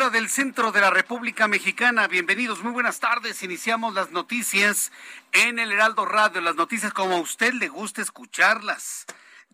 [0.00, 2.08] Hora del centro de la República Mexicana.
[2.08, 3.42] Bienvenidos, muy buenas tardes.
[3.42, 4.92] Iniciamos las noticias
[5.32, 9.04] en el Heraldo Radio, las noticias como a usted le gusta escucharlas.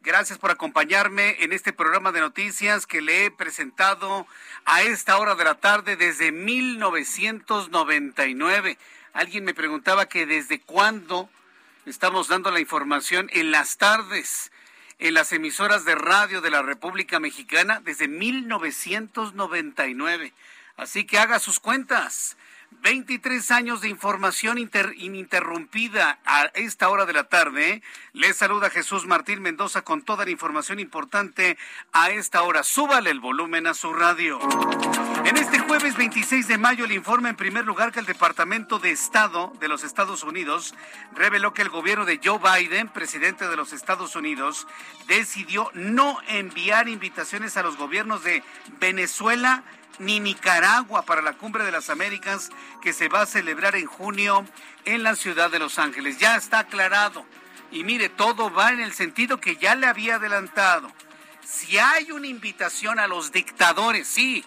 [0.03, 4.29] Gracias por acompañarme en este programa de noticias que le he presentado
[4.67, 8.79] a esta hora de la tarde desde 1999.
[9.15, 11.29] Alguien me preguntaba que desde cuándo
[11.87, 14.53] estamos dando la información en las tardes
[14.99, 20.33] en las emisoras de radio de la República Mexicana desde 1999.
[20.77, 22.37] Así que haga sus cuentas.
[22.71, 27.83] 23 años de información inter- ininterrumpida a esta hora de la tarde.
[28.13, 31.59] Les saluda Jesús Martín Mendoza con toda la información importante
[31.93, 32.63] a esta hora.
[32.63, 34.39] Súbale el volumen a su radio.
[35.25, 38.93] En este jueves 26 de mayo, el informe en primer lugar que el Departamento de
[38.93, 40.73] Estado de los Estados Unidos
[41.15, 44.69] reveló que el gobierno de Joe Biden, presidente de los Estados Unidos,
[45.09, 48.45] decidió no enviar invitaciones a los gobiernos de
[48.79, 49.65] Venezuela
[49.99, 52.51] ni Nicaragua para la Cumbre de las Américas
[52.83, 54.45] que se va a celebrar en junio
[54.85, 56.19] en la ciudad de Los Ángeles.
[56.19, 57.25] Ya está aclarado.
[57.71, 60.93] Y mire, todo va en el sentido que ya le había adelantado.
[61.45, 64.45] Si hay una invitación a los dictadores, sí,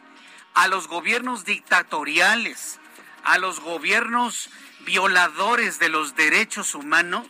[0.53, 2.79] a los gobiernos dictatoriales,
[3.23, 4.49] a los gobiernos
[4.85, 7.27] violadores de los derechos humanos,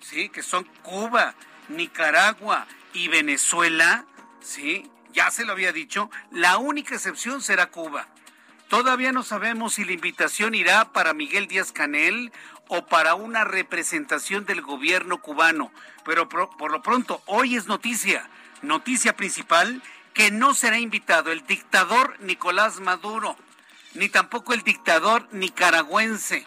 [0.00, 1.34] sí, que son Cuba,
[1.68, 4.04] Nicaragua y Venezuela,
[4.40, 8.08] sí, ya se lo había dicho, la única excepción será Cuba.
[8.68, 12.32] Todavía no sabemos si la invitación irá para Miguel Díaz Canel
[12.68, 15.70] o para una representación del gobierno cubano,
[16.04, 18.28] pero por lo pronto hoy es noticia,
[18.62, 19.82] noticia principal,
[20.14, 23.36] que no será invitado el dictador Nicolás Maduro,
[23.94, 26.46] ni tampoco el dictador nicaragüense.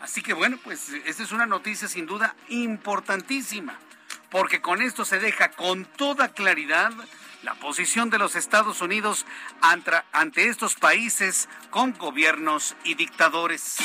[0.00, 3.78] Así que bueno, pues esta es una noticia sin duda importantísima,
[4.30, 6.92] porque con esto se deja con toda claridad
[7.42, 9.24] la posición de los Estados Unidos
[9.60, 13.76] ante, estos países con gobiernos y dictadores.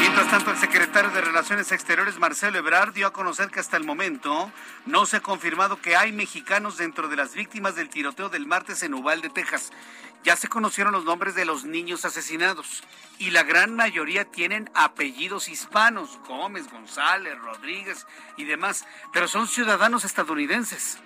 [0.00, 3.84] Mientras tanto, el secretario de Relaciones Exteriores, Marcelo Ebrard, dio a conocer que hasta el
[3.84, 4.50] momento
[4.86, 8.82] no se ha confirmado que hay mexicanos dentro de las víctimas del tiroteo del martes
[8.82, 9.70] en Uvalde, Texas.
[10.24, 12.84] Ya se conocieron los nombres de los niños asesinados
[13.18, 18.06] y la gran mayoría tienen apellidos hispanos, Gómez, González, Rodríguez
[18.36, 20.98] y demás, pero son ciudadanos estadounidenses.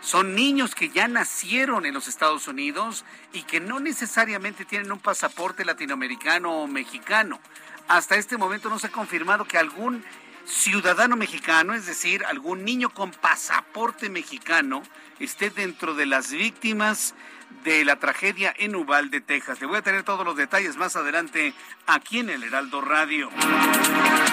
[0.00, 4.98] Son niños que ya nacieron en los Estados Unidos y que no necesariamente tienen un
[4.98, 7.40] pasaporte latinoamericano o mexicano.
[7.88, 10.04] Hasta este momento no se ha confirmado que algún
[10.44, 14.82] ciudadano mexicano, es decir, algún niño con pasaporte mexicano,
[15.18, 17.14] esté dentro de las víctimas
[17.62, 19.60] de la tragedia en Uvalde, Texas.
[19.60, 21.54] Le voy a tener todos los detalles más adelante
[21.86, 23.30] aquí en el Heraldo Radio.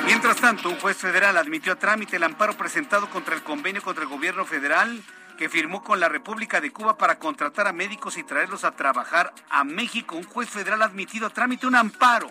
[0.05, 4.03] Mientras tanto, un juez federal admitió a trámite el amparo presentado contra el convenio contra
[4.03, 5.01] el gobierno federal
[5.37, 9.33] que firmó con la República de Cuba para contratar a médicos y traerlos a trabajar
[9.49, 10.15] a México.
[10.15, 12.29] Un juez federal admitido a trámite un amparo.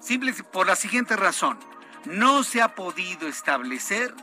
[0.00, 1.58] Simple por la siguiente razón.
[2.04, 4.14] No se ha podido establecer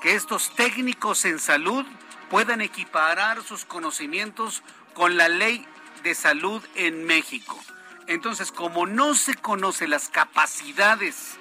[0.00, 1.84] que estos técnicos en salud
[2.30, 4.62] puedan equiparar sus conocimientos
[4.94, 5.66] con la ley
[6.02, 7.58] de salud en México.
[8.06, 11.36] Entonces, como no se conocen las capacidades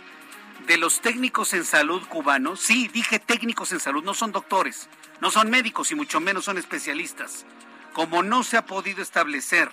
[0.68, 4.88] de los técnicos en salud cubanos, sí, dije técnicos en salud, no son doctores,
[5.19, 7.45] no son médicos y mucho menos son especialistas.
[7.94, 9.69] Como no se ha podido establecer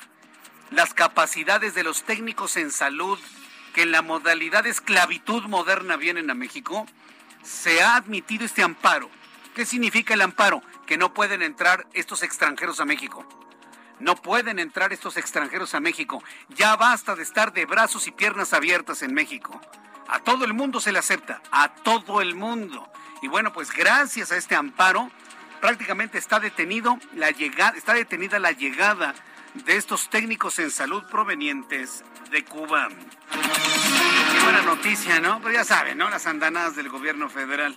[0.71, 3.19] las capacidades de los técnicos en salud
[3.75, 6.87] que en la modalidad de esclavitud moderna vienen a México,
[7.43, 9.11] se ha admitido este amparo
[9.55, 10.63] ¿Qué significa el amparo?
[10.87, 13.27] Que no pueden entrar estos extranjeros a México.
[13.99, 16.23] No pueden entrar estos extranjeros a México.
[16.51, 19.61] Ya basta de estar de brazos y piernas abiertas en México.
[20.09, 22.91] A todo el mundo se le acepta, a todo el mundo.
[23.23, 25.11] Y bueno, pues gracias a este amparo,
[25.61, 29.15] prácticamente está detenido la llegada, está detenida la llegada
[29.55, 32.89] de estos técnicos en salud provenientes de Cuba.
[33.31, 35.41] Qué buena noticia, ¿no?
[35.41, 36.09] Pero ya saben, ¿no?
[36.09, 37.77] Las andanadas del gobierno federal.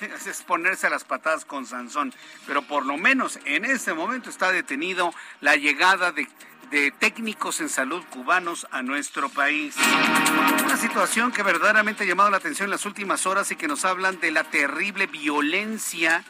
[0.26, 2.12] Es ponerse a las patadas con Sansón.
[2.46, 6.26] Pero por lo menos en este momento está detenido la llegada de,
[6.72, 9.76] de técnicos en salud cubanos a nuestro país.
[10.64, 13.84] Una situación que verdaderamente ha llamado la atención en las últimas horas y que nos
[13.84, 16.24] hablan de la terrible violencia,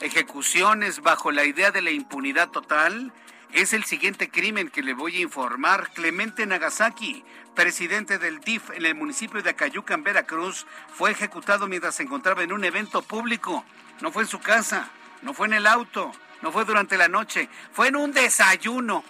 [0.00, 3.12] ejecuciones bajo la idea de la impunidad total
[3.52, 5.90] es el siguiente crimen que le voy a informar.
[5.92, 7.24] Clemente Nagasaki,
[7.54, 12.52] presidente del DIF en el municipio de Acayucan, Veracruz, fue ejecutado mientras se encontraba en
[12.52, 13.64] un evento público.
[14.00, 14.90] No fue en su casa,
[15.22, 16.12] no fue en el auto,
[16.42, 19.02] no fue durante la noche, fue en un desayuno.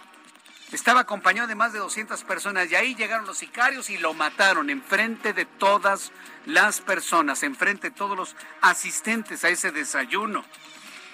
[0.73, 4.69] Estaba acompañado de más de 200 personas y ahí llegaron los sicarios y lo mataron
[4.69, 6.13] enfrente de todas
[6.45, 10.45] las personas, enfrente de todos los asistentes a ese desayuno.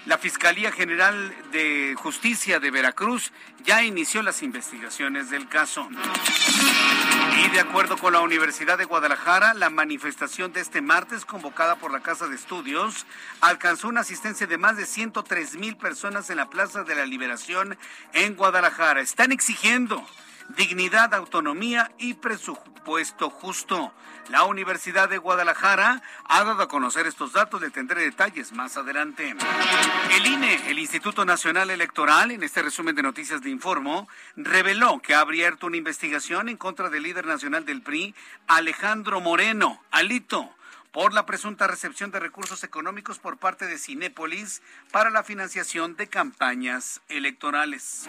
[0.07, 3.33] La Fiscalía General de Justicia de Veracruz
[3.65, 5.89] ya inició las investigaciones del caso.
[7.43, 11.91] Y de acuerdo con la Universidad de Guadalajara, la manifestación de este martes convocada por
[11.91, 13.07] la Casa de Estudios
[13.41, 17.79] alcanzó una asistencia de más de 103 mil personas en la Plaza de la Liberación
[18.13, 19.01] en Guadalajara.
[19.01, 20.07] Están exigiendo
[20.51, 23.93] dignidad, autonomía y presupuesto justo.
[24.31, 29.35] La Universidad de Guadalajara ha dado a conocer estos datos, le tendré detalles más adelante.
[30.13, 35.15] El INE, el Instituto Nacional Electoral, en este resumen de noticias de Informo, reveló que
[35.15, 38.15] ha abierto una investigación en contra del líder nacional del PRI,
[38.47, 40.55] Alejandro Moreno, Alito
[40.95, 44.63] por la presunta recepción de recursos económicos por parte de Cinépolis
[44.93, 48.07] para la financiación de campañas electorales.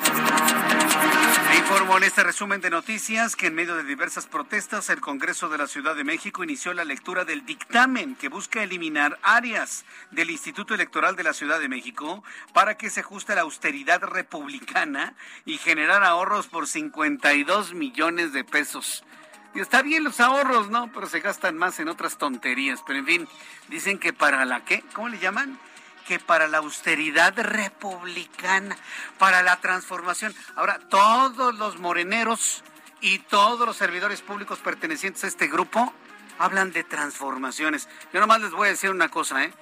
[1.49, 5.49] Me informo en este resumen de noticias que en medio de diversas protestas el Congreso
[5.49, 10.29] de la Ciudad de México inició la lectura del dictamen que busca eliminar áreas del
[10.29, 12.23] Instituto Electoral de la Ciudad de México
[12.53, 18.43] para que se ajuste a la austeridad republicana y generar ahorros por 52 millones de
[18.43, 19.03] pesos.
[19.55, 20.91] Y está bien los ahorros, ¿no?
[20.91, 22.83] Pero se gastan más en otras tonterías.
[22.85, 23.27] Pero en fin,
[23.69, 25.57] dicen que para la qué, ¿cómo le llaman?
[26.05, 28.75] Que para la austeridad republicana,
[29.17, 30.35] para la transformación.
[30.57, 32.65] Ahora, todos los moreneros
[32.99, 35.93] y todos los servidores públicos pertenecientes a este grupo
[36.37, 37.87] hablan de transformaciones.
[38.11, 39.53] Yo nomás les voy a decir una cosa, ¿eh?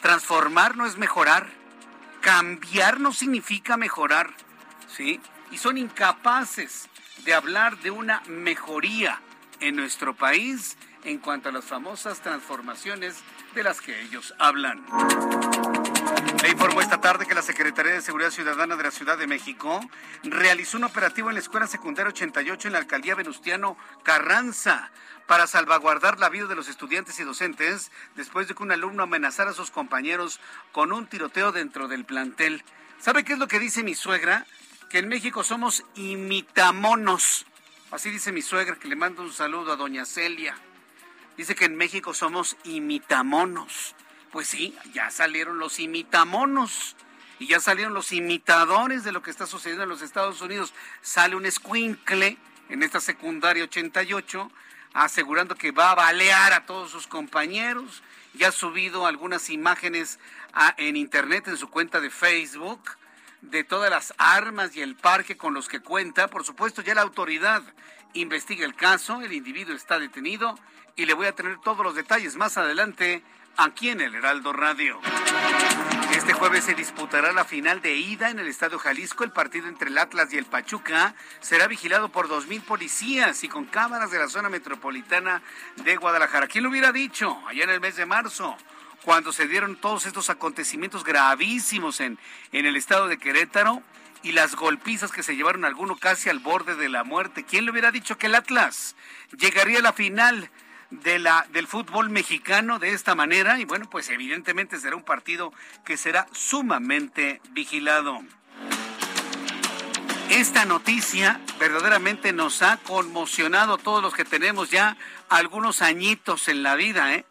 [0.00, 1.50] Transformar no es mejorar.
[2.20, 4.32] Cambiar no significa mejorar,
[4.86, 5.20] ¿sí?
[5.50, 6.88] Y son incapaces
[7.24, 9.20] de hablar de una mejoría
[9.60, 13.22] en nuestro país en cuanto a las famosas transformaciones
[13.54, 14.84] de las que ellos hablan.
[16.42, 19.80] Le informó esta tarde que la Secretaría de Seguridad Ciudadana de la Ciudad de México
[20.22, 24.90] realizó un operativo en la Escuela Secundaria 88 en la Alcaldía Venustiano Carranza
[25.26, 29.50] para salvaguardar la vida de los estudiantes y docentes después de que un alumno amenazara
[29.50, 30.40] a sus compañeros
[30.72, 32.64] con un tiroteo dentro del plantel.
[32.98, 34.46] ¿Sabe qué es lo que dice mi suegra?
[34.88, 37.46] Que en México somos imitamonos.
[37.90, 40.56] Así dice mi suegra, que le mando un saludo a doña Celia.
[41.36, 43.96] Dice que en México somos imitamonos.
[44.30, 46.94] Pues sí, ya salieron los imitamonos.
[47.40, 50.72] Y ya salieron los imitadores de lo que está sucediendo en los Estados Unidos.
[51.02, 52.38] Sale un escuincle
[52.68, 54.52] en esta secundaria 88
[54.92, 58.04] asegurando que va a balear a todos sus compañeros.
[58.34, 60.20] Ya ha subido algunas imágenes
[60.76, 62.82] en internet en su cuenta de Facebook
[63.42, 66.28] de todas las armas y el parque con los que cuenta.
[66.28, 67.62] Por supuesto, ya la autoridad
[68.14, 70.58] investiga el caso, el individuo está detenido
[70.96, 73.22] y le voy a tener todos los detalles más adelante
[73.56, 75.00] aquí en el Heraldo Radio.
[76.12, 79.24] Este jueves se disputará la final de ida en el Estadio Jalisco.
[79.24, 83.48] El partido entre el Atlas y el Pachuca será vigilado por dos mil policías y
[83.48, 85.42] con cámaras de la zona metropolitana
[85.76, 86.46] de Guadalajara.
[86.46, 88.56] ¿Quién lo hubiera dicho allá en el mes de marzo?
[89.04, 92.18] Cuando se dieron todos estos acontecimientos gravísimos en,
[92.52, 93.82] en el estado de Querétaro
[94.22, 97.44] y las golpizas que se llevaron alguno casi al borde de la muerte.
[97.44, 98.96] ¿Quién le hubiera dicho que el Atlas
[99.38, 100.50] llegaría a la final
[100.90, 103.58] de la, del fútbol mexicano de esta manera?
[103.58, 105.52] Y bueno, pues evidentemente será un partido
[105.84, 108.20] que será sumamente vigilado.
[110.28, 114.96] Esta noticia verdaderamente nos ha conmocionado a todos los que tenemos ya
[115.28, 117.24] algunos añitos en la vida, ¿eh?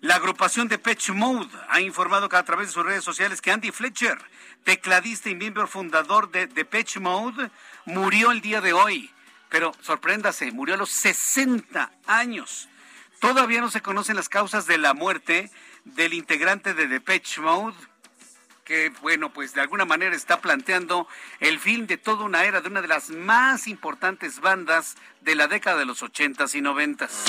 [0.00, 3.50] La agrupación de Pitch Mode ha informado que a través de sus redes sociales que
[3.50, 4.18] Andy Fletcher,
[4.64, 7.50] tecladista y miembro fundador de Pitch Mode,
[7.84, 9.10] murió el día de hoy.
[9.50, 12.68] Pero sorpréndase, murió a los 60 años.
[13.18, 15.50] Todavía no se conocen las causas de la muerte
[15.84, 17.76] del integrante de Depeche Mode,
[18.64, 21.08] que, bueno, pues de alguna manera está planteando
[21.40, 25.48] el fin de toda una era de una de las más importantes bandas de la
[25.48, 27.24] década de los ochentas y noventas.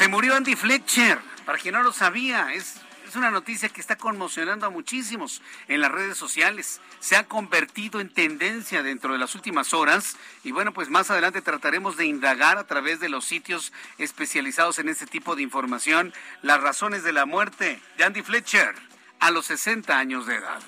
[0.00, 2.80] Se murió Andy Fletcher, para quien no lo sabía, es
[3.16, 6.80] una noticia que está conmocionando a muchísimos en las redes sociales.
[7.00, 11.42] Se ha convertido en tendencia dentro de las últimas horas y bueno, pues más adelante
[11.42, 16.62] trataremos de indagar a través de los sitios especializados en este tipo de información las
[16.62, 18.74] razones de la muerte de Andy Fletcher
[19.18, 20.60] a los 60 años de edad.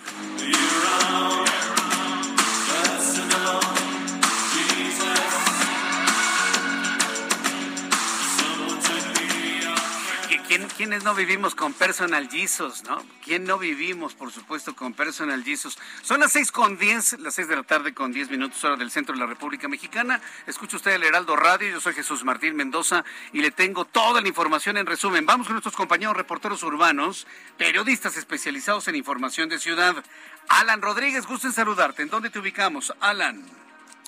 [10.77, 13.03] ¿Quiénes no vivimos con Personal Jesus, no?
[13.25, 15.79] ¿Quién no vivimos, por supuesto, con Personal Jesus?
[16.03, 18.91] Son las seis con diez, las seis de la tarde con diez minutos hora del
[18.91, 20.21] centro de la República Mexicana.
[20.47, 24.29] Escucha usted el Heraldo Radio, yo soy Jesús Martín Mendoza y le tengo toda la
[24.29, 25.27] información en resumen.
[25.27, 27.27] Vamos con nuestros compañeros reporteros urbanos,
[27.57, 30.05] periodistas especializados en información de ciudad.
[30.49, 32.03] Alan Rodríguez, gusto en saludarte.
[32.03, 33.45] ¿En dónde te ubicamos, Alan?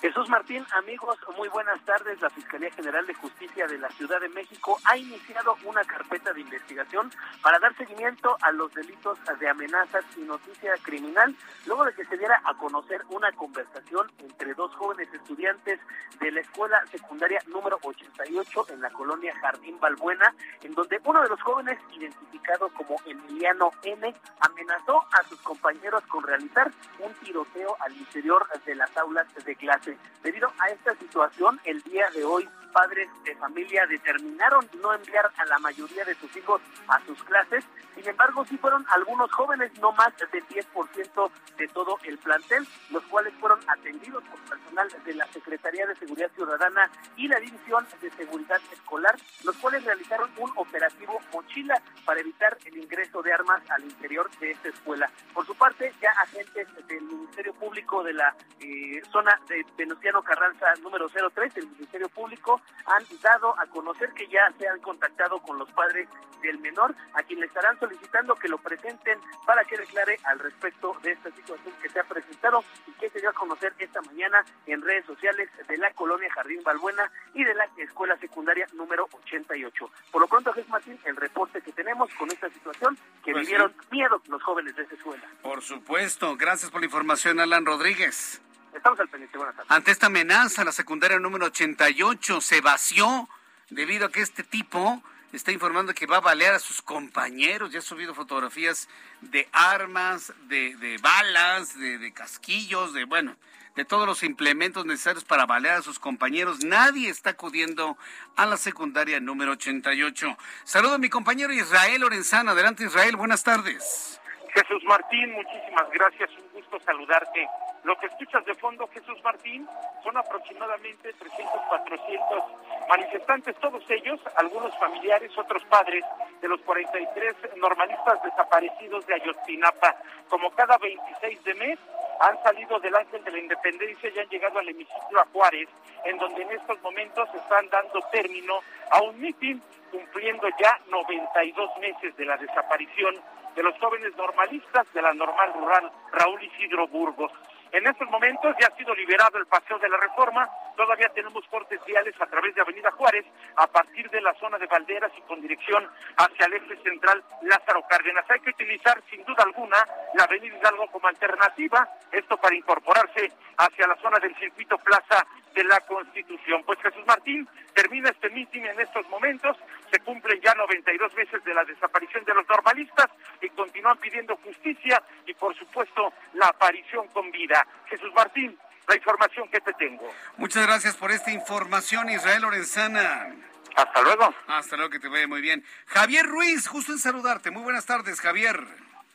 [0.01, 2.19] Jesús Martín, amigos, muy buenas tardes.
[2.19, 6.41] La Fiscalía General de Justicia de la Ciudad de México ha iniciado una carpeta de
[6.41, 7.09] investigación
[7.41, 11.33] para dar seguimiento a los delitos de amenazas y noticia criminal,
[11.65, 15.79] luego de que se diera a conocer una conversación entre dos jóvenes estudiantes
[16.19, 21.29] de la escuela secundaria número 88 en la colonia Jardín Balbuena, en donde uno de
[21.29, 27.95] los jóvenes, identificado como Emiliano N., amenazó a sus compañeros con realizar un tiroteo al
[27.95, 29.84] interior de las aulas de clase.
[30.23, 35.45] Debido a esta situación, el día de hoy padres de familia determinaron no enviar a
[35.45, 37.63] la mayoría de sus hijos a sus clases.
[37.95, 43.01] Sin embargo, sí fueron algunos jóvenes, no más del 10% de todo el plantel, los
[43.03, 48.11] cuales fueron atendidos por personal de la Secretaría de Seguridad Ciudadana y la División de
[48.11, 49.15] Seguridad Escolar,
[49.45, 54.51] los cuales realizaron un operativo mochila para evitar el ingreso de armas al interior de
[54.51, 55.09] esta escuela.
[55.33, 60.65] Por su parte, ya agentes del Ministerio Público de la eh, zona de Venustiano Carranza
[60.81, 65.57] número 03, el Ministerio Público, han dado a conocer que ya se han contactado con
[65.57, 66.07] los padres
[66.41, 70.95] del menor, a quien le estarán solicitando que lo presenten para que declare al respecto
[71.01, 74.45] de esta situación que se ha presentado y que se dio a conocer esta mañana
[74.67, 79.89] en redes sociales de la colonia Jardín Balbuena y de la escuela secundaria número 88.
[80.11, 83.73] Por lo pronto, Jesús Martín, el reporte que tenemos con esta situación que pues vivieron
[83.91, 85.23] miedo los jóvenes de esa escuela.
[85.41, 88.41] Por supuesto, gracias por la información, Alan Rodríguez.
[88.75, 89.37] Estamos al pendiente.
[89.37, 89.71] Buenas tardes.
[89.71, 93.29] Ante esta amenaza, la secundaria número 88 se vació
[93.69, 95.01] debido a que este tipo
[95.31, 97.71] está informando que va a balear a sus compañeros.
[97.71, 98.89] Ya ha subido fotografías
[99.21, 103.35] de armas, de, balas, de, de, casquillos, de, bueno,
[103.75, 106.63] de todos los implementos necesarios para balear a sus compañeros.
[106.63, 107.97] Nadie está acudiendo
[108.35, 110.37] a la secundaria número 88.
[110.65, 112.51] Saludo a mi compañero Israel Lorenzana.
[112.51, 113.15] Adelante, Israel.
[113.15, 114.19] Buenas tardes.
[114.55, 116.29] Jesús Martín, muchísimas gracias.
[116.37, 117.45] Un gusto saludarte.
[117.83, 119.67] Lo que escuchas de fondo, Jesús Martín,
[120.01, 122.43] son aproximadamente 300, 400
[122.87, 126.05] manifestantes, todos ellos, algunos familiares, otros padres
[126.41, 129.93] de los 43 normalistas desaparecidos de Ayotzinapa.
[130.29, 131.79] Como cada 26 de mes,
[132.19, 135.69] han salido del Ángel de la Independencia y han llegado al hemiciclo a Juárez,
[136.05, 138.59] en donde en estos momentos están dando término
[138.91, 143.15] a un mitin cumpliendo ya 92 meses de la desaparición
[143.55, 147.31] de los jóvenes normalistas de la normal rural Raúl Isidro Burgos.
[147.75, 150.49] En estos momentos ya ha sido liberado el paseo de la reforma.
[150.77, 153.25] Todavía tenemos cortes viales a través de Avenida Juárez,
[153.57, 157.83] a partir de la zona de Valderas y con dirección hacia el eje central Lázaro
[157.89, 158.23] Cárdenas.
[158.29, 159.75] Hay que utilizar sin duda alguna
[160.13, 165.65] la Avenida Hidalgo como alternativa, esto para incorporarse hacia la zona del circuito Plaza de
[165.65, 166.63] la Constitución.
[166.65, 169.57] Pues Jesús Martín termina este mitin en estos momentos,
[169.95, 173.07] se cumplen ya 92 meses de la desaparición de los normalistas
[173.41, 177.65] y continúan pidiendo justicia y por supuesto la aparición con vida.
[177.87, 178.57] Jesús Martín,
[178.89, 180.09] la información que te tengo.
[180.35, 183.35] Muchas gracias por esta información, Israel Lorenzana.
[183.77, 184.33] Hasta luego.
[184.47, 185.63] Hasta luego, que te vaya muy bien.
[185.85, 187.51] Javier Ruiz, justo en saludarte.
[187.51, 188.59] Muy buenas tardes, Javier.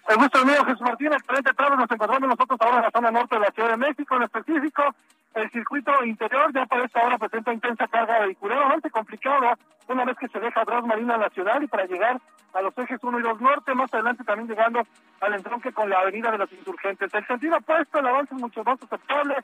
[0.09, 1.77] El gusto mío, Jesús Martín, excelente tarde.
[1.77, 4.95] Nos encontramos nosotros ahora en la zona norte de la Ciudad de México, en específico
[5.35, 9.57] el circuito interior ya para esta hora presenta intensa carga vehicular, bastante complicado
[9.89, 12.21] una vez que se deja atrás Marina ciudad y para llegar
[12.53, 14.83] a los ejes 1 y 2 norte, más adelante también llegando
[15.21, 17.13] al entronque con la avenida de los insurgentes.
[17.13, 19.37] El sentido opuesto, el avance es mucho más aceptable,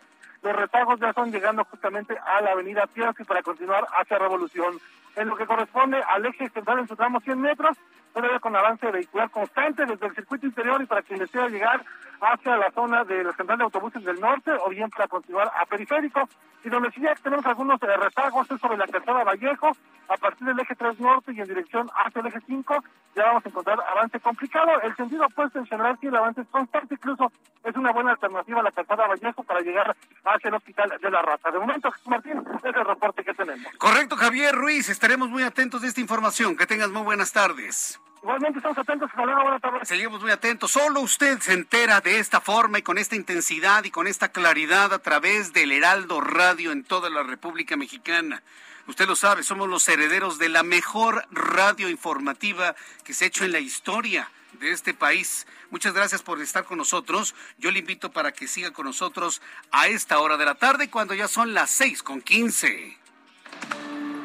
[0.42, 4.78] los retagos ya están llegando justamente a la avenida y para continuar hacia Revolución.
[5.16, 7.76] En lo que corresponde al eje central en su tramo 100 metros,
[8.12, 11.84] todavía con avance vehicular constante desde el circuito interior y para quien desea llegar
[12.20, 15.66] hacia la zona de la central de autobuses del norte o bien para continuar a
[15.76, 16.28] periférico
[16.64, 19.68] y donde sí ya tenemos algunos eh, rezagos sobre la calzada Vallejo
[20.08, 23.24] a partir partir del eje 3 norte y en dirección hacia el eje 5 ya
[23.24, 24.80] vamos a encontrar avance complicado.
[24.82, 27.32] El sentido opuesto en general sí el avance es constante, incluso
[27.64, 31.22] es una buena alternativa a la calzada Vallejo para llegar hacia el hospital de la
[31.22, 31.50] Raza.
[31.50, 33.72] De momento, Jesús Martín, es el reporte que tenemos.
[33.78, 36.56] Correcto, Javier Ruiz, estaremos muy atentos de esta información.
[36.56, 38.00] Que tengas muy buenas tardes.
[38.26, 39.78] Igualmente estamos atentos, Buenas buena tarde.
[39.84, 40.72] Seguimos muy atentos.
[40.72, 44.92] Solo usted se entera de esta forma y con esta intensidad y con esta claridad
[44.92, 48.42] a través del Heraldo Radio en toda la República Mexicana.
[48.88, 53.44] Usted lo sabe, somos los herederos de la mejor radio informativa que se ha hecho
[53.44, 55.46] en la historia de este país.
[55.70, 57.32] Muchas gracias por estar con nosotros.
[57.58, 59.40] Yo le invito para que siga con nosotros
[59.70, 62.98] a esta hora de la tarde cuando ya son las seis con quince.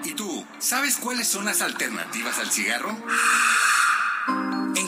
[0.04, 2.98] ¿Y tú, sabes cuáles son las alternativas al cigarro?
[4.28, 4.88] En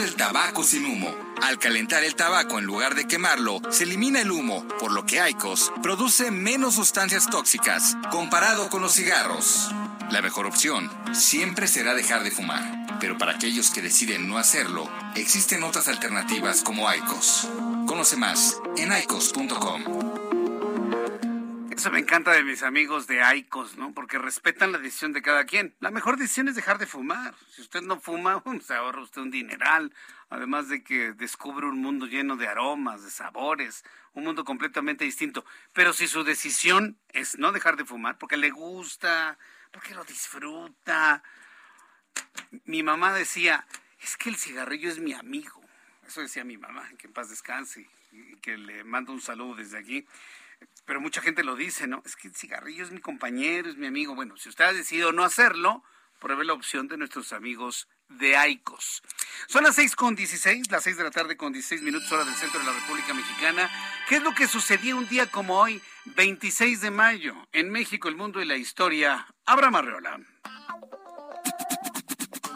[0.01, 1.15] del tabaco sin humo.
[1.41, 5.21] Al calentar el tabaco en lugar de quemarlo, se elimina el humo, por lo que
[5.29, 9.71] ICOS produce menos sustancias tóxicas comparado con los cigarros.
[10.09, 14.89] La mejor opción siempre será dejar de fumar, pero para aquellos que deciden no hacerlo,
[15.15, 17.47] existen otras alternativas como ICOS.
[17.85, 20.10] Conoce más en icos.com.
[21.81, 23.91] Eso me encanta de mis amigos de ICOS, ¿no?
[23.91, 25.73] Porque respetan la decisión de cada quien.
[25.79, 27.33] La mejor decisión es dejar de fumar.
[27.49, 29.91] Si usted no fuma, se ahorra usted un dineral.
[30.29, 33.83] Además de que descubre un mundo lleno de aromas, de sabores,
[34.13, 35.43] un mundo completamente distinto.
[35.73, 39.39] Pero si su decisión es no dejar de fumar, porque le gusta,
[39.71, 41.23] porque lo disfruta.
[42.65, 43.65] Mi mamá decía,
[44.03, 45.59] es que el cigarrillo es mi amigo.
[46.05, 49.79] Eso decía mi mamá, que en paz descanse y que le mando un saludo desde
[49.79, 50.05] aquí
[50.85, 52.01] pero mucha gente lo dice, ¿no?
[52.05, 54.15] Es que el cigarrillo es mi compañero, es mi amigo.
[54.15, 55.83] Bueno, si usted ha decidido no hacerlo,
[56.19, 59.01] pruebe la opción de nuestros amigos de AICOS.
[59.47, 62.35] Son las seis con dieciséis, las seis de la tarde con dieciséis minutos hora del
[62.35, 63.69] centro de la República Mexicana.
[64.07, 68.15] ¿Qué es lo que sucedió un día como hoy, 26 de mayo, en México, el
[68.15, 69.27] mundo y la historia?
[69.45, 70.19] Abraham Arreola.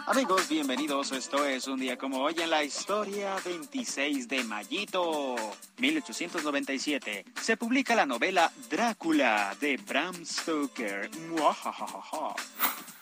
[0.07, 1.11] Amigos, bienvenidos.
[1.13, 5.35] Esto es un día como hoy en la historia 26 de Mayito.
[5.79, 7.25] 1897.
[7.41, 11.09] Se publica la novela Drácula de Bram Stoker.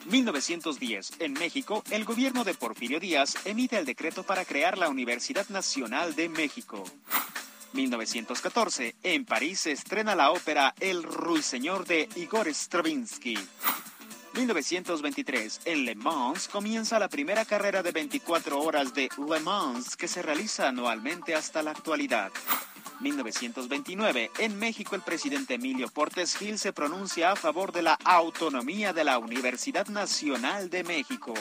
[0.05, 1.11] 1910.
[1.19, 6.15] En México, el gobierno de Porfirio Díaz emite el decreto para crear la Universidad Nacional
[6.15, 6.85] de México.
[7.73, 8.95] 1914.
[9.03, 13.37] En París se estrena la ópera El Ruiseñor de Igor Stravinsky.
[14.33, 20.07] 1923, en Le Mans comienza la primera carrera de 24 horas de Le Mans que
[20.07, 22.31] se realiza anualmente hasta la actualidad.
[22.99, 28.91] 1929, en México el presidente Emilio Portes Gil se pronuncia a favor de la autonomía
[28.91, 31.33] de la Universidad Nacional de México.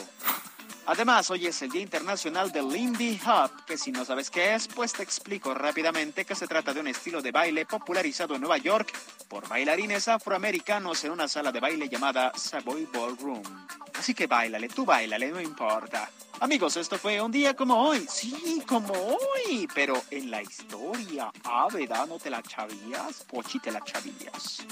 [0.84, 4.66] Además, hoy es el Día Internacional del Lindy Hop, que si no sabes qué es,
[4.66, 8.58] pues te explico rápidamente que se trata de un estilo de baile popularizado en Nueva
[8.58, 8.92] York
[9.28, 13.42] por bailarines afroamericanos en una sala de baile llamada Savoy Ballroom.
[13.96, 16.10] Así que bailale, tú bailale, no importa.
[16.42, 18.04] Amigos, esto fue un día como hoy.
[18.10, 19.68] Sí, como hoy.
[19.76, 21.30] Pero en la historia.
[21.44, 22.08] Ah, ¿verdad?
[22.08, 23.22] ¿No te la chavías?
[23.30, 24.66] Pochi, te la chavías.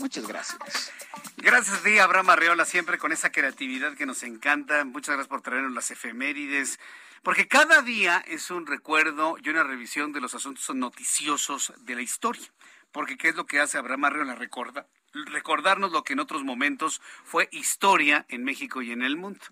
[0.00, 0.90] Muchas gracias.
[1.36, 4.84] Gracias a ti, Abraham Arreola, siempre con esa creatividad que nos encanta.
[4.84, 6.80] Muchas gracias por traernos las efemérides.
[7.22, 12.02] Porque cada día es un recuerdo y una revisión de los asuntos noticiosos de la
[12.02, 12.48] historia.
[12.90, 14.34] Porque ¿qué es lo que hace Abraham Arreola?
[14.34, 19.44] Recorda, recordarnos lo que en otros momentos fue historia en México y en el mundo.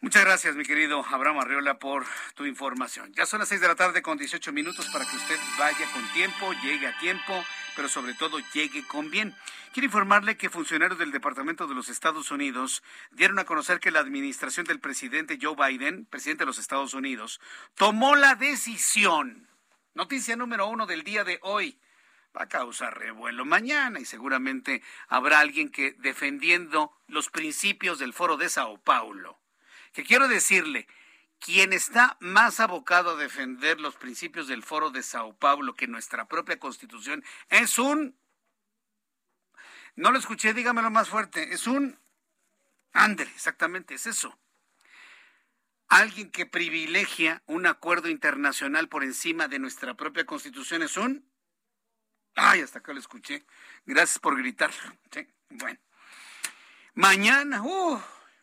[0.00, 3.12] Muchas gracias, mi querido Abraham Arreola, por tu información.
[3.14, 6.06] Ya son las seis de la tarde con 18 minutos para que usted vaya con
[6.12, 9.34] tiempo, llegue a tiempo, pero sobre todo llegue con bien.
[9.72, 13.98] Quiero informarle que funcionarios del Departamento de los Estados Unidos dieron a conocer que la
[13.98, 17.40] administración del presidente Joe Biden, presidente de los Estados Unidos,
[17.74, 19.48] tomó la decisión,
[19.94, 21.76] noticia número uno del día de hoy,
[22.38, 28.48] a causar revuelo mañana y seguramente habrá alguien que defendiendo los principios del foro de
[28.48, 29.38] Sao Paulo
[29.92, 30.86] que quiero decirle,
[31.38, 36.26] quien está más abocado a defender los principios del Foro de Sao Paulo que nuestra
[36.26, 38.16] propia Constitución es un...
[39.96, 41.98] No lo escuché, dígamelo más fuerte, es un...
[42.92, 44.38] Andre, exactamente, es eso.
[45.88, 51.27] Alguien que privilegia un acuerdo internacional por encima de nuestra propia Constitución es un...
[52.40, 53.44] Ay, hasta acá lo escuché.
[53.84, 54.70] Gracias por gritar.
[55.50, 55.78] Bueno.
[56.94, 58.00] Mañana, uh,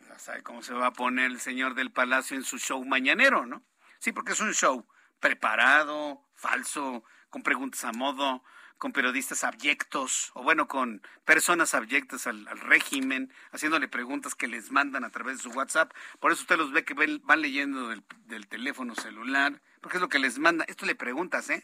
[0.09, 3.45] Ya sabe cómo se va a poner el señor del Palacio en su show mañanero,
[3.45, 3.63] ¿no?
[3.99, 4.85] Sí, porque es un show
[5.19, 8.43] preparado, falso, con preguntas a modo,
[8.77, 15.05] con periodistas abyectos, o bueno, con personas abyectas al, régimen, haciéndole preguntas que les mandan
[15.05, 15.93] a través de su WhatsApp.
[16.19, 20.19] Por eso usted los ve que van leyendo del teléfono celular, porque es lo que
[20.19, 20.65] les manda.
[20.67, 21.63] Esto le preguntas, ¿eh?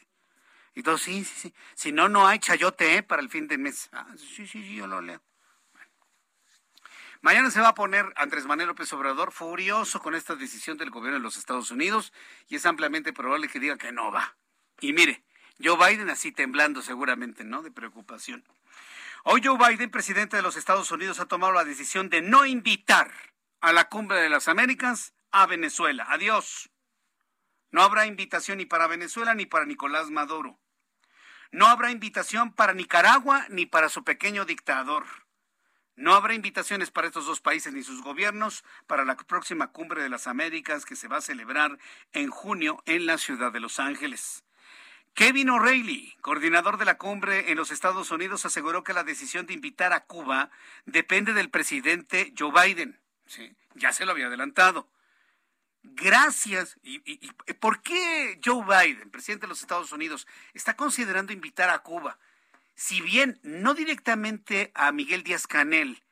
[0.73, 1.53] Y todo, sí, sí, sí.
[1.75, 3.03] Si no, no hay chayote, ¿eh?
[3.03, 3.89] Para el fin de mes.
[3.91, 5.21] Ah, sí, sí, sí, yo lo leo.
[7.21, 11.19] Mañana se va a poner Andrés Manuel López Obrador furioso con esta decisión del gobierno
[11.19, 12.13] de los Estados Unidos
[12.47, 14.35] y es ampliamente probable que diga que no va.
[14.79, 15.23] Y mire,
[15.63, 17.61] Joe Biden así temblando seguramente, ¿no?
[17.61, 18.43] De preocupación.
[19.23, 23.11] Hoy Joe Biden, presidente de los Estados Unidos, ha tomado la decisión de no invitar
[23.59, 26.07] a la cumbre de las Américas a Venezuela.
[26.09, 26.71] Adiós.
[27.69, 30.59] No habrá invitación ni para Venezuela ni para Nicolás Maduro.
[31.51, 35.05] No habrá invitación para Nicaragua ni para su pequeño dictador.
[35.97, 40.09] No habrá invitaciones para estos dos países ni sus gobiernos para la próxima cumbre de
[40.09, 41.77] las Américas que se va a celebrar
[42.13, 44.45] en junio en la ciudad de Los Ángeles.
[45.13, 49.53] Kevin O'Reilly, coordinador de la cumbre en los Estados Unidos, aseguró que la decisión de
[49.53, 50.49] invitar a Cuba
[50.85, 53.01] depende del presidente Joe Biden.
[53.25, 54.87] Sí, ya se lo había adelantado.
[55.83, 56.77] Gracias.
[56.83, 62.19] ¿Y, por qué Joe Biden, presidente de los Estados Unidos, está considerando invitar a Cuba?
[62.81, 66.03] si bien no directamente a Miguel Díaz Canel,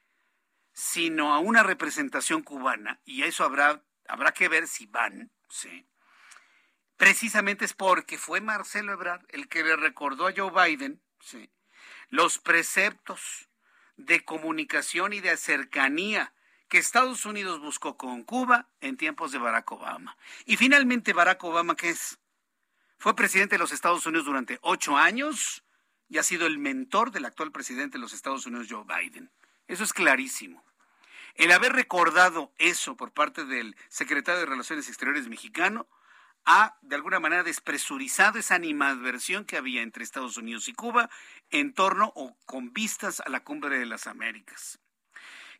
[0.71, 5.87] sino a una representación cubana, y eso habrá, habrá que ver si van, ¿sí?
[6.95, 11.01] precisamente es porque fue Marcelo Ebrard el que le recordó a Joe Biden
[12.09, 13.49] los preceptos
[13.97, 16.33] de comunicación y de cercanía
[16.69, 20.15] que Estados Unidos buscó con Cuba en tiempos de Barack Obama.
[20.45, 22.19] Y finalmente Barack Obama, ¿qué es?
[22.97, 25.63] Fue presidente de los Estados Unidos durante ocho años,
[26.09, 29.31] y ha sido el mentor del actual presidente de los Estados Unidos, Joe Biden.
[29.67, 30.63] Eso es clarísimo.
[31.35, 35.87] El haber recordado eso por parte del secretario de Relaciones Exteriores mexicano
[36.45, 41.09] ha, de alguna manera, despresurizado esa animadversión que había entre Estados Unidos y Cuba
[41.51, 44.78] en torno o con vistas a la cumbre de las Américas.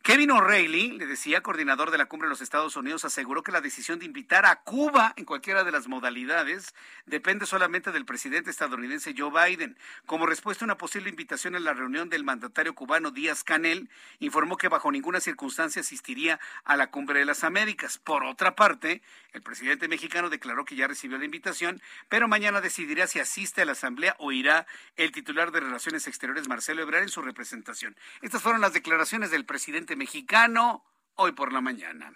[0.02, 3.60] Kevin O'Reilly, le decía, coordinador de la Cumbre de los Estados Unidos, aseguró que la
[3.60, 9.14] decisión de invitar a Cuba en cualquiera de las modalidades depende solamente del presidente estadounidense
[9.14, 9.76] Joe Biden.
[10.06, 14.56] Como respuesta a una posible invitación a la reunión del mandatario cubano Díaz Canel, informó
[14.56, 17.98] que bajo ninguna circunstancia asistiría a la Cumbre de las Américas.
[17.98, 19.02] Por otra parte,
[19.34, 23.64] el presidente mexicano declaró que ya recibió la invitación, pero mañana decidirá si asiste a
[23.66, 27.94] la asamblea o irá el titular de Relaciones Exteriores Marcelo Ebrard en su representación.
[28.22, 30.84] Estas fueron las declaraciones del presidente mexicano
[31.16, 32.12] hoy por la mañana.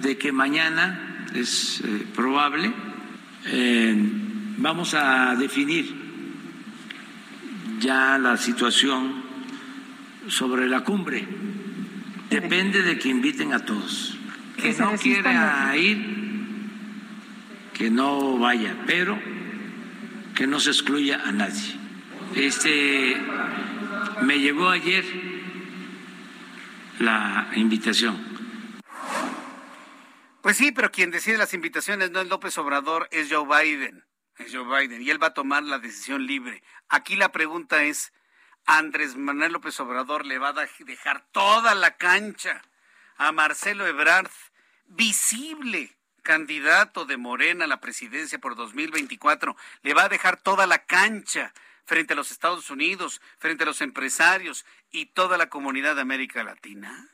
[0.00, 2.72] De que mañana es eh, probable,
[3.46, 3.94] eh,
[4.58, 5.94] vamos a definir
[7.80, 9.22] ya la situación
[10.28, 11.26] sobre la cumbre.
[12.30, 14.16] Depende de que inviten a todos.
[14.56, 15.98] Que no quiera ir,
[17.74, 19.18] que no vaya, pero
[20.34, 21.76] que no se excluya a nadie.
[22.34, 23.16] Este
[24.22, 25.33] me llegó ayer
[26.98, 28.34] la invitación.
[30.42, 34.04] Pues sí, pero quien decide las invitaciones no es López Obrador, es Joe Biden.
[34.36, 36.62] Es Joe Biden y él va a tomar la decisión libre.
[36.88, 38.12] Aquí la pregunta es,
[38.66, 42.62] ¿Andrés Manuel López Obrador le va a dejar toda la cancha
[43.16, 44.30] a Marcelo Ebrard,
[44.86, 49.56] visible candidato de Morena a la presidencia por 2024?
[49.82, 51.52] ¿Le va a dejar toda la cancha
[51.84, 56.44] frente a los Estados Unidos, frente a los empresarios y toda la comunidad de América
[56.44, 57.08] Latina?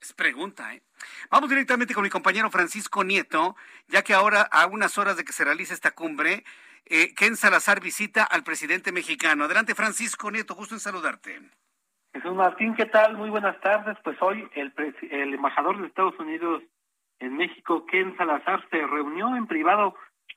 [0.00, 0.82] Es pregunta, ¿eh?
[1.30, 3.54] Vamos directamente con mi compañero Francisco Nieto,
[3.86, 6.44] ya que ahora, a unas horas de que se realice esta cumbre,
[6.86, 9.44] eh, Ken Salazar visita al presidente mexicano.
[9.44, 11.40] Adelante, Francisco Nieto, gusto en saludarte.
[12.14, 13.18] Jesús Martín, ¿qué tal?
[13.18, 13.98] Muy buenas tardes.
[14.02, 14.72] Pues hoy el,
[15.10, 16.62] el embajador de Estados Unidos
[17.18, 19.94] en México, Ken Salazar, se reunió en privado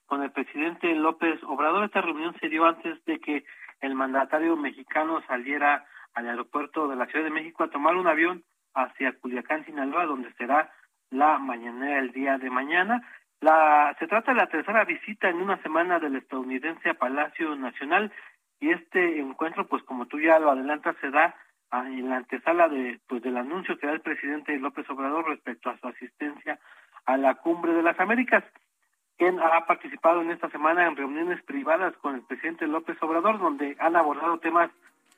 [0.07, 1.85] con el presidente López Obrador.
[1.85, 3.45] Esta reunión se dio antes de que
[3.79, 8.43] el mandatario mexicano saliera al aeropuerto de la Ciudad de México a tomar un avión
[8.73, 10.71] hacia Culiacán, Sinaloa, donde será
[11.09, 13.01] la mañanera el día de mañana.
[13.41, 18.11] La, se trata de la tercera visita en una semana del estadounidense a Palacio Nacional
[18.59, 21.35] y este encuentro, pues como tú ya lo adelantas, se da
[21.73, 25.77] en la antesala de, pues, del anuncio que da el presidente López Obrador respecto a
[25.77, 26.59] su asistencia
[27.05, 28.43] a la Cumbre de las Américas
[29.21, 33.77] quien ha participado en esta semana en reuniones privadas con el presidente López Obrador, donde
[33.79, 34.71] han abordado temas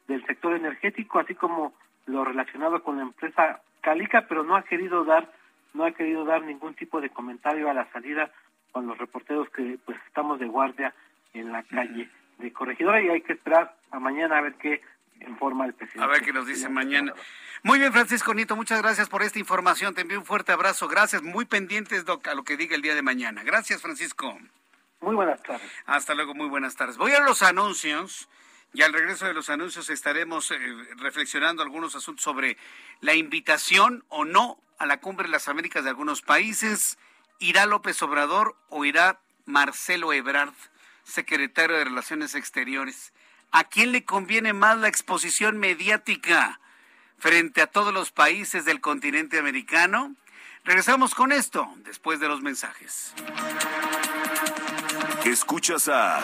[0.07, 1.73] del sector energético, así como
[2.05, 5.31] lo relacionado con la empresa Calica, pero no ha querido dar,
[5.73, 8.31] no ha querido dar ningún tipo de comentario a la salida
[8.71, 10.93] con los reporteros que pues estamos de guardia
[11.33, 14.81] en la calle de Corregidora y hay que esperar a mañana a ver qué
[15.19, 16.03] en forma el presidente.
[16.03, 17.13] A ver qué nos dice mañana.
[17.61, 19.93] Muy bien, Francisco Nito, muchas gracias por esta información.
[19.93, 20.87] Te envío un fuerte abrazo.
[20.87, 23.43] Gracias, muy pendientes a lo que diga el día de mañana.
[23.43, 24.37] Gracias, Francisco.
[25.01, 25.69] Muy buenas tardes.
[25.85, 26.97] Hasta luego, muy buenas tardes.
[26.97, 28.29] Voy a los anuncios.
[28.73, 30.57] Y al regreso de los anuncios estaremos eh,
[30.97, 32.57] reflexionando algunos asuntos sobre
[33.01, 36.97] la invitación o no a la cumbre de las Américas de algunos países.
[37.38, 40.53] ¿Irá López Obrador o irá Marcelo Ebrard,
[41.03, 43.13] secretario de Relaciones Exteriores?
[43.51, 46.59] ¿A quién le conviene más la exposición mediática
[47.19, 50.15] frente a todos los países del continente americano?
[50.65, 53.13] Regresamos con esto después de los mensajes.
[55.25, 56.23] Escuchas a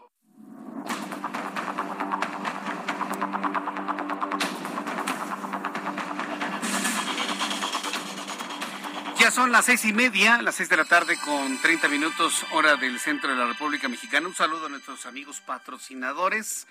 [9.31, 12.99] Son las seis y media, las seis de la tarde con 30 minutos hora del
[12.99, 14.27] centro de la República Mexicana.
[14.27, 16.67] Un saludo a nuestros amigos patrocinadores.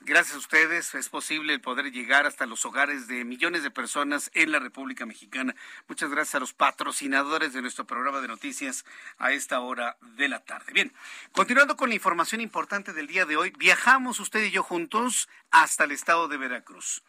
[0.00, 4.32] Gracias a ustedes es posible el poder llegar hasta los hogares de millones de personas
[4.34, 5.54] en la República Mexicana.
[5.86, 8.84] Muchas gracias a los patrocinadores de nuestro programa de noticias
[9.18, 10.72] a esta hora de la tarde.
[10.72, 10.92] Bien,
[11.30, 15.84] continuando con la información importante del día de hoy, viajamos usted y yo juntos hasta
[15.84, 17.04] el estado de Veracruz.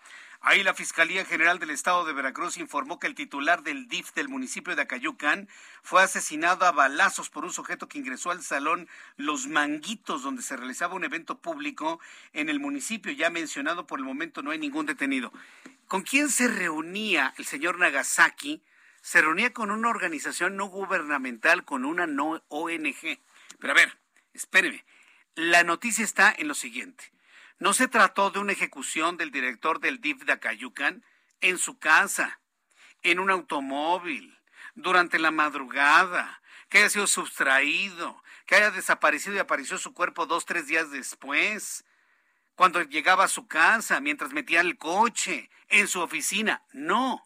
[0.45, 4.27] Ahí la Fiscalía General del Estado de Veracruz informó que el titular del DIF del
[4.27, 5.47] municipio de Acayucan
[5.83, 10.57] fue asesinado a balazos por un sujeto que ingresó al salón Los Manguitos, donde se
[10.57, 12.01] realizaba un evento público
[12.33, 13.13] en el municipio.
[13.13, 15.31] Ya mencionado, por el momento no hay ningún detenido.
[15.87, 18.61] ¿Con quién se reunía el señor Nagasaki?
[19.01, 23.17] Se reunía con una organización no gubernamental, con una no ONG.
[23.59, 23.97] Pero a ver,
[24.33, 24.83] espéreme.
[25.35, 27.13] La noticia está en lo siguiente.
[27.63, 31.01] No se trató de una ejecución del director del DIF de Acayucan
[31.39, 32.41] en su casa,
[33.03, 34.37] en un automóvil,
[34.75, 40.45] durante la madrugada, que haya sido sustraído, que haya desaparecido y apareció su cuerpo dos,
[40.45, 41.85] tres días después,
[42.55, 46.65] cuando llegaba a su casa, mientras metía el coche, en su oficina.
[46.73, 47.23] No.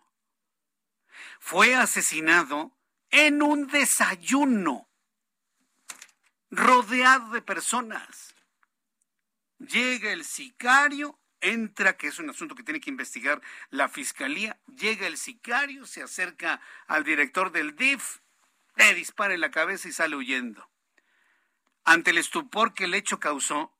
[1.39, 2.78] Fue asesinado
[3.10, 4.88] en un desayuno,
[6.52, 8.26] rodeado de personas
[9.60, 15.08] llega el sicario, entra, que es un asunto que tiene que investigar la fiscalía, llega
[15.08, 18.20] el sicario, se acerca al director del DIF,
[18.76, 20.70] le dispara en la cabeza y sale huyendo.
[21.84, 23.74] Ante el estupor que el hecho causó,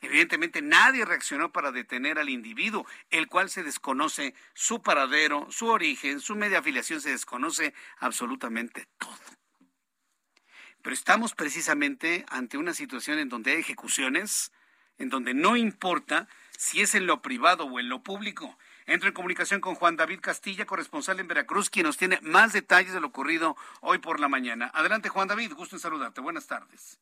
[0.00, 6.20] evidentemente nadie reaccionó para detener al individuo, el cual se desconoce su paradero, su origen,
[6.20, 9.18] su media afiliación, se desconoce absolutamente todo.
[10.82, 14.52] Pero estamos precisamente ante una situación en donde hay ejecuciones,
[15.02, 18.56] en donde no importa si es en lo privado o en lo público.
[18.86, 22.94] Entro en comunicación con Juan David Castilla, corresponsal en Veracruz, quien nos tiene más detalles
[22.94, 24.70] de lo ocurrido hoy por la mañana.
[24.74, 26.20] Adelante, Juan David, gusto en saludarte.
[26.20, 27.00] Buenas tardes.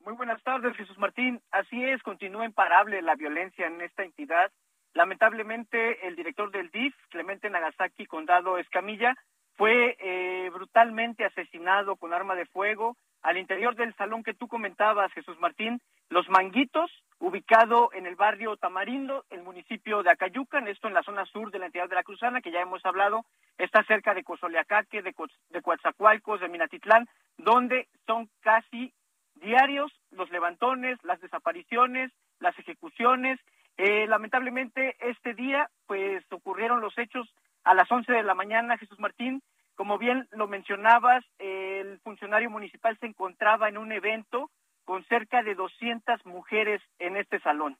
[0.00, 1.40] Muy buenas tardes, Jesús Martín.
[1.50, 4.50] Así es, continúa imparable la violencia en esta entidad.
[4.94, 9.14] Lamentablemente, el director del DIF, Clemente Nagasaki Condado Escamilla,
[9.56, 15.12] fue eh, brutalmente asesinado con arma de fuego al interior del salón que tú comentabas,
[15.12, 20.94] Jesús Martín, Los Manguitos, ubicado en el barrio Tamarindo, el municipio de Acayucan, esto en
[20.94, 23.24] la zona sur de la entidad de la Cruzana, que ya hemos hablado,
[23.58, 25.14] está cerca de Cozoleacaque, de,
[25.50, 27.06] de Coatzacoalcos, de Minatitlán,
[27.38, 28.92] donde son casi
[29.36, 33.38] diarios los levantones, las desapariciones, las ejecuciones.
[33.76, 37.32] Eh, lamentablemente, este día, pues ocurrieron los hechos
[37.64, 39.42] a las 11 de la mañana, Jesús Martín.
[39.74, 44.50] Como bien lo mencionabas, el funcionario municipal se encontraba en un evento
[44.84, 47.76] con cerca de 200 mujeres en este salón.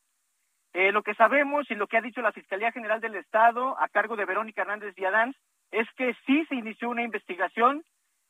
[0.74, 3.88] Eh, lo que sabemos y lo que ha dicho la Fiscalía General del Estado a
[3.88, 5.34] cargo de Verónica Hernández Villadán
[5.70, 7.82] es que sí se inició una investigación,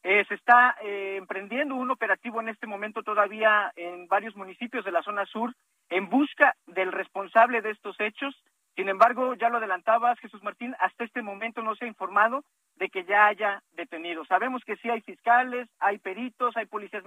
[0.03, 4.91] eh, se está eh, emprendiendo un operativo en este momento todavía en varios municipios de
[4.91, 5.55] la zona sur
[5.89, 8.35] en busca del responsable de estos hechos.
[8.75, 12.43] Sin embargo, ya lo adelantabas, Jesús Martín, hasta este momento no se ha informado
[12.77, 14.27] de que ya haya detenidos.
[14.29, 17.05] Sabemos que sí hay fiscales, hay peritos, hay policías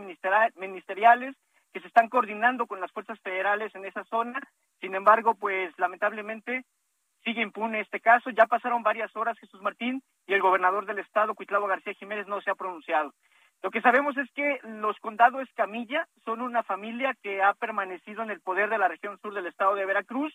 [0.56, 1.36] ministeriales
[1.74, 4.40] que se están coordinando con las fuerzas federales en esa zona.
[4.80, 6.64] Sin embargo, pues lamentablemente
[7.24, 8.30] sigue impune este caso.
[8.30, 12.40] Ya pasaron varias horas, Jesús Martín, y el gobernador del estado, Cuitlavo García Jiménez, no
[12.42, 13.12] se ha pronunciado.
[13.64, 18.30] Lo que sabemos es que los condados Escamilla son una familia que ha permanecido en
[18.30, 20.34] el poder de la región sur del estado de Veracruz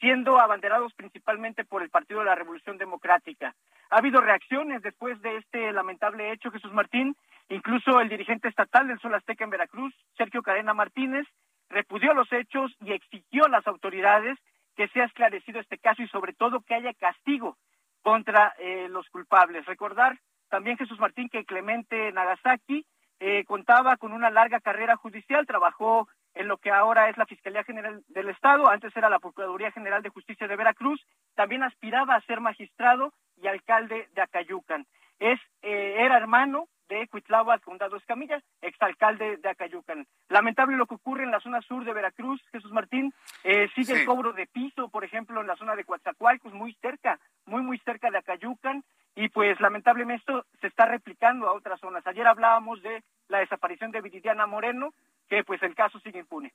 [0.00, 3.54] siendo abanderados principalmente por el Partido de la Revolución Democrática.
[3.90, 7.14] Ha habido reacciones después de este lamentable hecho, Jesús Martín.
[7.48, 11.26] Incluso el dirigente estatal del Sol Azteca en Veracruz, Sergio Cadena Martínez,
[11.68, 14.38] repudió los hechos y exigió a las autoridades
[14.76, 17.56] que sea esclarecido este caso y sobre todo que haya castigo
[18.02, 19.66] contra eh, los culpables.
[19.66, 22.86] Recordar también, Jesús Martín, que Clemente Nagasaki
[23.20, 26.08] eh, contaba con una larga carrera judicial, trabajó
[26.40, 30.02] en lo que ahora es la Fiscalía General del Estado, antes era la Procuraduría General
[30.02, 30.98] de Justicia de Veracruz,
[31.34, 34.86] también aspiraba a ser magistrado y alcalde de Acayucan.
[35.18, 40.06] Es, eh, era hermano de Cuitlava Condado Escamilla, exalcalde de Acayucan.
[40.28, 44.04] Lamentable lo que ocurre en la zona sur de Veracruz, Jesús Martín, eh, sigue el
[44.04, 48.10] cobro de piso, por ejemplo, en la zona de Coatzacoalcos, muy cerca, muy, muy cerca
[48.10, 52.04] de Acayucan, y pues lamentablemente esto se está replicando a otras zonas.
[52.06, 54.92] Ayer hablábamos de la desaparición de Viridiana Moreno,
[55.28, 56.52] que pues el caso sigue impune.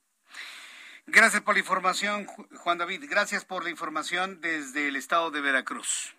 [1.06, 3.04] Gracias por la información, Juan David.
[3.08, 6.14] Gracias por la información desde el estado de Veracruz.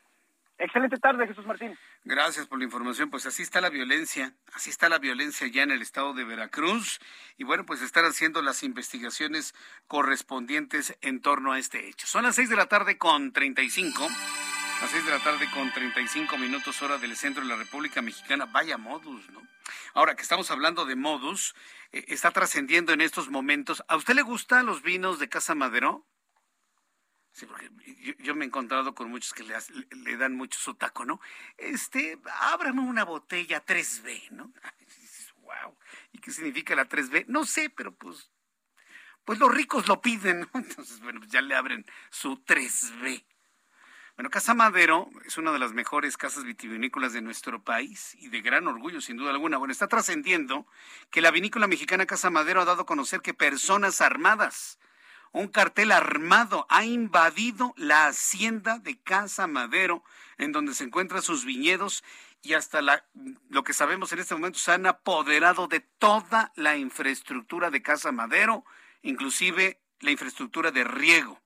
[0.57, 1.77] Excelente tarde, Jesús Martín.
[2.03, 3.09] Gracias por la información.
[3.09, 6.99] Pues así está la violencia, así está la violencia ya en el estado de Veracruz.
[7.37, 9.53] Y bueno, pues están haciendo las investigaciones
[9.87, 12.07] correspondientes en torno a este hecho.
[12.07, 14.07] Son las seis de la tarde con treinta y cinco.
[14.81, 18.45] Las seis de la tarde con 35 minutos hora del centro de la República Mexicana.
[18.45, 19.41] Vaya modus, ¿no?
[19.95, 21.55] Ahora que estamos hablando de modus,
[21.91, 23.83] eh, está trascendiendo en estos momentos.
[23.87, 26.05] ¿A usted le gustan los vinos de Casa Madero?
[27.37, 27.69] Sí, porque
[28.17, 31.21] yo, me he encontrado con muchos que le, dan mucho su taco, ¿no?
[31.55, 34.51] Este, ábrame una botella 3B, ¿no?
[35.43, 35.77] wow.
[36.13, 37.25] ¿Y qué significa la 3B?
[37.27, 38.31] No sé, pero pues,
[39.23, 40.49] pues los ricos lo piden, ¿no?
[40.55, 43.23] Entonces, bueno, pues ya le abren su 3B.
[44.15, 48.41] Bueno, Casa Madero es una de las mejores casas vitivinícolas de nuestro país y de
[48.41, 49.57] gran orgullo, sin duda alguna.
[49.57, 50.65] Bueno, está trascendiendo
[51.11, 54.79] que la vinícola mexicana Casa Madero ha dado a conocer que personas armadas,
[55.31, 60.03] un cartel armado, ha invadido la hacienda de Casa Madero,
[60.37, 62.03] en donde se encuentran sus viñedos
[62.41, 62.81] y hasta
[63.49, 68.11] lo que sabemos en este momento se han apoderado de toda la infraestructura de Casa
[68.11, 68.63] Madero,
[69.01, 71.41] inclusive la infraestructura de riego.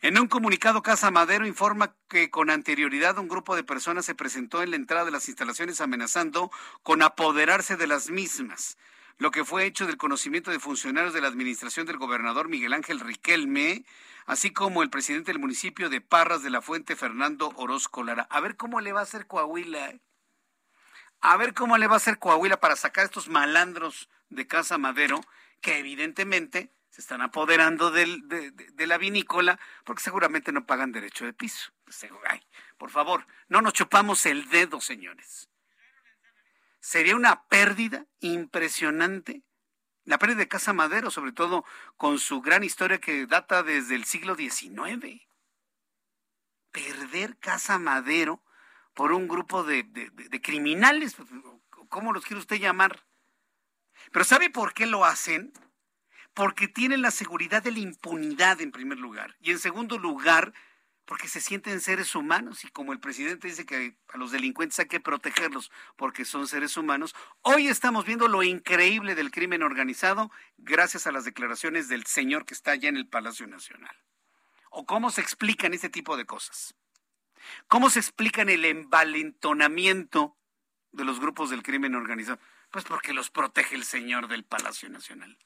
[0.00, 4.62] En un comunicado, Casa Madero informa que con anterioridad un grupo de personas se presentó
[4.62, 6.50] en la entrada de las instalaciones amenazando
[6.82, 8.78] con apoderarse de las mismas,
[9.18, 13.00] lo que fue hecho del conocimiento de funcionarios de la administración del gobernador Miguel Ángel
[13.00, 13.84] Riquelme,
[14.26, 18.26] así como el presidente del municipio de Parras de la Fuente, Fernando Orozco Lara.
[18.30, 19.90] A ver cómo le va a hacer Coahuila.
[19.90, 20.00] ¿eh?
[21.20, 25.20] A ver cómo le va a hacer Coahuila para sacar estos malandros de Casa Madero,
[25.60, 28.06] que evidentemente se están apoderando de,
[28.76, 31.72] la vinícola porque seguramente no pagan derecho de piso.
[31.84, 32.06] Pues,
[32.76, 35.48] por favor, no nos chupamos el dedo, señores.
[36.82, 39.44] Sería una pérdida impresionante.
[40.04, 41.64] La pérdida de Casa Madero, sobre todo
[41.96, 45.22] con su gran historia que data desde el siglo XIX.
[46.72, 48.42] Perder Casa Madero
[48.94, 49.88] por un grupo de,
[50.42, 51.16] criminales,
[51.88, 53.06] ¿cómo los quiere usted llamar?
[54.10, 55.52] Pero ¿sabe por qué lo hacen?
[56.34, 59.36] porque tienen la seguridad de la impunidad en primer lugar.
[59.40, 60.54] Y en segundo lugar,
[61.04, 64.86] porque se sienten seres humanos y como el presidente dice que a los delincuentes hay
[64.86, 71.06] que protegerlos porque son seres humanos, hoy estamos viendo lo increíble del crimen organizado gracias
[71.06, 73.96] a las declaraciones del señor que está allá en el Palacio Nacional.
[74.70, 76.74] ¿O cómo se explican este tipo de cosas?
[77.66, 80.36] ¿Cómo se explican el envalentonamiento
[80.92, 82.38] de los grupos del crimen organizado?
[82.70, 85.36] Pues porque los protege el señor del Palacio Nacional.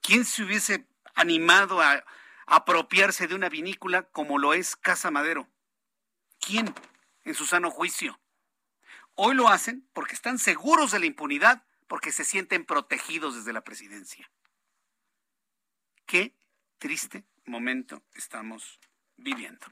[0.00, 2.04] ¿Quién se hubiese animado a
[2.52, 5.48] apropiarse de una vinícola como lo es Casa Madero?
[6.38, 6.74] ¿Quién
[7.24, 8.20] en su sano juicio?
[9.14, 13.62] Hoy lo hacen porque están seguros de la impunidad, porque se sienten protegidos desde la
[13.62, 14.30] presidencia.
[16.04, 16.34] Qué
[16.76, 18.78] triste momento estamos
[19.16, 19.66] viviendo.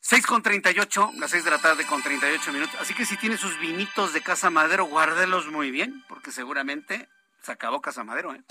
[0.00, 2.76] 6 con 38, las 6 de la tarde con 38 minutos.
[2.80, 7.08] Así que si tiene sus vinitos de Casa Madero, guárdelos muy bien, porque seguramente
[7.42, 8.42] se acabó Casa Madero, ¿eh?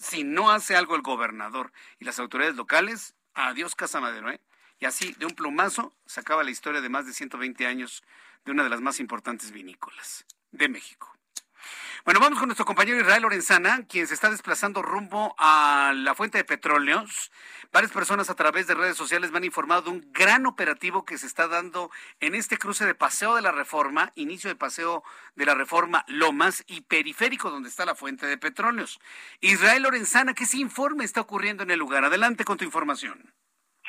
[0.00, 4.40] Si no hace algo el gobernador y las autoridades locales, adiós Casa Madero, ¿eh?
[4.78, 8.02] Y así, de un plumazo, se acaba la historia de más de 120 años
[8.46, 11.14] de una de las más importantes vinícolas de México.
[12.04, 16.38] Bueno, vamos con nuestro compañero Israel Lorenzana, quien se está desplazando rumbo a la fuente
[16.38, 17.30] de petróleos.
[17.72, 21.18] Varias personas a través de redes sociales me han informado de un gran operativo que
[21.18, 21.90] se está dando
[22.20, 25.04] en este cruce de Paseo de la Reforma, inicio de Paseo
[25.36, 28.98] de la Reforma Lomas y periférico donde está la fuente de petróleos.
[29.40, 32.04] Israel Lorenzana, ¿qué se informe está ocurriendo en el lugar?
[32.04, 33.32] Adelante con tu información.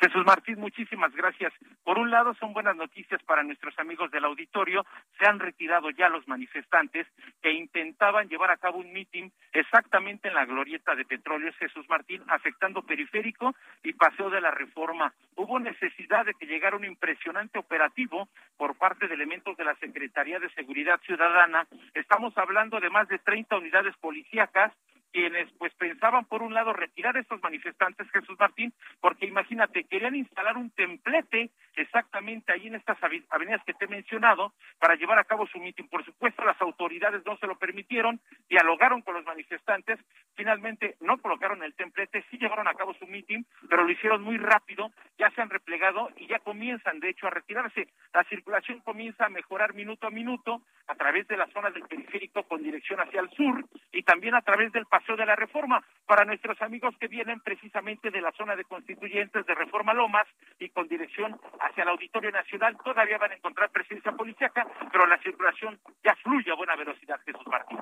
[0.02, 1.52] Jesús Martín, muchísimas gracias.
[1.84, 4.84] Por un lado, son buenas noticias para nuestros amigos del auditorio.
[5.16, 7.06] Se han retirado ya los manifestantes
[7.40, 12.20] que intentaban llevar a cabo un mitin exactamente en la glorieta de Petróleos Jesús Martín,
[12.26, 15.14] afectando periférico y paseo de la reforma.
[15.36, 20.40] Hubo necesidad de que llegara un impresionante operativo por parte de elementos de la Secretaría
[20.40, 21.68] de Seguridad Ciudadana.
[21.94, 24.72] Estamos hablando de más de 30 unidades policíacas
[25.12, 30.14] quienes pues pensaban por un lado retirar a estos manifestantes, Jesús Martín, porque imagínate, querían
[30.14, 35.24] instalar un templete exactamente ahí en estas avenidas que te he mencionado para llevar a
[35.24, 35.88] cabo su mitin.
[35.88, 39.98] Por supuesto, las autoridades no se lo permitieron, dialogaron con los manifestantes,
[40.34, 44.38] finalmente no colocaron el templete, sí llevaron a cabo su mitin, pero lo hicieron muy
[44.38, 47.88] rápido, ya se han replegado y ya comienzan, de hecho, a retirarse.
[48.14, 52.42] La circulación comienza a mejorar minuto a minuto a través de las zonas del periférico
[52.44, 56.24] con dirección hacia el sur y también a través del paseo de la reforma para
[56.24, 60.26] nuestros amigos que vienen precisamente de la zona de constituyentes de Reforma Lomas
[60.58, 62.76] y con dirección hacia el Auditorio Nacional.
[62.84, 67.46] Todavía van a encontrar presencia policíaca, pero la circulación ya fluye a buena velocidad, Jesús
[67.46, 67.78] Martín.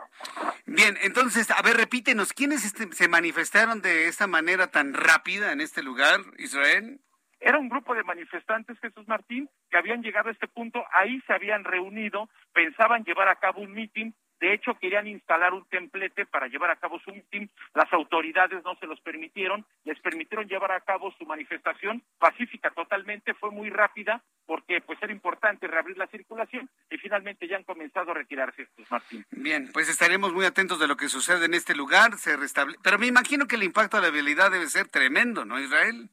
[0.67, 5.61] Bien, entonces, a ver, repítenos, ¿quiénes este, se manifestaron de esta manera tan rápida en
[5.61, 7.01] este lugar, Israel?
[7.41, 11.33] Era un grupo de manifestantes, Jesús Martín, que habían llegado a este punto, ahí se
[11.33, 16.49] habían reunido, pensaban llevar a cabo un mitin, de hecho, querían instalar un templete para
[16.49, 17.51] llevar a cabo su mitin.
[17.75, 19.67] Las autoridades no se los permitieron.
[19.85, 23.35] Les permitieron llevar a cabo su manifestación pacífica totalmente.
[23.35, 28.13] Fue muy rápida porque pues era importante reabrir la circulación y finalmente ya han comenzado
[28.13, 29.27] a retirarse estos, Martín.
[29.31, 32.17] Bien, pues estaremos muy atentos de lo que sucede en este lugar.
[32.17, 32.77] Se restable...
[32.83, 36.09] Pero me imagino que el impacto de la vialidad debe ser tremendo, ¿no, Israel?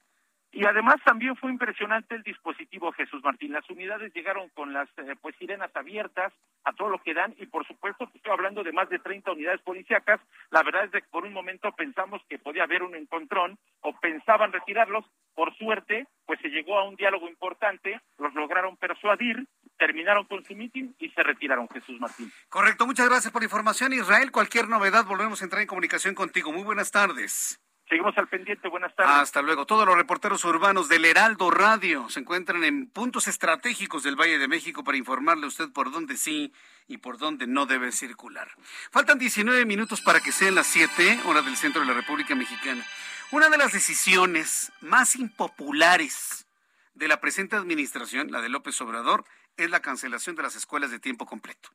[0.52, 3.52] Y además también fue impresionante el dispositivo Jesús Martín.
[3.52, 6.34] Las unidades llegaron con las eh, pues sirenas abiertas
[6.64, 9.62] a todo lo que dan y por supuesto estoy hablando de más de 30 unidades
[9.62, 10.20] policíacas.
[10.50, 14.52] La verdad es que por un momento pensamos que podía haber un encontrón o pensaban
[14.54, 15.06] retirarlos.
[15.36, 20.56] Por suerte, pues se llegó a un diálogo importante, los lograron persuadir, terminaron con su
[20.56, 22.32] mitin y se retiraron Jesús Martín.
[22.50, 24.32] Correcto, muchas gracias por la información Israel.
[24.32, 26.52] Cualquier novedad volvemos a entrar en comunicación contigo.
[26.52, 27.62] Muy buenas tardes.
[27.90, 28.68] Seguimos al pendiente.
[28.68, 29.16] Buenas tardes.
[29.16, 29.66] Hasta luego.
[29.66, 34.48] Todos los reporteros urbanos del Heraldo Radio se encuentran en puntos estratégicos del Valle de
[34.50, 36.52] México para informarle a usted por dónde sí
[36.88, 38.50] y por dónde no debe circular.
[38.92, 42.86] Faltan 19 minutos para que sean las 7, hora del centro de la República Mexicana.
[43.32, 46.46] Una de las decisiones más impopulares
[46.94, 49.24] de la presente administración, la de López Obrador,
[49.56, 51.70] es la cancelación de las escuelas de tiempo completo.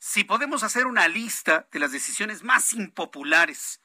[0.00, 3.80] Si podemos hacer una lista de las decisiones más impopulares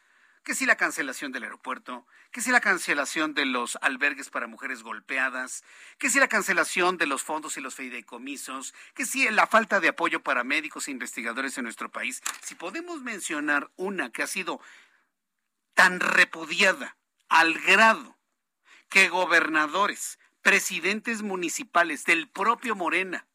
[0.45, 4.83] que si la cancelación del aeropuerto, que si la cancelación de los albergues para mujeres
[4.83, 5.63] golpeadas,
[5.97, 9.87] que si la cancelación de los fondos y los fideicomisos, que si la falta de
[9.87, 12.21] apoyo para médicos e investigadores en nuestro país.
[12.41, 14.61] Si podemos mencionar una que ha sido
[15.73, 16.95] tan repudiada
[17.27, 18.15] al grado
[18.87, 23.25] que gobernadores, presidentes municipales del propio Morena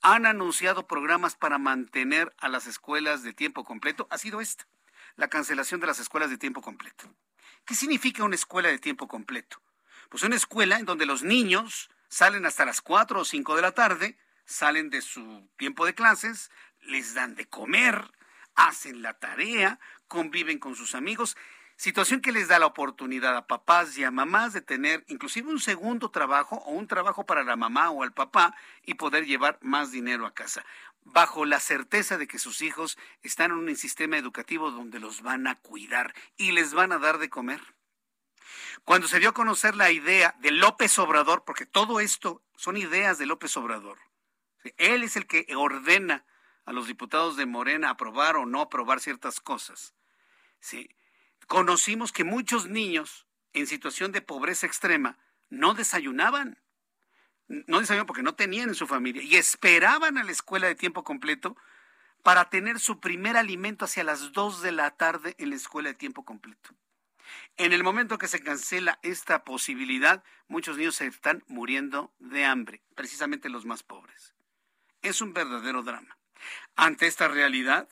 [0.00, 4.68] han anunciado programas para mantener a las escuelas de tiempo completo, ha sido esta
[5.20, 7.14] la cancelación de las escuelas de tiempo completo.
[7.66, 9.60] ¿Qué significa una escuela de tiempo completo?
[10.08, 13.72] Pues una escuela en donde los niños salen hasta las 4 o 5 de la
[13.72, 14.16] tarde,
[14.46, 16.50] salen de su tiempo de clases,
[16.80, 18.10] les dan de comer,
[18.54, 21.36] hacen la tarea, conviven con sus amigos,
[21.80, 25.60] situación que les da la oportunidad a papás y a mamás de tener inclusive un
[25.60, 28.54] segundo trabajo o un trabajo para la mamá o al papá
[28.84, 30.62] y poder llevar más dinero a casa
[31.04, 35.46] bajo la certeza de que sus hijos están en un sistema educativo donde los van
[35.46, 37.62] a cuidar y les van a dar de comer.
[38.84, 43.16] Cuando se dio a conocer la idea de López Obrador, porque todo esto son ideas
[43.16, 43.96] de López Obrador,
[44.76, 46.26] él es el que ordena
[46.66, 49.94] a los diputados de Morena aprobar o no aprobar ciertas cosas.
[50.60, 50.90] ¿sí?
[51.50, 56.62] Conocimos que muchos niños en situación de pobreza extrema no desayunaban
[57.48, 61.02] no sabían porque no tenían en su familia y esperaban a la escuela de tiempo
[61.02, 61.56] completo
[62.22, 65.96] para tener su primer alimento hacia las 2 de la tarde en la escuela de
[65.96, 66.70] tiempo completo.
[67.56, 72.80] En el momento que se cancela esta posibilidad, muchos niños se están muriendo de hambre,
[72.94, 74.36] precisamente los más pobres.
[75.02, 76.16] Es un verdadero drama.
[76.76, 77.88] Ante esta realidad,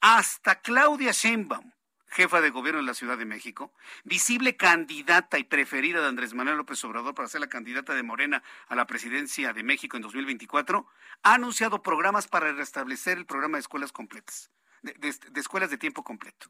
[0.00, 1.77] hasta Claudia Sheinbaum,
[2.08, 3.72] jefa de gobierno de la Ciudad de México,
[4.04, 8.42] visible candidata y preferida de Andrés Manuel López Obrador para ser la candidata de Morena
[8.68, 10.86] a la presidencia de México en 2024,
[11.22, 14.50] ha anunciado programas para restablecer el programa de escuelas completas.
[14.82, 16.48] de escuelas de tiempo completo.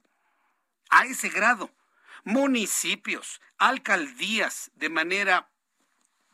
[0.91, 1.71] A ese grado.
[2.25, 5.49] Municipios, alcaldías, de manera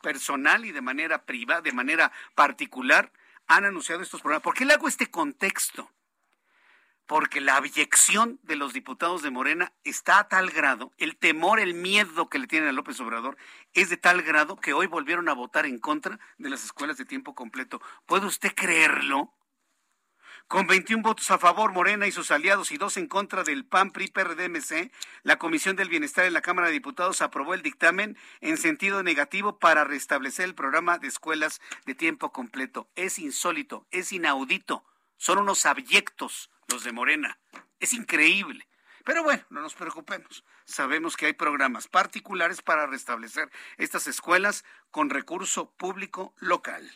[0.01, 3.11] personal y de manera privada, de manera particular,
[3.47, 4.43] han anunciado estos programas.
[4.43, 5.89] ¿Por qué le hago este contexto?
[7.07, 11.75] Porque la abyección de los diputados de Morena está a tal grado, el temor, el
[11.75, 13.37] miedo que le tienen a López Obrador
[13.73, 17.05] es de tal grado que hoy volvieron a votar en contra de las escuelas de
[17.05, 17.81] tiempo completo.
[18.05, 19.31] ¿Puede usted creerlo?
[20.47, 23.89] Con 21 votos a favor, Morena y sus aliados y dos en contra del PAN,
[23.89, 24.91] PRI, PRD, MC,
[25.23, 29.57] la Comisión del Bienestar en la Cámara de Diputados aprobó el dictamen en sentido negativo
[29.57, 32.87] para restablecer el programa de escuelas de tiempo completo.
[32.95, 34.83] Es insólito, es inaudito.
[35.17, 37.37] Son unos abyectos los de Morena.
[37.79, 38.67] Es increíble.
[39.03, 40.43] Pero bueno, no nos preocupemos.
[40.65, 46.89] Sabemos que hay programas particulares para restablecer estas escuelas con recurso público local.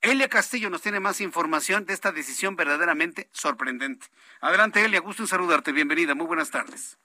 [0.00, 4.06] Elia Castillo nos tiene más información de esta decisión verdaderamente sorprendente.
[4.40, 5.72] Adelante, Elia, gusto en saludarte.
[5.72, 6.98] Bienvenida, muy buenas tardes.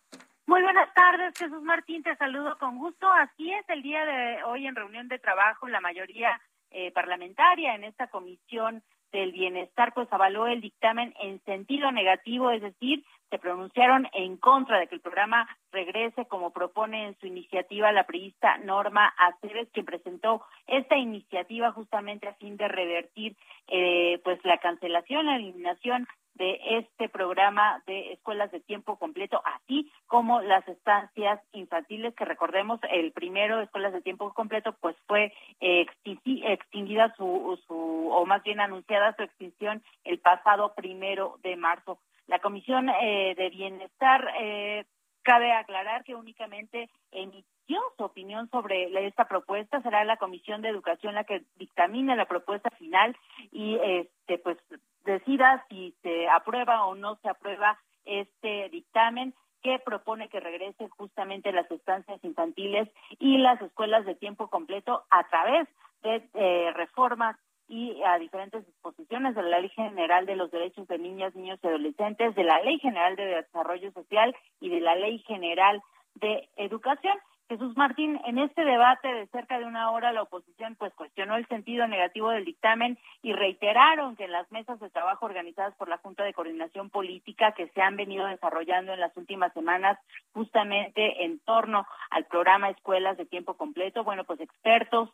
[0.46, 3.12] Muy buenas tardes, Jesús Martín, te saludo con gusto.
[3.12, 6.40] Así es, el día de hoy en reunión de trabajo, la mayoría
[6.70, 8.84] eh, parlamentaria en esta comisión
[9.16, 13.04] del bienestar pues avaló el dictamen en sentido negativo, es decir,
[13.36, 18.06] se pronunciaron en contra de que el programa regrese como propone en su iniciativa la
[18.06, 23.36] priista Norma Aceves, quien presentó esta iniciativa justamente a fin de revertir
[23.68, 29.92] eh, pues la cancelación, la eliminación de este programa de escuelas de tiempo completo, así
[30.08, 35.86] como las estancias infantiles, que recordemos, el primero, escuelas de tiempo completo, pues fue eh,
[36.06, 42.00] extinguida su, su, o más bien anunciada su extinción el pasado primero de marzo.
[42.28, 44.86] La Comisión eh, de Bienestar, eh,
[45.24, 51.16] cabe aclarar que únicamente emitió su opinión sobre esta propuesta, será la Comisión de Educación
[51.16, 53.16] la que dictamine la propuesta final
[53.52, 54.58] y este pues
[55.04, 61.52] decida si se aprueba o no se aprueba este dictamen que propone que regresen justamente
[61.52, 65.68] las estancias infantiles y las escuelas de tiempo completo a través
[66.04, 67.36] de eh, reformas
[67.76, 71.68] y a diferentes disposiciones de la Ley General de los Derechos de Niñas, Niños y
[71.68, 75.84] Adolescentes, de la Ley General de Desarrollo Social y de la Ley General
[76.16, 77.18] de Educación.
[77.50, 81.48] Jesús Martín, en este debate de cerca de una hora la oposición pues cuestionó el
[81.48, 86.00] sentido negativo del dictamen y reiteraron que en las mesas de trabajo organizadas por la
[86.00, 90.00] Junta de Coordinación Política que se han venido desarrollando en las últimas semanas
[90.34, 95.10] justamente en torno al programa Escuelas de Tiempo Completo, bueno, pues expertos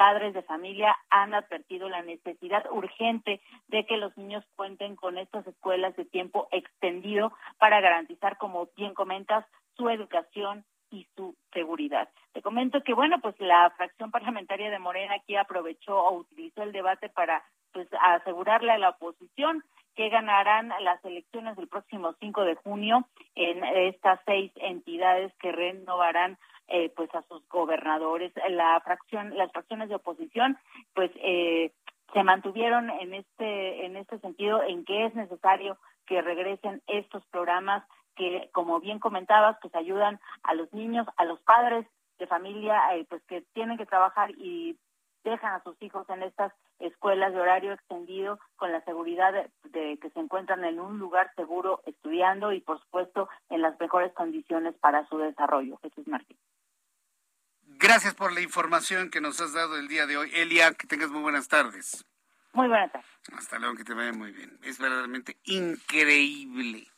[0.00, 5.46] padres de familia han advertido la necesidad urgente de que los niños cuenten con estas
[5.46, 9.44] escuelas de tiempo extendido para garantizar, como bien comentas,
[9.76, 12.08] su educación y su seguridad.
[12.32, 16.72] Te comento que, bueno, pues la fracción parlamentaria de Morena aquí aprovechó o utilizó el
[16.72, 19.62] debate para pues asegurarle a la oposición
[19.96, 26.38] que ganarán las elecciones del próximo 5 de junio en estas seis entidades que renovarán
[26.70, 28.32] eh, pues a sus gobernadores.
[28.48, 30.58] La fracción, las fracciones de oposición,
[30.94, 31.72] pues eh,
[32.12, 37.84] se mantuvieron en este en este sentido en que es necesario que regresen estos programas
[38.16, 41.86] que, como bien comentabas, pues ayudan a los niños, a los padres
[42.18, 44.76] de familia, eh, pues que tienen que trabajar y
[45.24, 49.32] dejan a sus hijos en estas escuelas de horario extendido con la seguridad
[49.64, 54.12] de, que se encuentran en un lugar seguro estudiando y por supuesto en las mejores
[54.14, 55.78] condiciones para su desarrollo.
[55.82, 56.38] Jesús Martín.
[57.80, 60.30] Gracias por la información que nos has dado el día de hoy.
[60.34, 62.04] Elia, que tengas muy buenas tardes.
[62.52, 63.08] Muy buenas tardes.
[63.32, 64.58] Hasta luego, que te vaya muy bien.
[64.62, 66.88] Es verdaderamente increíble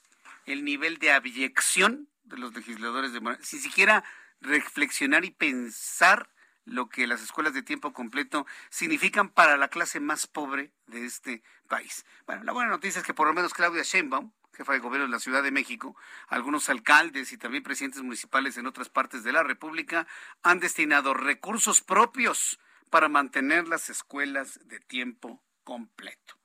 [0.44, 4.02] el nivel de abyección de los legisladores de Morena, sin siquiera
[4.40, 6.28] reflexionar y pensar
[6.64, 11.44] lo que las escuelas de tiempo completo significan para la clase más pobre de este
[11.68, 12.04] país.
[12.26, 15.12] Bueno, la buena noticia es que por lo menos Claudia Sheinbaum, jefa de gobierno de
[15.12, 15.96] la Ciudad de México,
[16.28, 20.06] algunos alcaldes y también presidentes municipales en otras partes de la República
[20.42, 22.58] han destinado recursos propios
[22.90, 26.36] para mantener las escuelas de tiempo completo.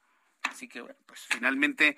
[0.43, 1.97] Así que bueno, pues finalmente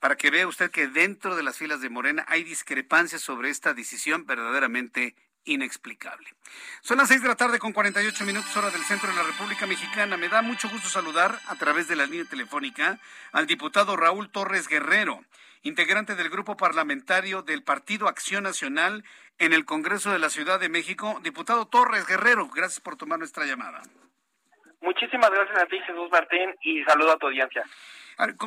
[0.00, 3.72] para que vea usted que dentro de las filas de Morena hay discrepancias sobre esta
[3.72, 5.16] decisión verdaderamente
[5.46, 6.28] inexplicable.
[6.82, 9.66] Son las seis de la tarde con 48 minutos hora del centro de la República
[9.66, 10.16] Mexicana.
[10.16, 12.98] Me da mucho gusto saludar a través de la línea telefónica
[13.32, 15.24] al diputado Raúl Torres Guerrero,
[15.62, 19.04] integrante del grupo parlamentario del Partido Acción Nacional
[19.38, 21.18] en el Congreso de la Ciudad de México.
[21.22, 23.82] Diputado Torres Guerrero, gracias por tomar nuestra llamada.
[24.80, 27.64] Muchísimas gracias a ti, Jesús Martín, y saludo a tu audiencia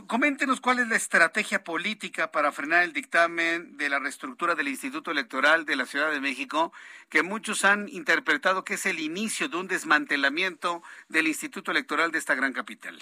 [0.07, 5.11] coméntenos cuál es la estrategia política para frenar el dictamen de la reestructura del Instituto
[5.11, 6.73] Electoral de la Ciudad de México,
[7.09, 12.17] que muchos han interpretado que es el inicio de un desmantelamiento del Instituto Electoral de
[12.17, 12.97] esta gran capital.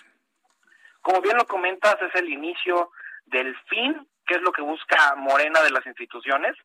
[1.01, 2.91] Como bien lo comentas, es el inicio
[3.27, 6.55] del fin qué es lo que busca Morena de las instituciones.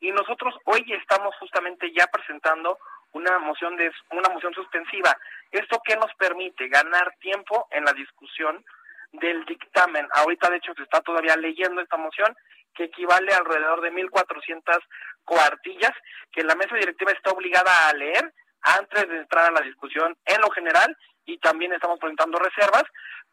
[0.00, 2.78] Y nosotros hoy estamos justamente ya presentando
[3.12, 5.16] una moción de una moción suspensiva.
[5.50, 8.64] Esto que nos permite ganar tiempo en la discusión
[9.12, 10.06] del dictamen.
[10.12, 12.34] Ahorita de hecho se está todavía leyendo esta moción
[12.74, 14.76] que equivale a alrededor de 1400
[15.24, 15.92] cuartillas
[16.32, 18.32] que la mesa directiva está obligada a leer
[18.62, 22.84] antes de entrar a la discusión en lo general y también estamos presentando reservas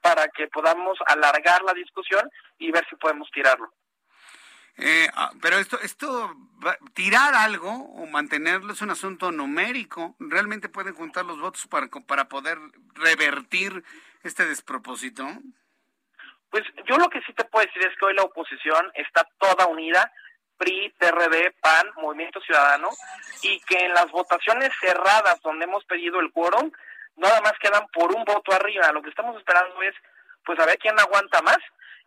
[0.01, 3.71] para que podamos alargar la discusión y ver si podemos tirarlo.
[4.77, 6.35] Eh, ah, pero esto, esto,
[6.93, 10.15] tirar algo o mantenerlo es un asunto numérico.
[10.19, 12.57] ¿Realmente pueden juntar los votos para, para poder
[12.93, 13.83] revertir
[14.23, 15.25] este despropósito?
[16.55, 19.67] Pues yo lo que sí te puedo decir es que hoy la oposición está toda
[19.67, 20.09] unida,
[20.57, 22.91] PRI, PRD, PAN, Movimiento Ciudadano,
[23.41, 26.71] y que en las votaciones cerradas donde hemos pedido el quórum,
[27.17, 28.89] nada más quedan por un voto arriba.
[28.93, 29.93] Lo que estamos esperando es,
[30.45, 31.57] pues, a ver quién aguanta más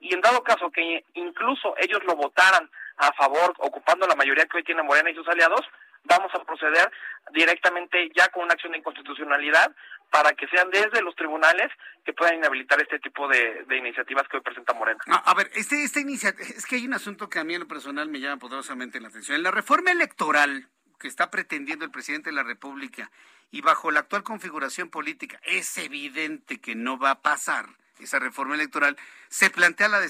[0.01, 4.57] y en dado caso que incluso ellos lo votaran a favor, ocupando la mayoría que
[4.57, 5.61] hoy tiene Morena y sus aliados,
[6.05, 6.90] vamos a proceder
[7.32, 9.74] directamente ya con una acción de inconstitucionalidad
[10.11, 11.70] para que sean desde los tribunales
[12.05, 15.01] que puedan inhabilitar este tipo de, iniciativas que hoy presenta Morena.
[15.07, 17.68] A, ver, este, esta iniciativa, es que hay un asunto que a mí en lo
[17.68, 19.36] personal me llama poderosamente la atención.
[19.36, 20.68] En la reforma electoral
[20.99, 23.11] que está pretendiendo el presidente de la República
[23.51, 27.66] y bajo la actual configuración política, es evidente que no va a pasar
[28.01, 28.96] esa reforma electoral,
[29.28, 30.01] se plantea la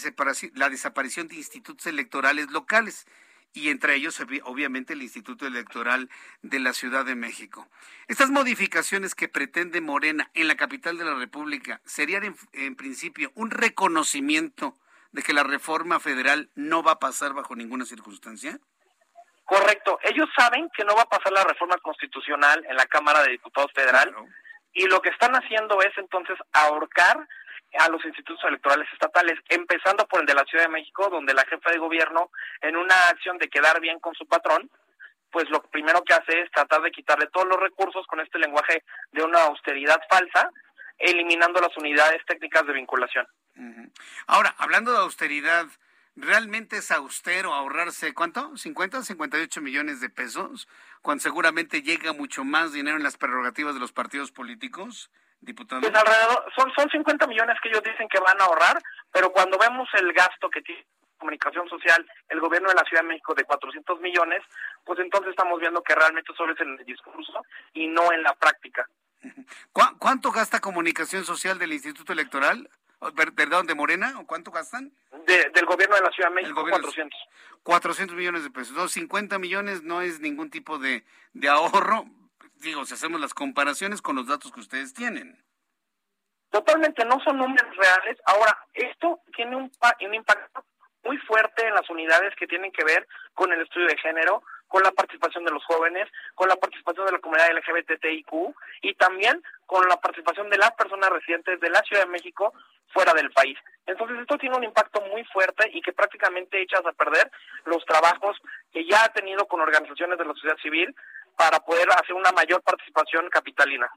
[0.55, 3.07] la desaparición de institutos electorales locales
[3.53, 6.09] y entre ellos obviamente el Instituto Electoral
[6.43, 7.69] de la Ciudad de México.
[8.07, 13.33] Estas modificaciones que pretende Morena en la capital de la República serían en, en, principio
[13.35, 14.75] un reconocimiento
[15.13, 18.59] de que la reforma federal no va a pasar bajo ninguna circunstancia?
[19.45, 19.99] Correcto.
[20.03, 23.73] Ellos saben que no va a pasar la reforma constitucional en la Cámara de Diputados
[23.75, 24.15] Federal
[24.75, 27.27] y lo que están haciendo es entonces ahorcar
[27.79, 31.45] a los institutos electorales estatales, empezando por el de la Ciudad de México, donde la
[31.45, 34.71] jefa de gobierno, en una acción de quedar bien con su patrón,
[35.31, 38.83] pues lo primero que hace es tratar de quitarle todos los recursos con este lenguaje
[39.13, 40.51] de una austeridad falsa,
[40.99, 43.27] eliminando las unidades técnicas de vinculación.
[44.27, 45.67] Ahora, hablando de austeridad,
[46.17, 48.53] ¿realmente es austero ahorrarse cuánto?
[48.53, 50.69] ¿50, 58 millones de pesos?
[51.03, 55.11] Cuando seguramente llega mucho más dinero en las prerrogativas de los partidos políticos
[55.41, 55.81] diputado?
[55.81, 58.81] Pues alrededor, son, son 50 millones que ellos dicen que van a ahorrar,
[59.13, 60.85] pero cuando vemos el gasto que tiene
[61.19, 64.43] comunicación social el gobierno de la Ciudad de México de 400 millones,
[64.85, 68.35] pues entonces estamos viendo que realmente solo es en el discurso y no en la
[68.35, 68.89] práctica.
[69.99, 72.71] ¿Cuánto gasta comunicación social del Instituto Electoral?
[73.37, 74.15] ¿Perdón, de Morena?
[74.19, 74.93] ¿O cuánto gastan?
[75.27, 77.19] del gobierno de la Ciudad de México, 400.
[77.63, 78.75] 400 millones de pesos.
[78.75, 82.07] No, 50 millones no es ningún tipo de, de ahorro
[82.61, 85.43] digo, si hacemos las comparaciones con los datos que ustedes tienen.
[86.51, 88.19] Totalmente, no son números reales.
[88.25, 90.65] Ahora, esto tiene un, un impacto
[91.05, 94.83] muy fuerte en las unidades que tienen que ver con el estudio de género, con
[94.83, 99.89] la participación de los jóvenes, con la participación de la comunidad LGBTIQ y también con
[99.89, 102.53] la participación de las personas residentes de la Ciudad de México
[102.93, 103.59] fuera del país.
[103.87, 107.31] Entonces esto tiene un impacto muy fuerte y que prácticamente echas a perder
[107.65, 108.37] los trabajos
[108.73, 110.95] que ya ha tenido con organizaciones de la sociedad civil
[111.39, 113.89] para poder hacer una mayor participación capitalina.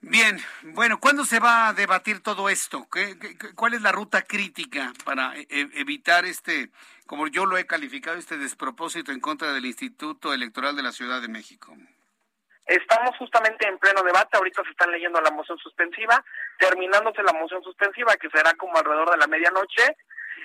[0.00, 2.86] Bien, bueno, ¿cuándo se va a debatir todo esto?
[2.92, 3.16] ¿Qué,
[3.56, 6.70] cuál es la ruta crítica para e, e, evitar este,
[7.06, 11.20] como yo lo he calificado, este despropósito en contra del Instituto Electoral de la Ciudad
[11.20, 11.74] de México?
[12.66, 16.22] Estamos justamente en pleno debate, ahorita se están leyendo la moción suspensiva,
[16.58, 19.96] terminándose la moción suspensiva, que será como alrededor de la medianoche,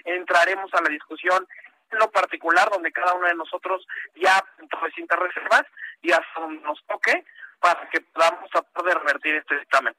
[0.03, 1.45] entraremos a la discusión
[1.91, 3.85] lo particular donde cada uno de nosotros
[4.15, 4.43] ya
[4.85, 5.63] distintas reservas
[6.01, 7.25] y hasta donde nos toque
[7.59, 9.95] para que podamos tratar de revertir este dictamen.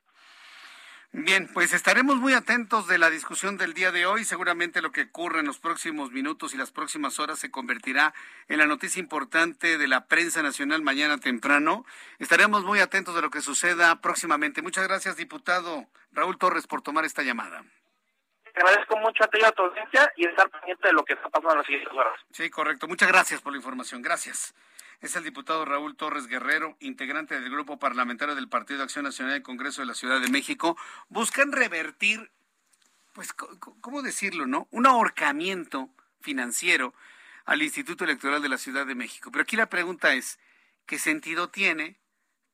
[1.12, 4.24] Bien, pues estaremos muy atentos de la discusión del día de hoy.
[4.24, 8.14] Seguramente lo que ocurre en los próximos minutos y las próximas horas se convertirá
[8.46, 11.84] en la noticia importante de la prensa nacional mañana temprano.
[12.20, 14.62] Estaremos muy atentos de lo que suceda próximamente.
[14.62, 17.64] Muchas gracias, diputado Raúl Torres, por tomar esta llamada.
[18.54, 21.14] Te agradezco mucho a ti y a tu audiencia y estar pendiente de lo que
[21.14, 22.20] está pasando en las siguientes horas.
[22.32, 22.88] Sí, correcto.
[22.88, 24.02] Muchas gracias por la información.
[24.02, 24.54] Gracias.
[25.00, 29.32] Es el diputado Raúl Torres Guerrero, integrante del Grupo Parlamentario del Partido de Acción Nacional
[29.32, 30.76] del Congreso de la Ciudad de México.
[31.08, 32.30] Buscan revertir,
[33.14, 34.68] pues, ¿cómo decirlo, no?
[34.70, 35.88] Un ahorcamiento
[36.20, 36.92] financiero
[37.46, 39.30] al Instituto Electoral de la Ciudad de México.
[39.32, 40.38] Pero aquí la pregunta es,
[40.84, 41.96] ¿qué sentido tiene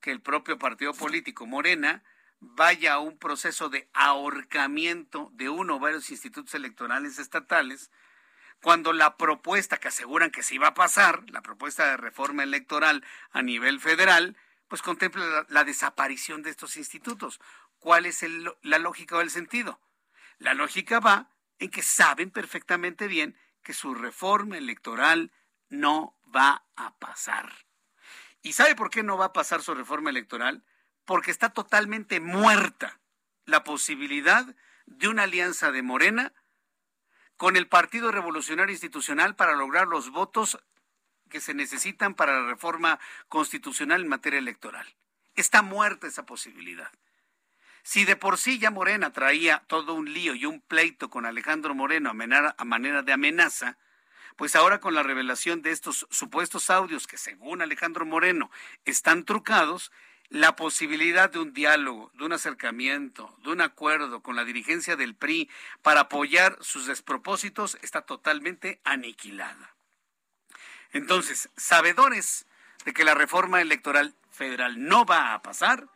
[0.01, 2.05] que el propio partido político Morena
[2.41, 7.91] vaya a un proceso de ahorcamiento de uno o varios institutos electorales estatales,
[8.62, 13.05] cuando la propuesta que aseguran que se iba a pasar, la propuesta de reforma electoral
[13.30, 14.37] a nivel federal,
[14.68, 17.41] pues contempla la, desaparición de estos institutos.
[17.78, 18.24] ¿Cuál es
[18.62, 19.80] la lógica o el sentido?
[20.39, 25.32] La lógica va en que saben perfectamente bien que su reforma electoral
[25.68, 27.53] no va a pasar.
[28.43, 30.64] ¿Y sabe por qué no va a pasar su reforma electoral?
[31.07, 33.01] Porque está totalmente muerta
[33.47, 34.45] la posibilidad
[34.85, 36.35] de una alianza de Morena
[37.37, 40.59] con el Partido Revolucionario Institucional para lograr los votos
[41.29, 44.87] que se necesitan para la reforma constitucional en materia electoral.
[45.35, 46.91] Está muerta esa posibilidad.
[47.83, 51.75] Si de por sí ya Morena traía todo un lío y un pleito con Alejandro
[51.75, 53.79] Moreno a manera, de amenaza,
[54.37, 58.51] pues ahora con la revelación de estos supuestos audios que según Alejandro Moreno
[58.85, 59.93] están trucados,
[60.29, 65.14] la posibilidad de un diálogo, de un acercamiento, de un acuerdo con la dirigencia del
[65.14, 65.49] PRI
[65.83, 69.74] para apoyar sus despropósitos está totalmente aniquilada.
[70.93, 72.47] Entonces, sabedores
[72.85, 75.89] de que la reforma electoral federal no va a pasar,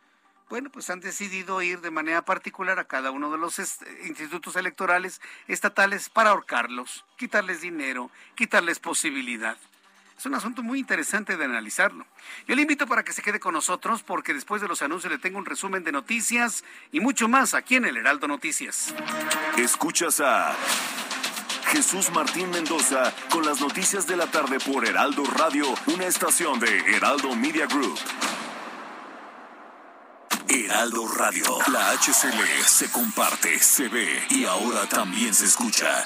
[0.49, 3.57] bueno, pues han decidido ir de manera particular a cada uno de los
[4.05, 9.57] institutos electorales estatales para ahorcarlos, quitarles dinero, quitarles posibilidad.
[10.21, 12.05] Es un asunto muy interesante de analizarlo.
[12.47, 15.17] Yo le invito para que se quede con nosotros porque después de los anuncios le
[15.17, 18.93] tengo un resumen de noticias y mucho más aquí en el Heraldo Noticias.
[19.57, 20.55] Escuchas a
[21.71, 26.77] Jesús Martín Mendoza con las noticias de la tarde por Heraldo Radio, una estación de
[26.95, 27.97] Heraldo Media Group.
[30.47, 36.05] Heraldo Radio, la HCL se comparte, se ve y ahora también se escucha.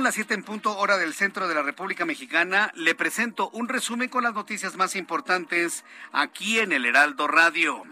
[0.00, 3.68] Punto, las siete en punto hora del centro de la República Mexicana, le presento un
[3.68, 7.82] resumen con las noticias más importantes aquí en el Heraldo Radio.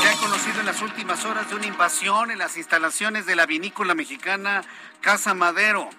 [0.00, 3.44] Se ha conocido en las últimas horas de una invasión en las instalaciones de la
[3.44, 4.62] vinícola mexicana
[5.02, 5.90] Casa Madero.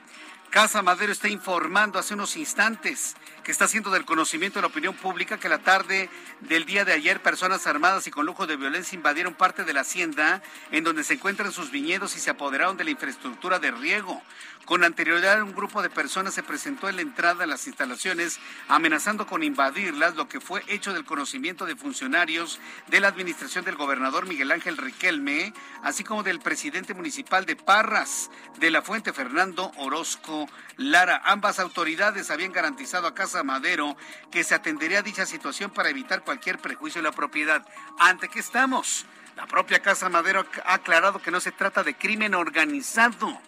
[0.49, 4.95] Casa Madero está informando hace unos instantes que está haciendo del conocimiento de la opinión
[4.95, 6.09] pública que la tarde
[6.41, 9.82] del día de ayer personas armadas y con lujo de violencia invadieron parte de la
[9.82, 10.41] hacienda
[10.72, 14.22] en donde se encuentran sus viñedos y se apoderaron de la infraestructura de riego.
[14.66, 18.39] Con anterioridad, un grupo de personas se presentó en la entrada de las instalaciones
[18.70, 23.76] amenazando con invadirlas, lo que fue hecho del conocimiento de funcionarios de la administración del
[23.76, 29.70] gobernador Miguel Ángel Riquelme, así como del presidente municipal de Parras, de la Fuente Fernando
[29.76, 30.47] Orozco
[30.78, 31.22] Lara.
[31.26, 33.97] Ambas autoridades habían garantizado a Casa Madero
[34.32, 37.68] que se atendería a dicha situación para evitar cualquier prejuicio de la propiedad.
[37.99, 39.05] ¿Ante qué estamos?
[39.36, 43.41] La propia Casa Madero ha aclarado que no se trata de crimen organizado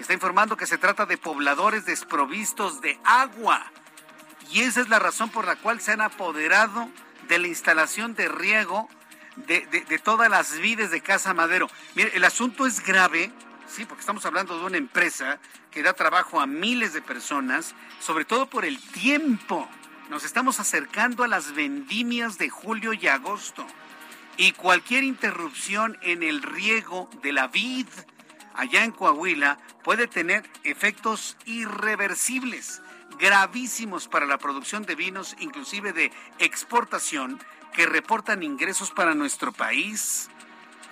[0.00, 3.70] está informando que se trata de pobladores desprovistos de agua.
[4.50, 6.88] Y esa es la razón por la cual se han apoderado
[7.28, 8.88] de la instalación de riego
[9.36, 11.68] de, todas las vides de Casa Madero.
[11.94, 13.30] Mire, el asunto es grave,
[13.66, 15.38] sí, porque estamos hablando de una empresa
[15.70, 19.68] que da trabajo a miles de personas, sobre todo por el tiempo.
[20.08, 23.66] Nos estamos acercando a las vendimias de julio y agosto.
[24.36, 27.86] Y cualquier interrupción en el riego de la vid,
[28.54, 32.82] allá en Coahuila puede tener efectos irreversibles,
[33.18, 37.38] gravísimos para la producción de vinos, inclusive de exportación,
[37.72, 40.28] que reportan ingresos para nuestro país.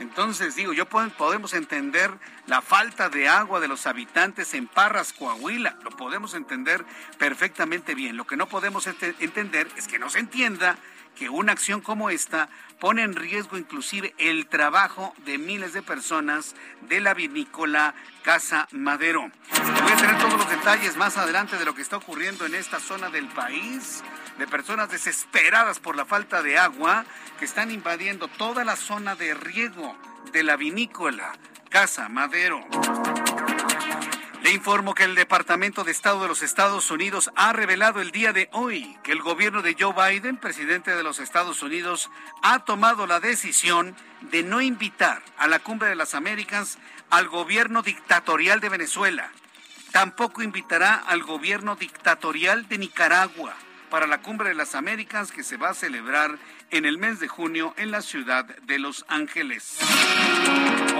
[0.01, 2.13] Entonces, digo, yo podemos entender
[2.47, 6.85] la falta de agua de los habitantes en Parras, Coahuila, lo podemos entender
[7.19, 8.17] perfectamente bien.
[8.17, 10.79] Lo que no podemos entender es que no se entienda
[11.19, 12.49] que una acción como esta
[12.79, 19.31] pone en riesgo inclusive el trabajo de miles de personas de la vinícola Casa Madero.
[19.83, 22.79] Voy a tener todos los detalles más adelante de lo que está ocurriendo en esta
[22.79, 24.05] zona del país,
[24.39, 27.05] de personas desesperadas por la falta de agua
[27.39, 29.97] que están invadiendo toda la zona de riego
[30.33, 31.33] de la vinícola
[31.69, 32.65] Casa Madero.
[34.49, 38.33] Le informo que el Departamento de Estado de los Estados Unidos ha revelado el día
[38.33, 42.11] de hoy que el gobierno de Joe Biden, presidente de los Estados Unidos,
[42.43, 46.79] ha tomado la decisión de no invitar a la Cumbre de las Américas
[47.11, 49.31] al gobierno dictatorial de Venezuela
[49.93, 53.55] Tampoco invitará al gobierno dictatorial de Nicaragua
[53.91, 56.39] para la Cumbre de las Américas que se va a celebrar
[56.71, 59.79] en el mes de junio en la ciudad de Los Ángeles.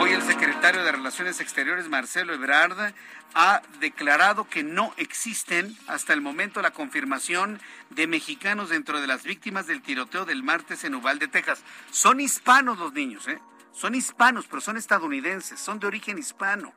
[0.01, 2.95] Hoy el secretario de Relaciones Exteriores, Marcelo Ebrard,
[3.35, 9.25] ha declarado que no existen hasta el momento la confirmación de mexicanos dentro de las
[9.25, 11.65] víctimas del tiroteo del martes en Uvalde, Texas.
[11.91, 13.41] Son hispanos los niños, ¿eh?
[13.73, 16.73] Son hispanos, pero son estadounidenses, son de origen hispano.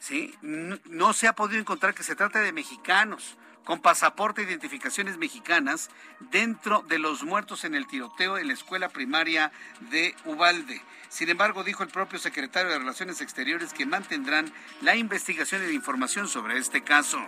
[0.00, 0.34] ¿Sí?
[0.42, 5.18] No, no se ha podido encontrar que se trate de mexicanos con pasaporte e identificaciones
[5.18, 9.52] mexicanas dentro de los muertos en el tiroteo en la escuela primaria
[9.90, 10.82] de Ubalde.
[11.08, 15.72] Sin embargo, dijo el propio secretario de Relaciones Exteriores que mantendrán la investigación y la
[15.72, 17.18] información sobre este caso.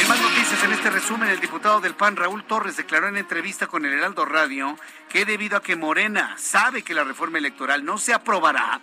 [0.00, 3.66] En más noticias, en este resumen, el diputado del PAN, Raúl Torres, declaró en entrevista
[3.66, 4.76] con el Heraldo Radio
[5.08, 8.80] que debido a que Morena sabe que la reforma electoral no se aprobará,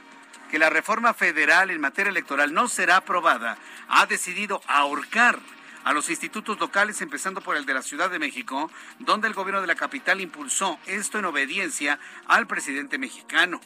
[0.49, 3.57] que la reforma federal en materia electoral no será aprobada,
[3.89, 5.39] ha decidido ahorcar
[5.84, 9.62] a los institutos locales, empezando por el de la Ciudad de México, donde el gobierno
[9.62, 13.60] de la capital impulsó esto en obediencia al presidente mexicano.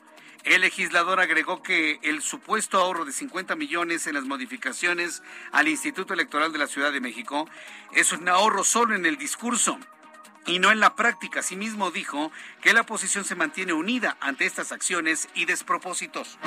[0.43, 6.13] El legislador agregó que el supuesto ahorro de 50 millones en las modificaciones al Instituto
[6.13, 7.49] Electoral de la Ciudad de México
[7.93, 9.79] es un ahorro solo en el discurso
[10.45, 11.39] y no en la práctica.
[11.39, 16.37] Asimismo dijo que la oposición se mantiene unida ante estas acciones y despropósitos.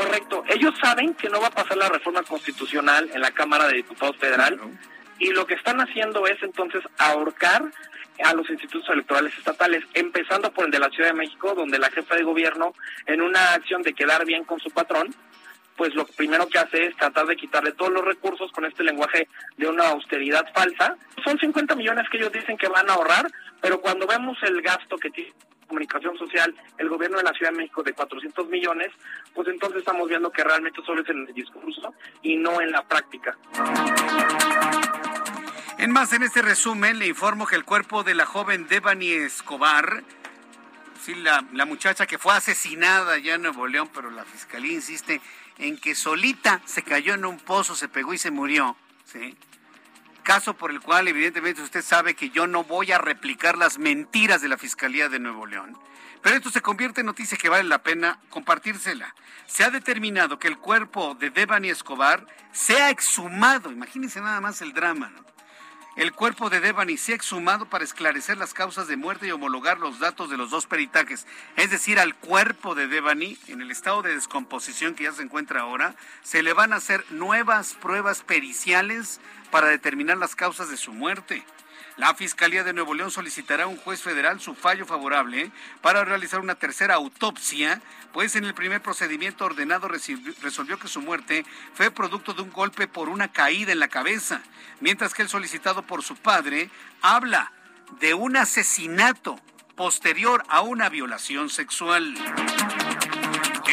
[0.00, 0.42] Correcto.
[0.48, 4.16] Ellos saben que no va a pasar la reforma constitucional en la Cámara de Diputados
[4.16, 4.58] Federal
[5.18, 7.70] y lo que están haciendo es entonces ahorcar
[8.24, 11.90] a los institutos electorales estatales, empezando por el de la Ciudad de México, donde la
[11.90, 12.72] jefa de gobierno,
[13.06, 15.14] en una acción de quedar bien con su patrón,
[15.76, 19.28] pues lo primero que hace es tratar de quitarle todos los recursos con este lenguaje
[19.58, 20.96] de una austeridad falsa.
[21.22, 23.30] Son 50 millones que ellos dicen que van a ahorrar,
[23.60, 25.34] pero cuando vemos el gasto que tiene
[25.70, 28.88] comunicación social el gobierno de la Ciudad de México de 400 millones,
[29.32, 32.82] pues entonces estamos viendo que realmente solo es en el discurso y no en la
[32.82, 33.38] práctica.
[35.78, 40.02] En más, en este resumen le informo que el cuerpo de la joven Devani Escobar,
[41.00, 45.20] sí, la, la muchacha que fue asesinada ya en Nuevo León, pero la fiscalía insiste
[45.58, 49.36] en que solita se cayó en un pozo, se pegó y se murió, ¿sí?
[50.22, 54.42] Caso por el cual evidentemente usted sabe que yo no voy a replicar las mentiras
[54.42, 55.76] de la Fiscalía de Nuevo León.
[56.22, 59.14] Pero esto se convierte en noticia que vale la pena compartírsela.
[59.46, 63.72] Se ha determinado que el cuerpo de Devani Escobar sea exhumado.
[63.72, 65.08] Imagínense nada más el drama.
[65.08, 65.24] ¿no?
[66.00, 69.78] El cuerpo de Devani se ha exhumado para esclarecer las causas de muerte y homologar
[69.78, 71.26] los datos de los dos peritajes.
[71.56, 75.60] Es decir, al cuerpo de Devani, en el estado de descomposición que ya se encuentra
[75.60, 79.20] ahora, se le van a hacer nuevas pruebas periciales
[79.50, 81.44] para determinar las causas de su muerte.
[82.00, 86.40] La Fiscalía de Nuevo León solicitará a un juez federal su fallo favorable para realizar
[86.40, 87.82] una tercera autopsia,
[88.14, 91.44] pues en el primer procedimiento ordenado resolvió que su muerte
[91.74, 94.40] fue producto de un golpe por una caída en la cabeza,
[94.80, 96.70] mientras que el solicitado por su padre
[97.02, 97.52] habla
[98.00, 99.38] de un asesinato
[99.76, 102.14] posterior a una violación sexual.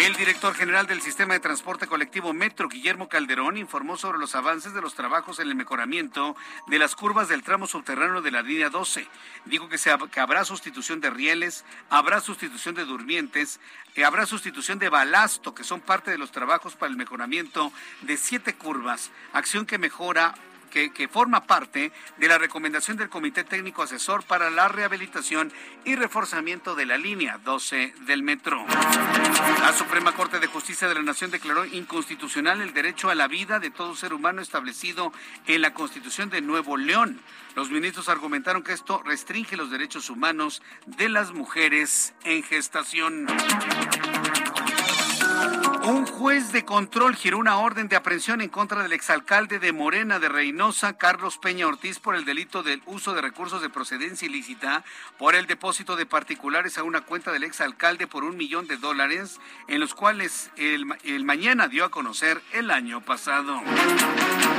[0.06, 4.74] El director general del Sistema de Transporte Colectivo Metro, Guillermo Calderón, informó sobre los avances
[4.76, 6.36] de los trabajos en el mejoramiento
[6.68, 9.08] de las curvas del tramo subterráneo de la línea 12.
[9.45, 13.60] Dijo que, se, que habrá sustitución de rieles, habrá sustitución de durmientes,
[13.95, 18.18] que habrá sustitución de balasto, que son parte de los trabajos para el mejoramiento de
[18.18, 20.36] siete curvas, acción que mejora
[20.93, 25.51] que, forma parte de la recomendación del Comité Técnico Asesor para la Rehabilitación
[25.86, 28.63] y Reforzamiento de la Línea 12 del Metro.
[29.61, 33.59] La Suprema Corte de Justicia de la Nación declaró inconstitucional el derecho a la vida
[33.59, 35.11] de todo ser humano establecido
[35.47, 37.19] en la Constitución de Nuevo León.
[37.55, 43.25] Los ministros argumentaron que esto restringe los derechos humanos de las mujeres en gestación.
[45.88, 50.19] Un juez de control giró una orden de aprehensión en contra del exalcalde de Morena
[50.19, 54.83] de Reynosa, Carlos Peña Ortiz, por el delito del uso de recursos de procedencia ilícita,
[55.17, 59.39] por el depósito de particulares a una cuenta del exalcalde por un millón de dólares,
[59.69, 60.85] en los cuales el,
[61.23, 63.61] mañana dio a conocer el año pasado.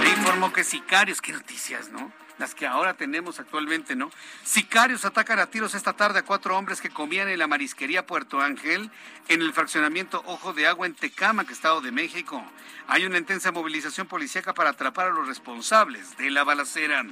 [0.02, 2.10] Le informó que sicarios, qué noticias, ¿no?
[2.38, 4.10] Las que ahora tenemos actualmente, ¿no?
[4.44, 8.40] Sicarios atacan a tiros esta tarde a cuatro hombres que comían en la marisquería Puerto
[8.40, 8.90] Ángel,
[9.28, 12.42] en el fraccionamiento Ojo de Agua en Tecámac, Estado de México.
[12.86, 17.04] Hay una intensa movilización policíaca para atrapar a los responsables de la balacera.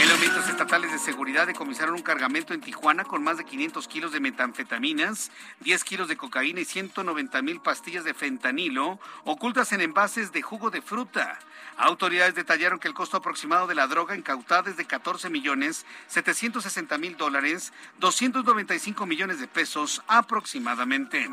[0.00, 4.20] Elementos estatales de seguridad decomisaron un cargamento en Tijuana con más de 500 kilos de
[4.20, 5.30] metanfetaminas,
[5.60, 10.70] 10 kilos de cocaína y 190 mil pastillas de fentanilo ocultas en envases de jugo
[10.70, 11.38] de fruta.
[11.78, 16.98] Autoridades detallaron que el costo aproximado de la droga incautada es de 14 millones 760
[16.98, 21.30] mil dólares, 295 millones de pesos aproximadamente.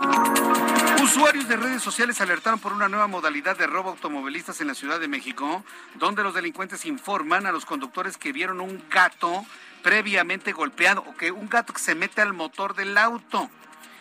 [1.02, 5.00] Usuarios de redes sociales alertaron por una nueva modalidad de robo automovilistas en la Ciudad
[5.00, 5.64] de México,
[5.96, 9.44] donde los delincuentes informan a los conductores que vieron un gato
[9.82, 13.50] previamente golpeado o que un gato que se mete al motor del auto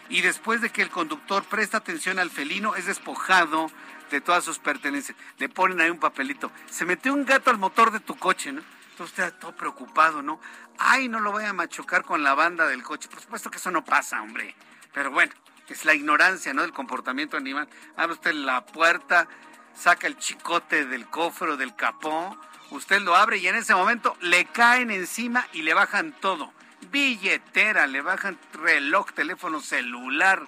[0.09, 3.71] y después de que el conductor presta atención al felino es despojado
[4.15, 5.17] de todas sus pertenencias.
[5.39, 6.51] Le ponen ahí un papelito.
[6.71, 8.63] Se metió un gato al motor de tu coche, ¿no?
[8.91, 10.41] Entonces usted está todo preocupado, ¿no?
[10.79, 13.09] Ay, no lo voy a machucar con la banda del coche.
[13.09, 14.55] Por supuesto que eso no pasa, hombre.
[14.93, 15.33] Pero bueno,
[15.69, 16.63] es la ignorancia, ¿no?
[16.63, 17.69] Del comportamiento animal.
[17.97, 19.29] Abre usted la puerta,
[19.75, 22.39] saca el chicote del cofre o del capó
[22.71, 26.53] Usted lo abre y en ese momento le caen encima y le bajan todo.
[26.91, 30.47] Billetera, le bajan reloj, teléfono celular,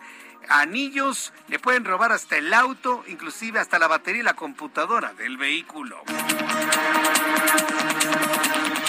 [0.49, 5.37] anillos, le pueden robar hasta el auto, inclusive hasta la batería y la computadora del
[5.37, 6.03] vehículo.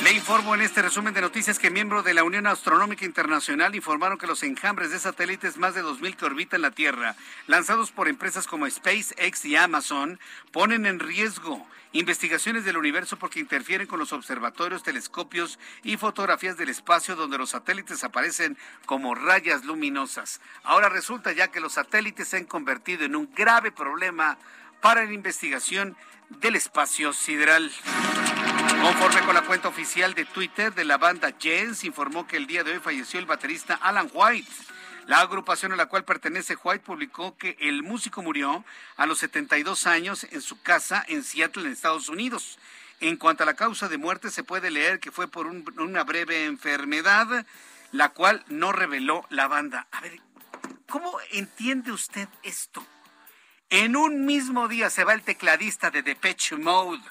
[0.03, 4.17] Le informo en este resumen de noticias que miembros de la Unión Astronómica Internacional informaron
[4.17, 7.15] que los enjambres de satélites más de 2.000 que orbitan la Tierra,
[7.47, 10.19] lanzados por empresas como SpaceX y Amazon,
[10.51, 16.69] ponen en riesgo investigaciones del universo porque interfieren con los observatorios, telescopios y fotografías del
[16.69, 20.41] espacio donde los satélites aparecen como rayas luminosas.
[20.63, 24.37] Ahora resulta ya que los satélites se han convertido en un grave problema
[24.81, 25.95] para la investigación
[26.29, 27.71] del espacio sideral.
[28.81, 32.63] Conforme con la cuenta oficial de Twitter de la banda Jens, informó que el día
[32.63, 34.51] de hoy falleció el baterista Alan White.
[35.07, 38.65] La agrupación a la cual pertenece White publicó que el músico murió
[38.97, 42.59] a los 72 años en su casa en Seattle, en Estados Unidos.
[42.99, 46.43] En cuanto a la causa de muerte, se puede leer que fue por una breve
[46.43, 47.45] enfermedad,
[47.93, 49.87] la cual no reveló la banda.
[49.91, 50.19] A ver,
[50.89, 52.85] ¿cómo entiende usted esto?
[53.69, 57.03] En un mismo día se va el tecladista de Depeche Mode,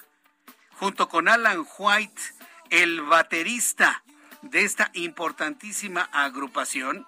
[0.73, 2.21] junto con Alan White,
[2.69, 4.03] el baterista
[4.43, 7.07] de esta importantísima agrupación,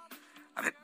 [0.59, 0.75] a ver,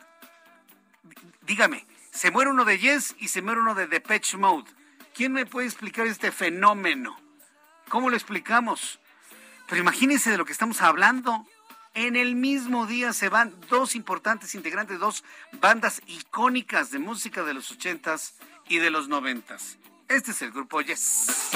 [1.41, 4.71] dígame, se muere uno de Yes y se muere uno de Depeche Mode.
[5.13, 7.17] ¿Quién me puede explicar este fenómeno?
[7.89, 8.99] ¿Cómo lo explicamos?
[9.67, 11.45] Pero imagínense de lo que estamos hablando.
[11.93, 15.25] En el mismo día se van dos importantes integrantes, dos
[15.59, 18.35] bandas icónicas de música de los ochentas
[18.67, 19.77] y de los noventas.
[20.07, 21.51] Este es el grupo Yes.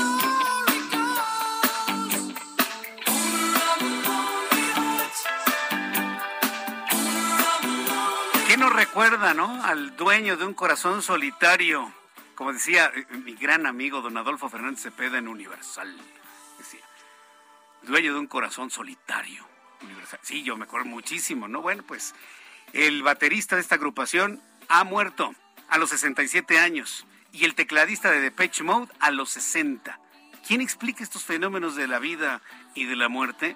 [8.90, 9.64] Recuerda, no?
[9.64, 11.94] Al dueño de un corazón solitario.
[12.34, 15.96] Como decía eh, mi gran amigo don Adolfo Fernández Cepeda en Universal.
[16.58, 16.80] Decía,
[17.84, 19.46] dueño de un corazón solitario.
[19.84, 20.20] Universal.
[20.24, 21.62] Sí, yo me acuerdo muchísimo, ¿no?
[21.62, 22.16] Bueno, pues
[22.74, 25.36] el baterista de esta agrupación ha muerto
[25.70, 30.00] a los 67 años y el tecladista de Depeche Mode a los 60.
[30.48, 32.42] ¿Quién explica estos fenómenos de la vida
[32.74, 33.56] y de la muerte?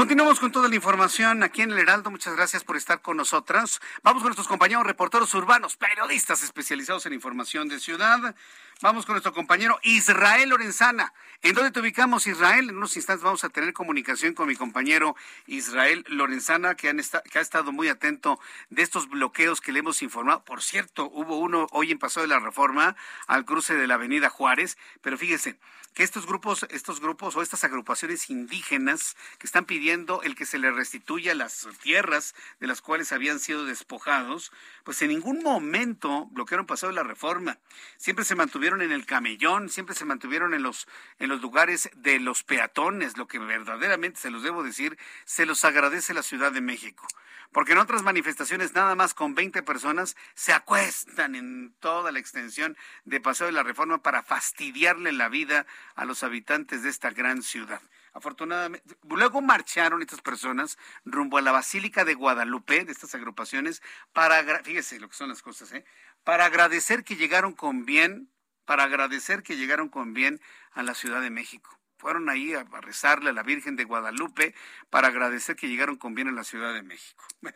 [0.00, 2.10] Continuamos con toda la información aquí en el Heraldo.
[2.10, 3.82] Muchas gracias por estar con nosotras.
[4.02, 8.34] Vamos con nuestros compañeros reporteros urbanos, periodistas especializados en información de ciudad.
[8.80, 11.12] Vamos con nuestro compañero Israel Lorenzana.
[11.42, 12.70] ¿En dónde te ubicamos, Israel?
[12.70, 17.70] En unos instantes vamos a tener comunicación con mi compañero Israel Lorenzana, que, ha estado
[17.70, 18.40] muy atento
[18.70, 20.42] de estos bloqueos que le hemos informado.
[20.46, 22.96] Por cierto, hubo uno hoy en Paso de la Reforma
[23.26, 25.58] al cruce de la Avenida Juárez, pero fíjese,
[25.94, 30.58] que estos grupos, estos grupos o estas agrupaciones indígenas que están pidiendo el que se
[30.58, 34.52] les restituya las tierras de las cuales habían sido despojados,
[34.84, 37.58] pues en ningún momento bloquearon pasado la reforma.
[37.96, 40.86] Siempre se mantuvieron en el camellón, siempre se mantuvieron en los,
[41.18, 45.64] en los lugares de los peatones, lo que verdaderamente se los debo decir, se los
[45.64, 47.06] agradece la Ciudad de México
[47.52, 52.76] porque en otras manifestaciones nada más con 20 personas se acuestan en toda la extensión
[53.04, 57.42] de Paseo de la Reforma para fastidiarle la vida a los habitantes de esta gran
[57.42, 57.80] ciudad.
[58.12, 63.82] Afortunadamente, luego marcharon estas personas rumbo a la Basílica de Guadalupe, de estas agrupaciones,
[64.12, 65.84] para, fíjese lo que son las cosas, ¿eh?
[66.24, 68.30] para agradecer que llegaron con bien,
[68.64, 70.40] para agradecer que llegaron con bien
[70.72, 74.54] a la Ciudad de México fueron ahí a, rezarle a la Virgen de Guadalupe
[74.88, 77.22] para agradecer que llegaron con bien a la Ciudad de México.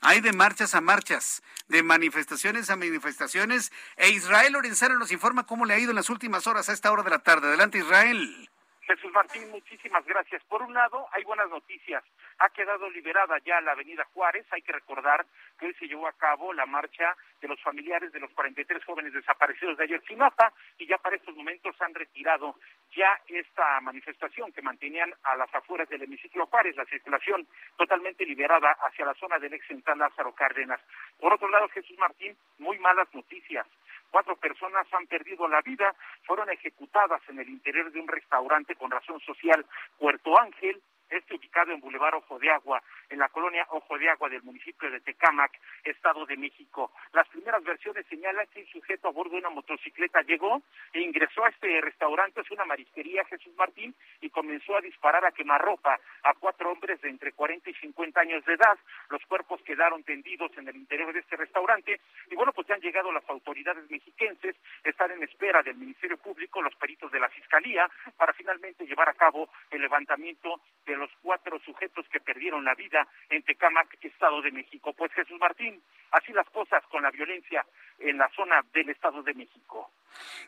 [0.00, 5.66] hay de marchas a marchas, de manifestaciones a manifestaciones, e Israel Lorenzano nos informa cómo
[5.66, 7.48] le ha ido en las últimas horas a esta hora de la tarde.
[7.48, 8.48] Adelante, Israel.
[8.80, 10.42] Jesús Martín, muchísimas gracias.
[10.44, 12.02] Por un lado, hay buenas noticias.
[12.38, 14.46] Ha quedado liberada ya la Avenida Juárez.
[14.50, 15.26] Hay que recordar
[15.58, 19.12] que hoy se llevó a cabo la marcha de los familiares de los 43 jóvenes
[19.12, 22.56] desaparecidos de ayer Sinapa y ya para estos momentos han retirado
[22.94, 28.76] ya esta manifestación que mantenían a las afueras del hemiciclo Juárez, la circulación totalmente liberada
[28.80, 30.80] hacia la zona del ex central Lázaro Cárdenas.
[31.18, 33.66] Por otro lado, Jesús Martín, muy malas noticias
[34.12, 38.90] Cuatro personas han perdido la vida, fueron ejecutadas en el interior de un restaurante con
[38.90, 39.64] razón social
[39.98, 44.28] Puerto Ángel, este ubicado en Boulevard Ojo de Agua, en la colonia Ojo de Agua
[44.28, 45.52] del municipio de Tecámac,
[45.84, 46.92] Estado de México.
[47.12, 51.44] Las primeras versiones señalan que un sujeto a bordo de una motocicleta llegó e ingresó
[51.44, 56.34] a este restaurante, es una marisquería Jesús Martín, y comenzó a disparar a quemarropa a
[56.34, 58.78] cuatro hombres de entre 40 y 50 años de edad.
[59.10, 62.00] Los cuerpos quedaron tendidos en el interior de este restaurante
[62.30, 66.62] y bueno, pues ya han llegado las autoridades mexiquenses, están en espera del Ministerio Público,
[66.62, 71.58] los peritos de la Fiscalía, para finalmente llevar a cabo el levantamiento de los cuatro
[71.60, 74.92] sujetos que perdieron la vida en Tecámac, Estado de México.
[74.92, 77.64] Pues Jesús Martín, así las cosas con la violencia
[77.98, 79.90] en la zona del Estado de México.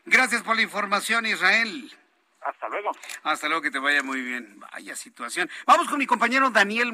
[0.05, 1.91] Gracias por la información, Israel.
[2.41, 2.91] Hasta luego.
[3.23, 4.59] Hasta luego, que te vaya muy bien.
[4.59, 5.49] Vaya situación.
[5.65, 6.93] Vamos con mi compañero Daniel,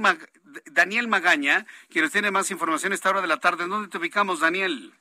[0.71, 3.67] Daniel Magaña, quien nos tiene más información a esta hora de la tarde.
[3.67, 4.93] ¿Dónde te ubicamos, Daniel?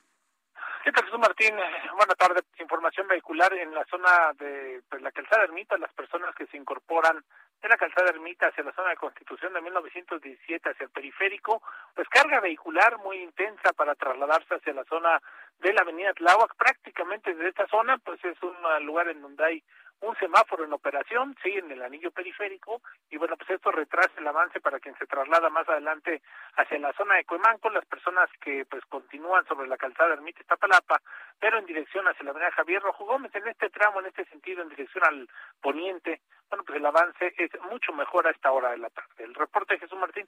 [0.83, 1.55] ¿Qué tal, Jesús Martín?
[1.95, 2.43] Buenas tardes.
[2.59, 5.77] Información vehicular en la zona de pues, la calzada Ermita.
[5.77, 7.23] Las personas que se incorporan
[7.61, 11.61] de la calzada Ermita hacia la zona de Constitución de 1917 hacia el periférico,
[11.95, 15.21] pues carga vehicular muy intensa para trasladarse hacia la zona
[15.59, 16.55] de la avenida Tláhuac.
[16.55, 18.55] Prácticamente desde esta zona, pues es un
[18.85, 19.63] lugar en donde hay
[20.01, 24.27] un semáforo en operación, sí, en el anillo periférico, y bueno, pues esto retrasa el
[24.27, 26.21] avance para quien se traslada más adelante
[26.57, 31.01] hacia la zona de Cuemanco, las personas que pues continúan sobre la calzada Ermita Iztapalapa,
[31.39, 34.63] pero en dirección hacia la avenida Javier Rojo Gómez, en este tramo, en este sentido,
[34.63, 35.29] en dirección al
[35.61, 39.07] poniente, bueno, pues el avance es mucho mejor a esta hora de la tarde.
[39.19, 40.27] El reporte de Jesús Martín.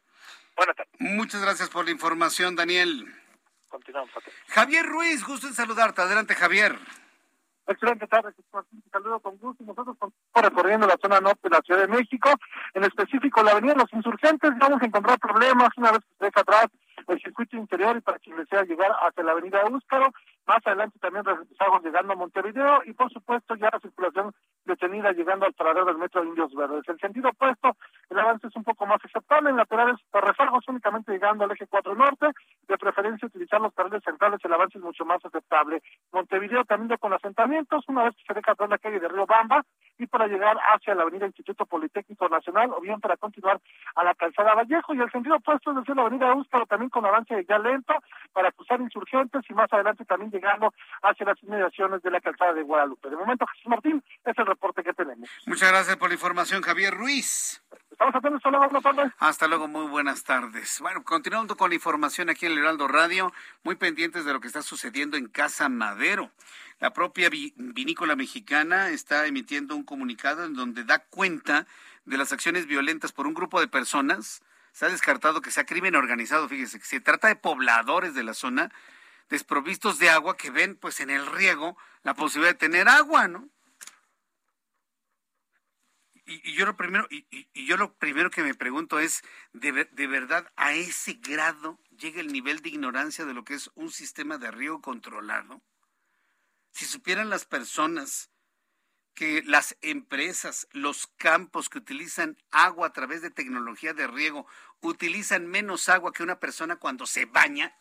[0.56, 0.94] Buenas tardes.
[1.00, 3.06] Muchas gracias por la información, Daniel.
[3.68, 4.12] Continuamos.
[4.48, 6.02] Javier Ruiz, gusto en saludarte.
[6.02, 6.78] Adelante, Javier.
[7.66, 9.64] Excelente tarde, un saludo con gusto.
[9.64, 12.30] Nosotros estamos recorriendo la zona norte de la Ciudad de México,
[12.74, 14.52] en específico la Avenida Los Insurgentes.
[14.58, 16.68] Vamos a encontrar problemas una vez que se deja atrás
[17.08, 20.12] el circuito interior y para quien desea llegar hacia la Avenida Úscaro.
[20.46, 24.34] Más adelante también regresamos llegando a Montevideo y por supuesto ya la circulación
[24.66, 26.84] detenida llegando al paradero del metro de Indios Verdes.
[26.88, 27.78] El sentido opuesto,
[28.10, 30.24] el avance es un poco más aceptable, en laterales por
[30.68, 32.28] únicamente llegando al eje 4 norte,
[32.68, 35.82] de preferencia utilizar los carriles centrales, el avance es mucho más aceptable.
[36.12, 39.64] Montevideo también con asentamientos, una vez que se deja atrás la calle de Río Bamba
[39.98, 43.60] y para llegar hacia la avenida Instituto Politécnico Nacional o bien para continuar
[43.96, 47.06] a la calzada Vallejo y el sentido opuesto es decir la avenida Úscaro también con
[47.06, 47.94] avance ya lento
[48.34, 52.64] para cruzar insurgentes y más adelante también llegando hacia las inmediaciones de la calzada de
[52.64, 53.10] Guadalupe.
[53.10, 55.30] De momento, Jesús Martín, es el reporte que tenemos.
[55.46, 57.64] Muchas gracias por la información, Javier Ruiz.
[57.92, 59.14] Estamos atentos, hasta luego, buenas tardes.
[59.20, 60.80] Hasta luego, muy buenas tardes.
[60.82, 63.32] Bueno, continuando con la información aquí en el Heraldo Radio,
[63.64, 66.32] muy pendientes de lo que está sucediendo en Casa Madero.
[66.80, 71.68] La propia vinícola mexicana está emitiendo un comunicado en donde da cuenta
[72.06, 74.42] de las acciones violentas por un grupo de personas.
[74.72, 78.34] Se ha descartado que sea crimen organizado, fíjese, que se trata de pobladores de la
[78.34, 78.72] zona
[79.30, 83.50] desprovistos de agua que ven pues en el riego la posibilidad de tener agua, ¿no?
[86.26, 87.26] Y, yo lo primero y,
[87.66, 92.32] yo lo primero que me pregunto es de, de verdad a ese grado llega el
[92.32, 95.62] nivel de ignorancia de lo que es un sistema de riego controlado
[96.74, 98.32] si supieran las personas
[99.14, 104.48] que las empresas, los campos que utilizan agua a través de tecnología de riego
[104.82, 107.78] utilizan menos agua que una persona cuando se baña,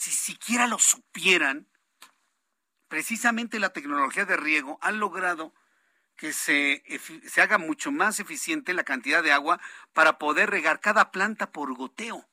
[0.00, 1.68] si siquiera lo supieran,
[2.88, 5.52] precisamente la tecnología de riego ha logrado
[6.16, 6.82] que se,
[7.28, 9.60] se, haga mucho más eficiente la cantidad de agua
[9.92, 12.26] para poder regar cada planta por goteo.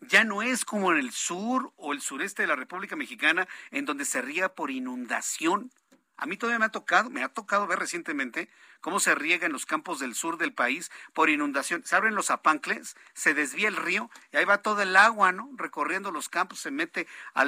[0.00, 3.84] Ya no es como en el sur o el sureste de la República Mexicana, en
[3.84, 5.70] donde se riega por inundación.
[6.18, 8.50] A mí todavía me ha tocado, me ha tocado ver recientemente
[8.80, 11.84] cómo se riega en los campos del sur del país por inundación.
[11.84, 15.48] Se abren los apancles, se desvía el río y ahí va todo el agua, ¿no?
[15.54, 17.44] Recorriendo los campos, se mete a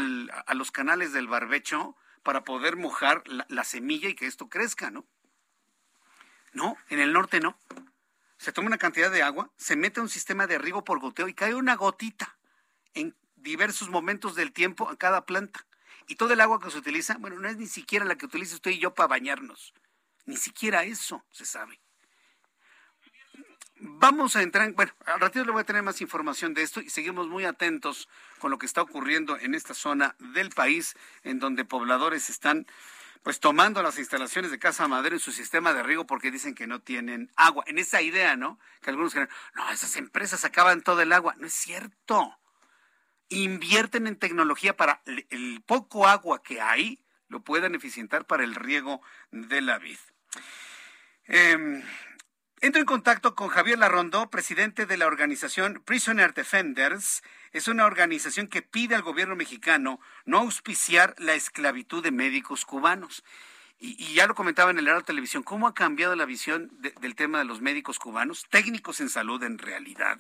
[0.55, 5.05] los canales del barbecho para poder mojar la, la semilla y que esto crezca, ¿no?
[6.53, 7.59] No, en el norte no.
[8.39, 11.35] Se toma una cantidad de agua, se mete un sistema de riego por goteo y
[11.35, 12.39] cae una gotita
[12.95, 15.67] en diversos momentos del tiempo a cada planta.
[16.11, 18.57] Y todo el agua que se utiliza, bueno, no es ni siquiera la que utiliza
[18.57, 19.73] usted y yo para bañarnos.
[20.27, 21.81] Ni siquiera eso se sabe.
[23.77, 26.81] Vamos a entrar, en, bueno, al ratito le voy a tener más información de esto
[26.81, 28.09] y seguimos muy atentos
[28.41, 32.67] con lo que está ocurriendo en esta zona del país, en donde pobladores están
[33.23, 36.67] pues tomando las instalaciones de Casa Madero en su sistema de riego porque dicen que
[36.67, 37.63] no tienen agua.
[37.69, 38.59] En esa idea, ¿no?
[38.83, 41.37] Que algunos creen, no, esas empresas acaban todo el agua.
[41.39, 42.40] No es cierto
[43.31, 49.01] invierten en tecnología para el poco agua que hay, lo puedan eficientar para el riego
[49.31, 49.99] de la vid.
[51.25, 51.83] Em,
[52.63, 57.23] Entro en contacto con Javier Larrondo, presidente de la organización Prisoner Defenders.
[57.53, 63.25] Es una organización que pide al gobierno mexicano no auspiciar la esclavitud de médicos cubanos.
[63.79, 66.71] Y, ya lo comentaba en el de Televisión, ¿cómo ha cambiado la visión
[67.01, 70.19] del tema de los médicos cubanos, técnicos en salud en realidad?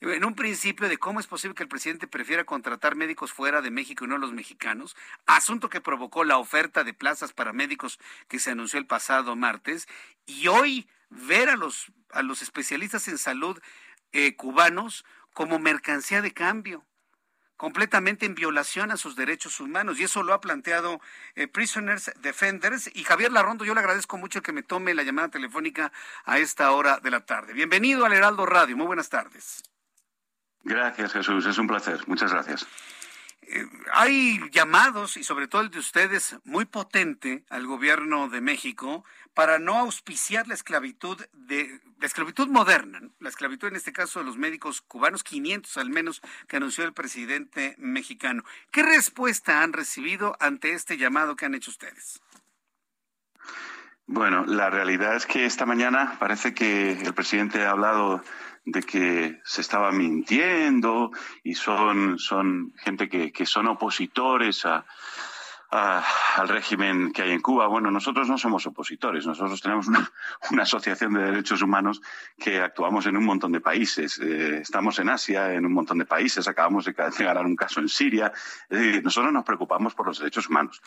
[0.00, 3.72] En un principio de cómo es posible que el presidente prefiera contratar médicos fuera de
[3.72, 4.96] México y no los mexicanos,
[5.26, 7.98] asunto que provocó la oferta de plazas para médicos
[8.28, 9.88] que se anunció el pasado martes,
[10.24, 13.60] y hoy ver a los, a los especialistas en salud
[14.12, 16.84] eh, cubanos como mercancía de cambio
[17.56, 19.98] completamente en violación a sus derechos humanos.
[19.98, 21.00] Y eso lo ha planteado
[21.34, 22.88] eh, Prisoners Defenders.
[22.94, 25.92] Y Javier Larrondo, yo le agradezco mucho que me tome la llamada telefónica
[26.24, 27.52] a esta hora de la tarde.
[27.52, 28.76] Bienvenido al Heraldo Radio.
[28.76, 29.64] Muy buenas tardes.
[30.68, 31.46] Gracias, Jesús.
[31.46, 32.06] Es un placer.
[32.06, 32.66] Muchas gracias.
[33.40, 33.64] Eh,
[33.94, 39.58] hay llamados, y sobre todo el de ustedes, muy potente al gobierno de México para
[39.58, 44.36] no auspiciar la esclavitud de la esclavitud moderna, la esclavitud en este caso de los
[44.36, 48.44] médicos cubanos, 500 al menos que anunció el presidente mexicano.
[48.70, 52.20] ¿Qué respuesta han recibido ante este llamado que han hecho ustedes?
[54.06, 58.22] Bueno, la realidad es que esta mañana parece que el presidente ha hablado
[58.70, 61.10] de que se estaba mintiendo
[61.42, 64.84] y son, son gente que, que son opositores a,
[65.70, 67.66] al régimen que hay en Cuba.
[67.66, 69.86] Bueno, nosotros no somos opositores, nosotros tenemos
[70.50, 72.00] una, asociación de derechos humanos
[72.38, 74.18] que actuamos en un montón de países.
[74.18, 77.88] Eh, estamos en Asia, en un montón de países, acabamos de, ganar un caso en
[77.88, 78.32] Siria.
[78.68, 80.80] Decir, nosotros nos preocupamos por los derechos humanos.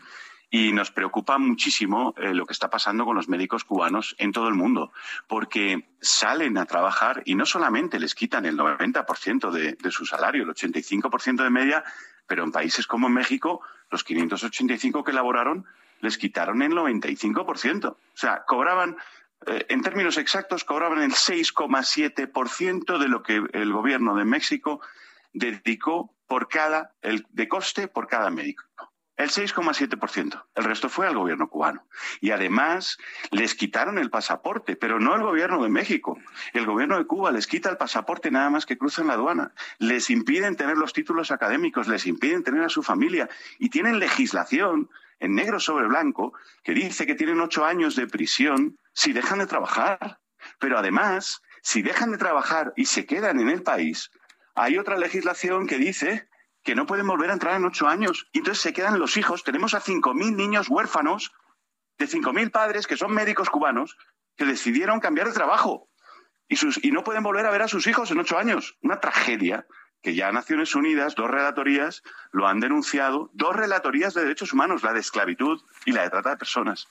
[0.54, 4.50] Y nos preocupa muchísimo eh, lo que está pasando con los médicos cubanos en todo
[4.50, 4.92] el mundo,
[5.28, 10.44] porque salen a trabajar y no solamente les quitan el 90% de, de su salario,
[10.44, 11.84] el 85% de media,
[12.28, 15.66] pero en países como México, los 585 que elaboraron
[16.02, 17.86] les quitaron el 95%.
[17.86, 18.98] O sea, cobraban,
[19.46, 24.82] eh, en términos exactos, cobraban el 6,7% de lo que el gobierno de México
[25.34, 28.64] dedicó por cada, el, de coste por cada médico
[29.18, 30.44] el 6,7%.
[30.56, 31.86] El resto fue al gobierno cubano.
[32.22, 32.98] Y además
[33.30, 36.18] les quitaron el pasaporte, pero no el gobierno de México.
[36.54, 39.54] El gobierno de Cuba les quita el pasaporte nada más que cruzan la aduana.
[39.78, 43.30] Les impiden tener los títulos académicos, les impiden tener a su familia
[43.60, 44.90] y tienen legislación
[45.20, 46.34] en negro sobre blanco
[46.64, 50.20] que dice que tienen ocho años de prisión si dejan de trabajar.
[50.58, 54.10] Pero además, si dejan de trabajar y se quedan en el país,
[54.56, 56.28] hay otra legislación que dice
[56.64, 58.28] que no pueden volver a entrar en ocho años.
[58.32, 59.44] Y entonces se quedan los hijos.
[59.44, 61.32] Tenemos a 5.000 niños huérfanos
[61.98, 63.98] de 5.000 padres que son médicos cubanos
[64.36, 65.90] que decidieron cambiar de trabajo
[66.48, 68.78] y, sus, y no pueden volver a ver a sus hijos en ocho años.
[68.82, 69.66] Una tragedia
[70.02, 72.02] que ya Naciones Unidas, dos relatorías,
[72.32, 76.32] lo han denunciado, dos relatorías de derechos humanos, la de esclavitud y la de trata
[76.32, 76.88] de personas.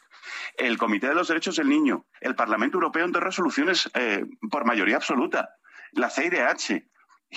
[0.56, 4.64] El Comité de los Derechos del Niño, el Parlamento Europeo en dos resoluciones eh, por
[4.64, 5.56] mayoría absoluta,
[5.92, 6.88] la CIDH,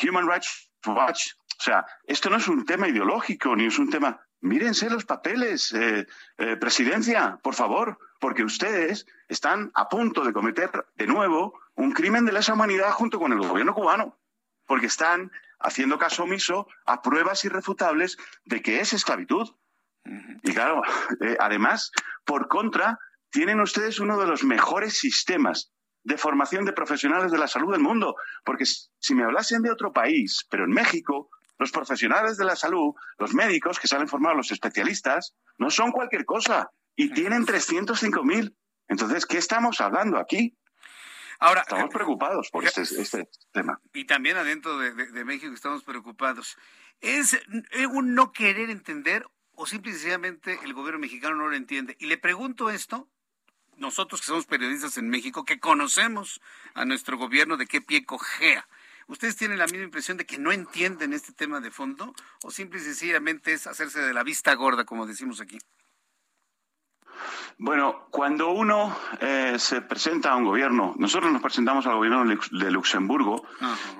[0.03, 4.22] Human Rights Watch, o sea, esto no es un tema ideológico ni es un tema.
[4.41, 6.05] Mírense los papeles, eh,
[6.38, 12.26] eh, presidencia, por favor, porque ustedes están a punto de cometer de nuevo un crimen
[12.26, 14.19] de lesa humanidad junto con el gobierno cubano,
[14.65, 19.55] porque están haciendo caso omiso a pruebas irrefutables de que es esclavitud.
[20.03, 20.81] Y claro,
[21.22, 21.91] eh, además,
[22.26, 22.99] por contra,
[23.30, 25.72] tienen ustedes uno de los mejores sistemas
[26.03, 29.93] de formación de profesionales de la salud del mundo, porque si me hablasen de otro
[29.93, 34.51] país, pero en México, los profesionales de la salud, los médicos que salen formados, los
[34.51, 38.53] especialistas, no son cualquier cosa y tienen 305.000.
[38.88, 40.57] Entonces, ¿qué estamos hablando aquí?
[41.39, 43.80] Ahora, estamos eh, preocupados por este, este, tema.
[43.93, 46.57] Y también adentro de, México estamos preocupados.
[47.01, 47.38] ¿Es
[47.91, 49.25] un no querer entender
[49.55, 51.95] o simplemente el gobierno mexicano no lo entiende?
[51.99, 53.09] Y le pregunto esto,
[53.77, 56.41] nosotros que somos periodistas en México, que conocemos
[56.73, 58.67] a nuestro gobierno de qué pie cojea.
[59.07, 62.79] ¿Ustedes tienen la misma impresión de que no entienden este tema de fondo o simple
[62.79, 65.59] y sencillamente es hacerse de la vista gorda, como decimos aquí?
[67.57, 72.72] Bueno, cuando uno eh, se presenta a un gobierno, nosotros nos presentamos al gobierno de
[72.72, 73.44] Luxemburgo,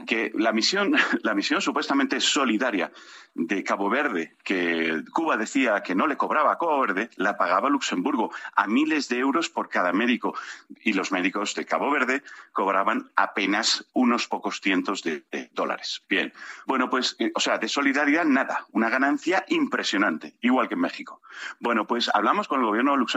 [0.06, 2.92] que la misión, la misión supuestamente solidaria
[3.36, 7.70] de Cabo Verde, que Cuba decía que no le cobraba a Cabo Verde, la pagaba
[7.70, 10.36] Luxemburgo a miles de euros por cada médico.
[10.84, 12.22] Y los médicos de Cabo Verde
[12.52, 15.24] cobraban apenas unos pocos cientos de,
[15.54, 16.04] dólares.
[16.10, 16.34] Bien,
[16.68, 21.22] bueno, pues, eh, o sea, de solidaridad nada, una ganancia impresionante, igual que en México.
[21.60, 23.13] Bueno, pues hablamos con el gobierno de Luxemburgo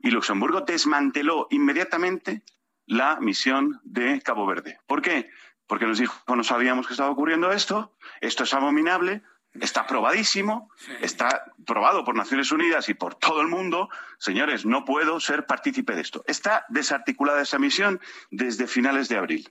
[0.00, 2.42] y Luxemburgo desmanteló inmediatamente
[2.86, 4.78] la misión de Cabo Verde.
[4.86, 5.30] ¿Por qué?
[5.68, 9.22] porque nos dijo, no sabíamos que estaba ocurriendo esto, esto es abominable,
[9.54, 10.70] Está probadísimo,
[11.00, 13.88] está probado por Naciones Unidas y por todo el mundo.
[14.18, 16.22] Señores, no puedo ser partícipe de esto.
[16.26, 17.98] Está desarticulada esa misión
[18.30, 19.50] desde finales de abril.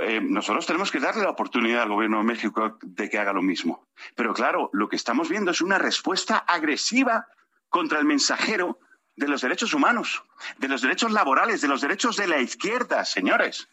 [0.00, 3.42] Eh, nosotros tenemos que darle la oportunidad al gobierno de México de que haga lo
[3.42, 3.86] mismo.
[4.16, 7.26] Pero claro, lo que estamos viendo es una respuesta agresiva
[7.72, 8.78] contra el mensajero
[9.16, 10.22] de los derechos humanos,
[10.58, 13.66] de los derechos laborales, de los derechos de la izquierda, señores.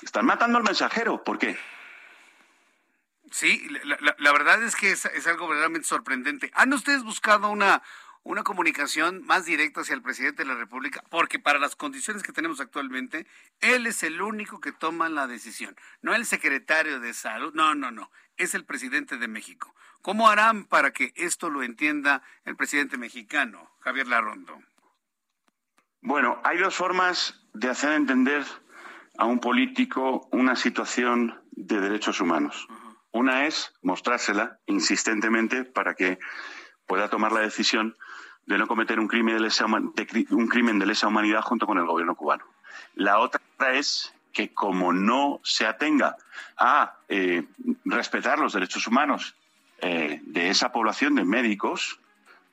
[0.00, 1.24] Están matando al mensajero.
[1.24, 1.58] ¿Por qué?
[3.32, 3.68] Sí,
[4.18, 6.52] la, verdad es que es, algo verdaderamente sorprendente.
[6.54, 7.82] ¿Han ustedes buscado una,
[8.22, 11.02] una comunicación más directa hacia el presidente de la República?
[11.10, 13.26] Porque para las condiciones que tenemos actualmente,
[13.60, 17.90] él es el único que toma la decisión, no el secretario de salud, no, no,
[17.90, 19.74] no, es el presidente de México.
[20.02, 24.58] ¿Cómo harán para que esto lo entienda el presidente mexicano, Javier Larrondo?
[26.00, 28.44] Bueno, hay dos formas de hacer entender
[29.18, 32.66] a un político una situación de derechos humanos.
[33.12, 36.18] Una es mostrársela insistentemente para que
[36.86, 37.96] pueda tomar la decisión
[38.50, 41.86] de no cometer un crimen de lesa, un crimen de lesa humanidad junto con el
[41.86, 42.44] gobierno cubano.
[42.96, 43.40] La otra
[43.74, 46.16] es que como no se atenga
[46.56, 47.44] a eh,
[47.84, 49.36] respetar los derechos humanos
[49.78, 52.00] eh, de esa población de médicos,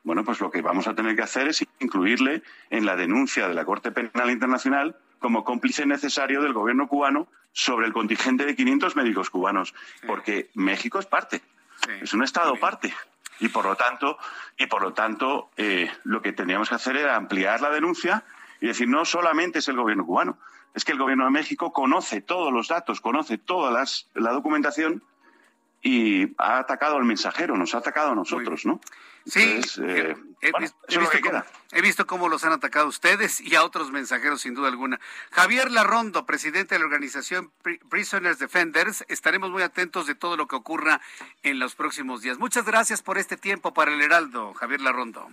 [0.04, 3.56] bueno, pues lo que vamos a tener que hacer es incluirle en la denuncia de
[3.56, 8.96] la Corte Penal Internacional como cómplice necesario del gobierno cubano sobre el contingente de 500
[8.96, 9.74] médicos cubanos,
[10.06, 11.42] porque México es parte,
[12.02, 12.94] es un Estado parte.
[13.40, 14.18] Y por lo tanto,
[14.58, 18.24] y por lo tanto eh, lo que teníamos que hacer era ampliar la denuncia
[18.60, 20.38] y decir, no solamente es el gobierno cubano,
[20.74, 23.84] es que el gobierno de México conoce todos los datos, conoce toda
[24.14, 25.04] la documentación
[25.82, 28.80] y ha atacado al mensajero, nos ha atacado a nosotros, ¿no?
[29.28, 34.70] Sí, eh, he, visto cómo, los han atacado ustedes y a otros mensajeros, sin duda
[34.70, 35.02] alguna.
[35.32, 37.52] Javier Larrondo, presidente de la organización
[37.90, 41.02] Prisoners Defenders, estaremos muy atentos de todo lo que ocurra
[41.44, 42.38] en los próximos días.
[42.38, 45.30] Muchas gracias por este tiempo para el Heraldo, Javier Larrondo.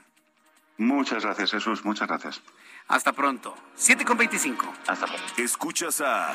[0.76, 2.42] Muchas gracias, Jesús, muchas gracias.
[2.88, 3.56] Hasta pronto.
[3.76, 4.74] 7 con 25.
[4.88, 5.24] Hasta pronto.
[5.36, 6.34] Escuchas a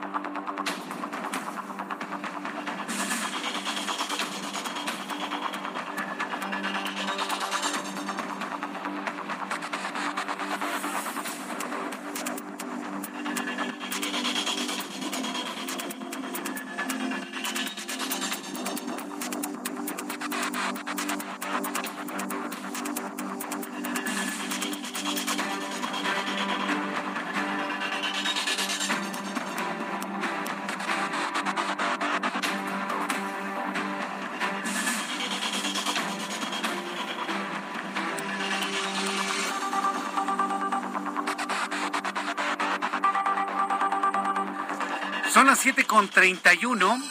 [46.01, 47.03] Las 7.31,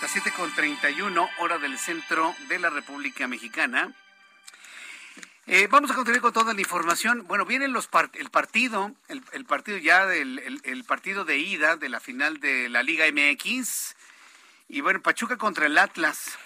[0.00, 3.92] las 7.31 hora del centro de la República Mexicana.
[5.46, 7.26] Eh, vamos a continuar con toda la información.
[7.26, 12.00] Bueno, viene los el partido, el, partido ya del el, partido de ida de la
[12.00, 13.94] final de la Liga MX.
[14.68, 16.38] Y bueno, Pachuca contra el Atlas.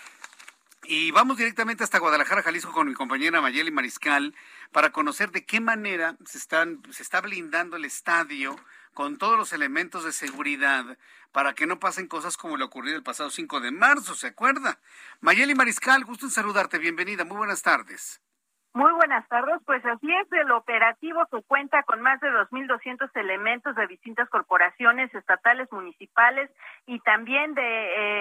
[0.84, 4.34] Y vamos directamente hasta Guadalajara, Jalisco, con mi compañera Mayeli Mariscal
[4.72, 8.56] para conocer de qué manera se, están, se está blindando el estadio
[8.94, 10.98] con todos los elementos de seguridad
[11.32, 14.80] para que no pasen cosas como le ocurrió el pasado 5 de marzo, ¿se acuerda?
[15.20, 18.20] Mayeli Mariscal, gusto en saludarte, bienvenida, muy buenas tardes.
[18.74, 19.60] Muy buenas tardes.
[19.66, 25.14] Pues así es, el operativo que cuenta con más de 2.200 elementos de distintas corporaciones
[25.14, 26.50] estatales, municipales
[26.86, 27.62] y también de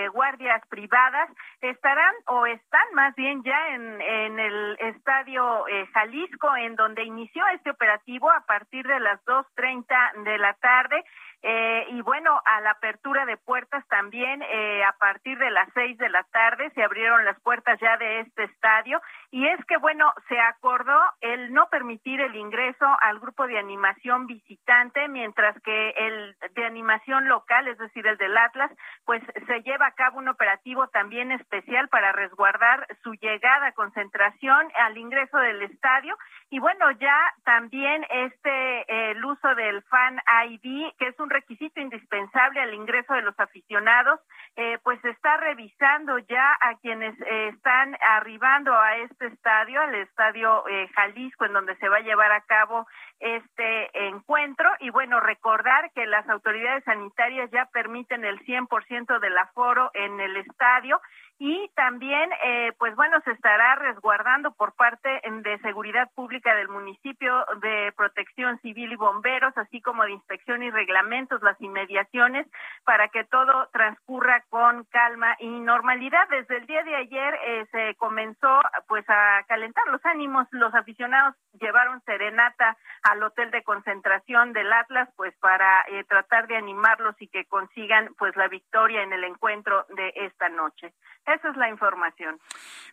[0.04, 1.30] eh, guardias privadas
[1.62, 4.02] estarán o están más bien ya en,
[4.40, 10.38] el estadio eh, Jalisco, en donde inició este operativo a partir de las 2.30 de
[10.38, 11.06] la tarde.
[11.44, 15.98] Eh, y bueno, a la apertura de puertas también eh, a partir de las seis
[15.98, 19.02] de la tarde se abrieron las puertas ya de este estadio
[19.32, 24.28] y es que bueno, se acordó el no permitir el ingreso al grupo de animación
[24.28, 28.72] visitante mientras que el de animación local, es decir, el del Atlas,
[29.06, 34.98] pues se lleva a cabo un operativo también especial para resguardar su llegada, concentración al
[34.98, 36.18] ingreso del estadio.
[36.50, 42.60] Y bueno, ya también este el uso del Fan ID, que es un requisito indispensable
[42.60, 44.20] al ingreso de los aficionados,
[44.58, 50.68] eh, pues está revisando ya a quienes eh, están arribando a este estadio, al estadio
[50.68, 52.88] eh, Jalisco, en donde se va a llevar a cabo
[53.20, 54.70] este encuentro.
[54.80, 60.38] Y bueno, recordar que las autoridades sanitarias ya permiten el 100% del aforo en el
[60.38, 61.00] estadio
[61.44, 67.34] y también, eh, pues bueno, se estará resguardando por parte de seguridad pública del municipio
[67.64, 72.46] de protección civil y bomberos, así como de inspección y reglamentos, las inmediaciones,
[72.84, 76.30] para que todo transcurra con calma y normalidad.
[76.30, 81.34] Desde el día de ayer eh, se comenzó pues a calentar los ánimos, los aficionados
[81.60, 87.28] llevaron serenata al hotel de concentración del Atlas, pues para eh, tratar de animarlos y
[87.30, 90.94] que consigan pues la victoria en el encuentro de esta noche.
[91.36, 92.40] Esa es la información.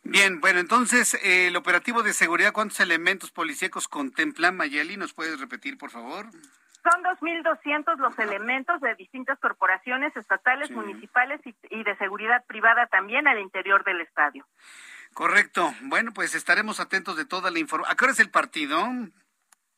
[0.05, 4.97] Bien, bueno, entonces, eh, el operativo de seguridad, ¿cuántos elementos policíacos contempla Mayeli?
[4.97, 6.27] ¿Nos puedes repetir, por favor?
[6.83, 13.41] Son 2.200 los elementos de distintas corporaciones estatales, municipales y, de seguridad privada también al
[13.41, 14.47] interior del estadio.
[15.13, 15.75] Correcto.
[15.83, 17.93] Bueno, pues estaremos atentos de toda la información.
[17.93, 18.87] ¿A qué hora es el partido?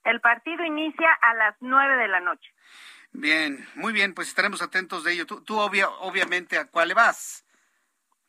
[0.05, 2.53] El partido inicia a las 9 de la noche.
[3.13, 5.27] Bien, muy bien, pues estaremos atentos de ello.
[5.27, 7.45] Tú, tú obviamente, ¿a cuál le vas?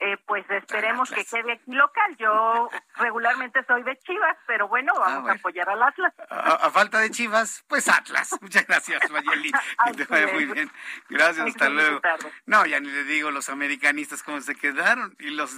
[0.03, 2.17] Eh, pues esperemos que quede aquí local.
[2.17, 6.11] Yo regularmente soy de Chivas, pero bueno, ah, vamos a apoyar al Atlas.
[6.27, 8.35] A, falta de Chivas, pues Atlas.
[8.41, 9.51] Muchas gracias, Mayeli.
[10.33, 10.71] muy bien.
[11.07, 12.01] Gracias, hasta luego.
[12.47, 15.53] No, ya ni le digo los americanistas cómo se quedaron y los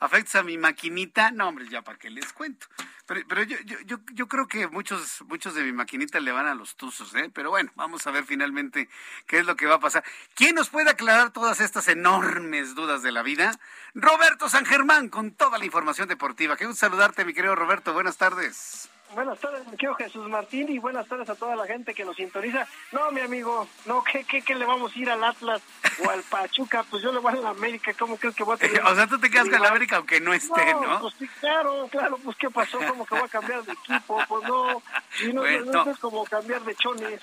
[0.00, 2.66] afectos a mi maquinita, no, hombre, ya para qué les cuento.
[3.06, 6.46] Pero, pero yo, yo, yo, yo, creo que muchos, muchos de mi maquinita le van
[6.46, 7.30] a los tuzos, ¿eh?
[7.32, 8.88] Pero bueno, vamos a ver finalmente
[9.26, 10.04] qué es lo que va a pasar.
[10.34, 13.58] ¿Quién nos puede aclarar todas estas enormes dudas de la vida?
[13.94, 16.56] Roberto San Germán, con toda la información deportiva.
[16.56, 17.92] Qué gusto saludarte, mi querido Roberto.
[17.92, 18.88] Buenas tardes.
[19.14, 22.14] Buenas tardes, mi querido Jesús Martín, y buenas tardes a toda la gente que nos
[22.14, 22.66] sintoniza.
[22.92, 25.60] No, mi amigo, no, ¿qué, qué, qué le vamos a ir al Atlas
[26.04, 26.84] o al Pachuca?
[26.88, 28.80] Pues yo le voy a la América, ¿cómo crees que voy a tener?
[28.84, 31.00] o sea, tú te quedas con la América aunque no esté, ¿no?
[31.00, 32.78] Pues sí, claro, claro, pues ¿qué pasó?
[32.78, 34.22] ¿Cómo que voy a cambiar de equipo?
[34.28, 34.82] Pues no,
[35.22, 37.20] y no, no, es como cambiar de chones.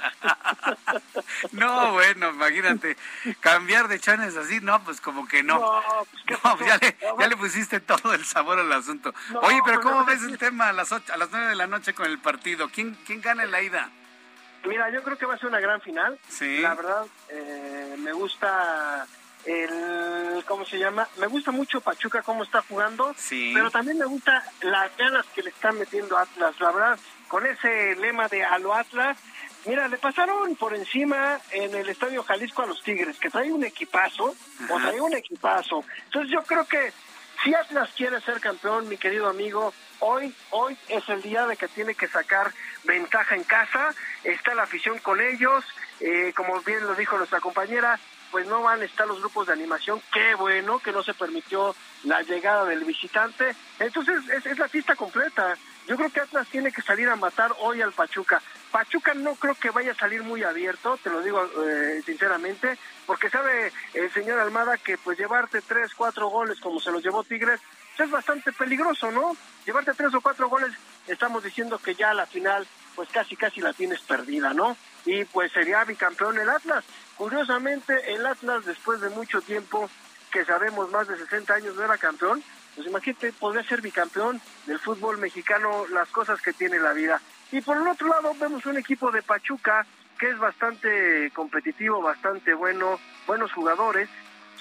[1.54, 2.98] no, bueno, imagínate,
[3.40, 5.60] cambiar de chones así, no, pues como que no.
[5.60, 5.82] No,
[6.12, 9.14] pues, no, ya, le, ya le pusiste todo el sabor al asunto.
[9.42, 11.77] Oye, pero ¿cómo ves el tema a las, ocho, a las nueve de la noche?
[11.96, 12.70] Con el partido.
[12.70, 13.90] ¿Quién, quién gana en la ida?
[14.66, 16.18] Mira, yo creo que va a ser una gran final.
[16.28, 16.60] Sí.
[16.60, 19.06] La verdad, eh, me gusta
[19.46, 21.08] el, ¿cómo se llama?
[21.18, 23.52] Me gusta mucho Pachuca cómo está jugando, sí.
[23.54, 27.96] pero también me gusta las ganas que le están metiendo Atlas, la verdad, con ese
[27.96, 29.18] lema de a lo Atlas.
[29.66, 33.64] Mira, le pasaron por encima en el Estadio Jalisco a los Tigres, que trae un
[33.64, 34.36] equipazo,
[34.70, 35.84] o trae un equipazo.
[36.06, 36.94] Entonces yo creo que
[37.44, 41.68] si Atlas quiere ser campeón, mi querido amigo, hoy, hoy es el día de que
[41.68, 42.52] tiene que sacar
[42.84, 43.94] ventaja en casa,
[44.24, 45.64] está la afición con ellos,
[46.00, 48.00] eh, como bien lo dijo nuestra compañera,
[48.32, 51.76] pues no van a estar los grupos de animación, qué bueno que no se permitió
[52.04, 55.58] la llegada del visitante, entonces es, es la pista completa,
[55.88, 58.42] yo creo que Atlas tiene que salir a matar hoy al Pachuca,
[58.72, 63.30] Pachuca no creo que vaya a salir muy abierto, te lo digo eh, sinceramente, porque
[63.30, 67.62] sabe el señor Almada que pues llevarte tres, cuatro goles como se los llevó Tigres,
[68.04, 69.36] es bastante peligroso, ¿no?
[69.66, 70.72] Llevarte tres o cuatro goles,
[71.08, 74.76] estamos diciendo que ya a la final pues casi casi la tienes perdida, ¿no?
[75.06, 76.84] Y pues sería bicampeón el Atlas.
[77.16, 79.88] Curiosamente, el Atlas después de mucho tiempo,
[80.32, 82.44] que sabemos más de 60 años no era campeón,
[82.76, 87.22] pues imagínate, podría ser bicampeón del fútbol mexicano, las cosas que tiene la vida.
[87.52, 89.86] Y por el otro lado vemos un equipo de Pachuca
[90.20, 94.10] que es bastante competitivo, bastante bueno, buenos jugadores,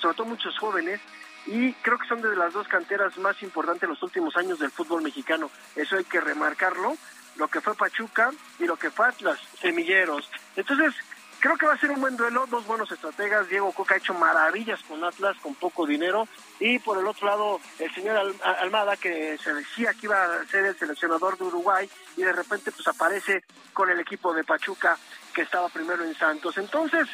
[0.01, 1.01] sobre todo muchos jóvenes,
[1.47, 4.70] y creo que son de las dos canteras más importantes en los últimos años del
[4.70, 5.51] fútbol mexicano.
[5.74, 6.97] Eso hay que remarcarlo,
[7.36, 10.28] lo que fue Pachuca y lo que fue Atlas, Semilleros.
[10.56, 10.94] Entonces,
[11.39, 14.14] creo que va a ser un buen duelo, dos buenos estrategas Diego Coca ha hecho
[14.14, 16.27] maravillas con Atlas, con poco dinero,
[16.59, 20.64] y por el otro lado, el señor Almada, que se decía que iba a ser
[20.64, 24.97] el seleccionador de Uruguay, y de repente pues aparece con el equipo de Pachuca,
[25.35, 26.56] que estaba primero en Santos.
[26.59, 27.06] Entonces,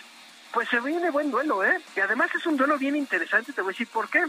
[0.53, 1.81] pues se viene buen duelo, ¿eh?
[1.97, 4.25] Y además es un duelo bien interesante, te voy a decir por qué.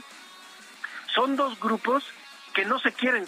[1.14, 2.06] Son dos grupos
[2.54, 3.28] que no se quieren.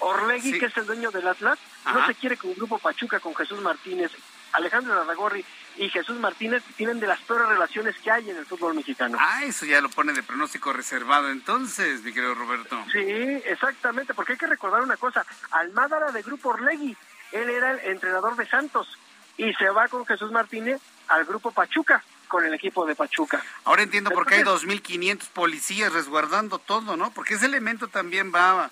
[0.00, 3.34] Orlegui, que es el dueño del Atlas, no se quiere con el grupo Pachuca, con
[3.34, 4.10] Jesús Martínez.
[4.52, 5.44] Alejandro Larragorri
[5.76, 9.16] y Jesús Martínez tienen de las peores relaciones que hay en el fútbol mexicano.
[9.20, 12.82] Ah, eso ya lo pone de pronóstico reservado entonces, mi querido Roberto.
[12.90, 15.24] Sí, exactamente, porque hay que recordar una cosa.
[15.50, 16.96] Almada era de grupo Orlegui,
[17.32, 18.88] él era el entrenador de Santos
[19.36, 20.80] y se va con Jesús Martínez
[21.10, 23.42] al grupo Pachuca con el equipo de Pachuca.
[23.64, 27.10] Ahora entiendo por qué hay 2.500 policías resguardando todo, ¿no?
[27.10, 28.70] Porque ese elemento también va,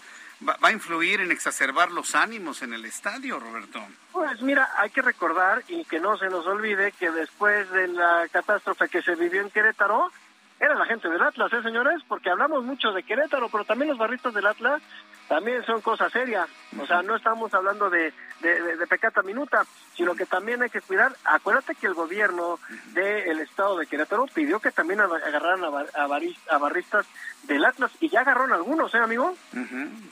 [0.48, 3.80] va, a influir en exacerbar los ánimos en el estadio, Roberto.
[4.12, 8.28] Pues mira, hay que recordar y que no se nos olvide que después de la
[8.30, 10.12] catástrofe que se vivió en Querétaro,
[10.60, 12.02] era la gente del Atlas, ¿eh, señores?
[12.08, 14.82] Porque hablamos mucho de Querétaro, pero también los barritos del Atlas
[15.28, 16.48] también son cosas serias.
[16.80, 19.64] O sea, no estamos hablando de, de, pecata minuta,
[19.94, 21.14] sino que también hay que cuidar.
[21.24, 22.58] Acuérdate que el gobierno
[22.92, 27.06] del estado de Querétaro pidió que también agarraran a, barristas
[27.44, 29.36] del Atlas y ya agarraron algunos, ¿eh, amigo?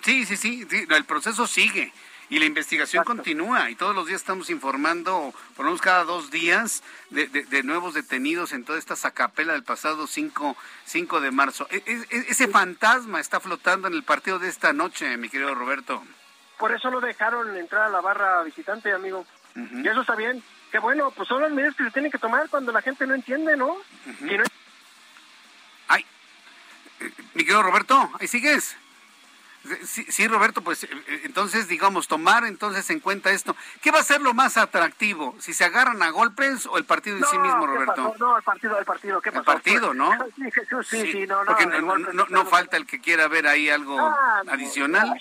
[0.02, 1.93] sí, sí, sí, el proceso sigue.
[2.28, 6.30] Y la investigación continúa y todos los días estamos informando, por lo menos cada dos
[6.30, 11.68] días, de, nuevos detenidos en toda esta sacapela del pasado 5, 5 de marzo.
[11.70, 15.54] E, e, e, ese fantasma está flotando en el partido de esta noche, mi querido
[15.54, 16.02] Roberto.
[16.58, 19.24] Por eso lo dejaron entrar a la barra visitante, amigo.
[19.54, 20.42] Y eso está bien.
[20.72, 23.14] Que bueno, pues son las medidas que se tienen que tomar cuando la gente no
[23.14, 23.76] entiende, ¿no?
[25.88, 26.04] Ay,
[27.00, 28.76] eh, mi querido Roberto, ahí sigues.
[29.84, 33.56] Sí, Roberto, pues eh, eh, entonces, digamos, tomar entonces en cuenta esto.
[33.82, 35.34] ¿Qué va a ser lo más atractivo?
[35.40, 38.14] ¿Si se agarran a golpes o el partido en sí mismo, Roberto?
[38.18, 39.40] No, el partido, el partido, ¿qué pasó?
[39.40, 40.10] El partido, ¿no?
[40.36, 41.56] Sí, Jesús, sí, sí, no, no.
[41.56, 41.66] Porque
[42.30, 45.20] no, falta el que quiera ver ahí algo ah, adicional.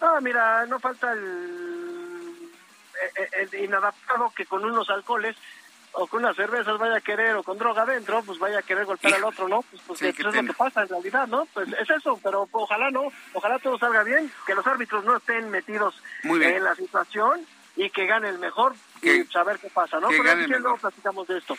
[0.00, 2.50] No, mira, no falta el,
[3.16, 5.36] el, el inadaptado que con unos alcoholes
[5.92, 8.84] o con unas cervezas vaya a querer, o con droga adentro, pues vaya a querer
[8.84, 9.62] golpear al otro, ¿no?
[9.62, 11.46] Pues, pues eso es lo que pasa en realidad, ¿no?
[11.52, 15.50] Pues es eso, pero ojalá no, ojalá todo salga bien, que los árbitros no estén
[15.50, 17.46] metidos en la situación
[17.76, 20.08] y que gane el mejor y saber qué pasa, ¿no?
[20.08, 21.56] Pero no platicamos de esto.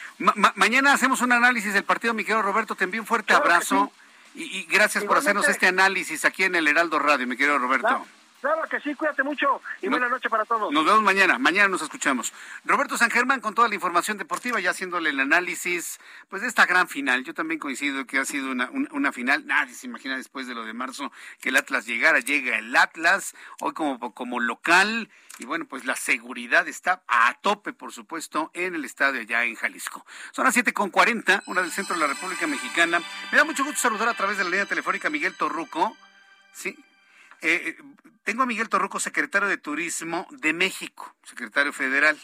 [0.55, 3.91] mañana hacemos un análisis del partido, mi querido Roberto, te envío un fuerte abrazo
[4.35, 7.87] y, gracias por hacernos este análisis aquí en el Heraldo Radio, mi querido Roberto.
[7.87, 8.18] Claro
[8.69, 10.71] que sí, cuídate mucho y buena noche para todos.
[10.71, 12.33] Nos vemos mañana, mañana nos escuchamos.
[12.63, 15.99] Roberto San Germán con toda la información deportiva, ya haciéndole el análisis
[16.29, 17.23] pues de esta gran final.
[17.23, 20.63] Yo también coincido que ha sido una, una, final, nadie se imagina después de lo
[20.65, 21.11] de marzo
[21.41, 25.09] que el Atlas llegara, llega el Atlas, hoy como, como local,
[25.39, 29.55] y bueno, pues la seguridad está a tope, por supuesto, en el estadio allá en
[29.55, 30.05] Jalisco.
[30.31, 33.01] Son las 7.40, una del centro de la República Mexicana.
[33.31, 35.95] Me da mucho gusto saludar a través de la línea telefónica Miguel Torruco.
[36.51, 36.77] Sí,
[37.41, 37.77] eh,
[38.23, 42.17] tengo a Miguel Torruco, secretario de Turismo de México, secretario federal.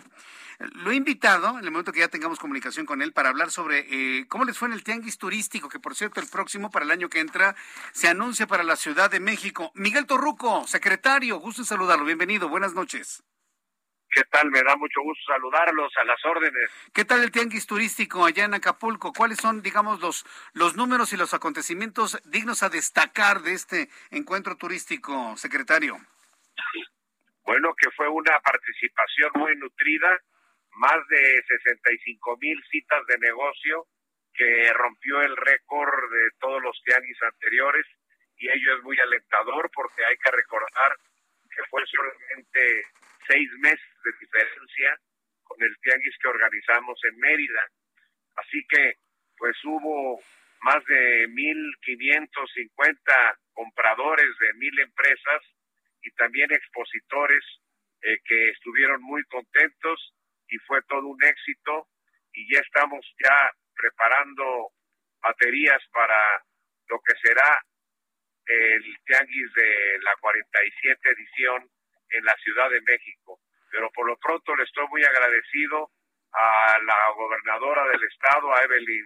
[0.60, 3.88] Lo he invitado, en el momento que ya tengamos comunicación con él, para hablar sobre
[3.90, 6.92] eh, cómo les fue en el tianguis turístico, que por cierto el próximo, para el
[6.92, 7.56] año que entra,
[7.92, 9.72] se anuncia para la Ciudad de México.
[9.76, 13.24] Miguel Torruco, secretario, gusto en saludarlo, bienvenido, buenas noches.
[14.16, 14.50] ¿Qué tal?
[14.50, 16.72] Me da mucho gusto saludarlos a las órdenes.
[16.94, 19.12] ¿Qué tal el tianguis turístico allá en Acapulco?
[19.12, 24.56] ¿Cuáles son, digamos, los, los números y los acontecimientos dignos a destacar de este encuentro
[24.56, 25.98] turístico, secretario?
[27.44, 30.18] Bueno, que fue una participación muy nutrida,
[30.78, 33.86] más de 65 mil citas de negocio,
[34.34, 37.86] que rompió el récord de todos los tianguis anteriores,
[38.38, 40.96] y ello es muy alentador porque hay que recordar
[41.54, 42.86] que fue solamente
[43.28, 45.00] seis meses de diferencia
[45.44, 47.70] con el tianguis que organizamos en Mérida.
[48.36, 48.96] Así que,
[49.38, 50.20] pues hubo
[50.62, 55.42] más de 1.550 compradores de mil empresas
[56.02, 57.44] y también expositores
[58.02, 60.14] eh, que estuvieron muy contentos
[60.48, 61.88] y fue todo un éxito
[62.34, 64.72] y ya estamos ya preparando
[65.22, 66.44] baterías para
[66.88, 67.62] lo que será
[68.46, 71.70] el tianguis de la 47 edición
[72.16, 73.40] en la Ciudad de México.
[73.72, 75.92] Pero por lo pronto le estoy muy agradecido
[76.32, 79.06] a la gobernadora del estado, a Evelyn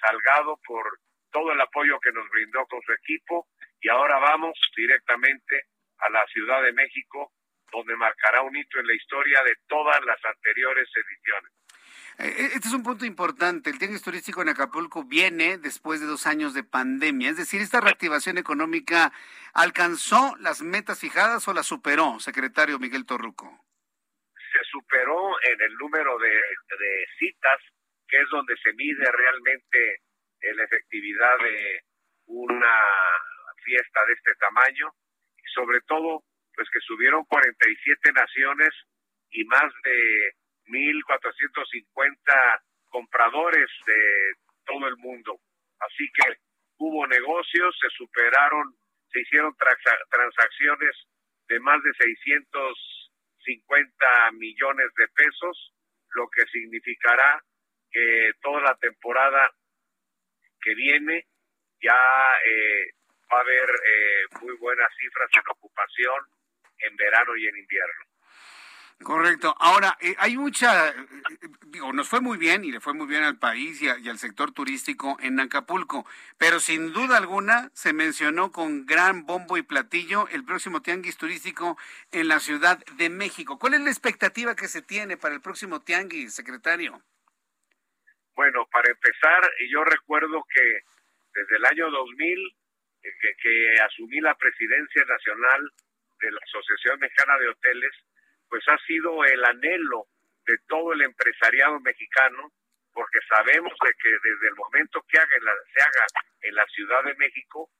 [0.00, 0.98] Salgado, por
[1.30, 3.48] todo el apoyo que nos brindó con su equipo
[3.80, 5.66] y ahora vamos directamente
[5.98, 7.32] a la Ciudad de México,
[7.72, 11.52] donde marcará un hito en la historia de todas las anteriores ediciones.
[12.18, 13.70] Eh, eh, este es un punto importante.
[13.70, 17.30] El tianguis turístico en Acapulco viene después de dos años de pandemia.
[17.30, 19.12] Es decir, ¿esta reactivación económica
[19.54, 23.64] alcanzó las metas fijadas o la superó, secretario Miguel Torruco?
[24.34, 26.30] Se superó en el número de,
[27.18, 27.58] citas
[28.08, 30.02] que es donde se mide realmente
[30.56, 31.80] la efectividad de
[32.26, 32.76] una
[33.64, 34.92] fiesta de este tamaño
[35.36, 36.24] y sobre todo
[36.54, 38.70] pues que subieron 47 naciones
[39.30, 40.34] y más de
[40.66, 44.34] 1.450 compradores de
[44.64, 45.40] todo el mundo.
[45.80, 46.38] Así que
[46.78, 48.74] hubo negocios, se superaron,
[49.10, 49.54] se hicieron
[50.10, 51.06] transacciones
[51.48, 55.72] de más de 650 millones de pesos,
[56.14, 57.42] lo que significará
[57.90, 59.50] que toda la temporada
[60.60, 61.26] que viene
[61.80, 61.98] ya
[62.46, 62.92] eh,
[63.30, 66.24] va a haber eh, muy buenas cifras en ocupación
[66.78, 68.11] en verano y en invierno.
[69.02, 69.54] Correcto.
[69.58, 70.94] Ahora, eh, hay mucha, eh,
[71.66, 74.52] digo, nos fue muy bien y le fue muy bien al país y, al sector
[74.52, 76.06] turístico en Acapulco,
[76.38, 81.76] pero sin duda alguna se mencionó con gran bombo y platillo el próximo tianguis turístico
[82.12, 83.58] en la Ciudad de México.
[83.58, 87.02] ¿Cuál es la expectativa que se tiene para el próximo tianguis, secretario?
[88.34, 90.80] Bueno, para empezar, yo recuerdo que
[91.34, 92.56] desde el año 2000,
[93.02, 93.10] eh,
[93.42, 95.72] que asumí la presidencia nacional
[96.20, 97.92] de la Asociación Mexicana de Hoteles,
[98.52, 100.08] pues ha sido el anhelo
[100.44, 102.52] de todo el empresariado mexicano,
[102.92, 105.36] porque sabemos de que desde el momento que haga
[105.72, 106.06] se haga
[106.42, 107.70] en la Ciudad de México,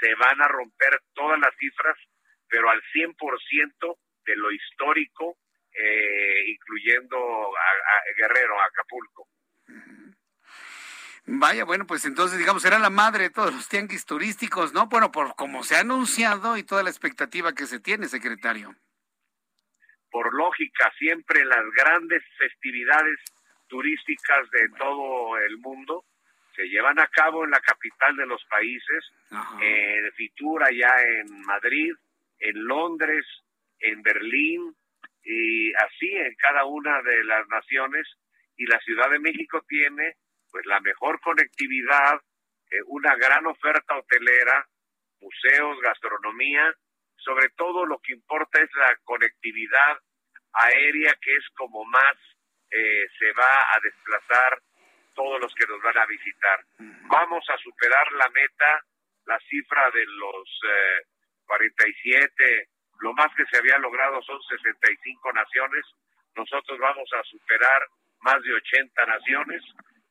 [0.00, 1.96] se van a romper todas las cifras,
[2.48, 5.38] pero al 100% de lo histórico,
[5.72, 9.26] eh, incluyendo a, Guerrero, Acapulco.
[11.24, 14.86] Vaya, bueno, pues entonces, digamos, será la madre de todos los tianguis turísticos, ¿no?
[14.86, 18.76] Bueno, por como se ha anunciado y toda la expectativa que se tiene, secretario
[20.12, 23.18] por lógica, siempre las grandes festividades
[23.66, 26.04] turísticas de todo el mundo
[26.54, 29.10] se llevan a cabo en la capital de los países,
[29.58, 31.94] en eh, Fitura ya en Madrid,
[32.38, 33.24] en Londres,
[33.78, 34.76] en Berlín
[35.24, 38.06] y así en cada una de las naciones.
[38.58, 40.16] Y la Ciudad de México tiene
[40.50, 42.20] pues la mejor conectividad,
[42.70, 44.68] eh, una gran oferta hotelera,
[45.22, 46.74] museos, gastronomía
[47.24, 49.98] sobre todo lo que importa es la conectividad
[50.52, 52.16] aérea que es como más
[52.70, 54.62] eh, se va a desplazar
[55.14, 56.64] todos los que nos van a visitar.
[56.78, 58.84] Vamos a superar la meta,
[59.26, 60.60] la cifra de los
[61.44, 62.68] 47, eh,
[63.00, 65.84] lo más que se había logrado son 65 naciones,
[66.34, 67.86] nosotros vamos a superar
[68.20, 69.62] más de 80 naciones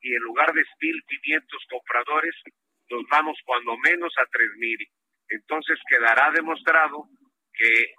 [0.01, 2.35] y en lugar de 1.500 compradores,
[2.89, 4.87] nos vamos cuando menos a 3.000
[5.31, 7.07] entonces quedará demostrado
[7.53, 7.93] que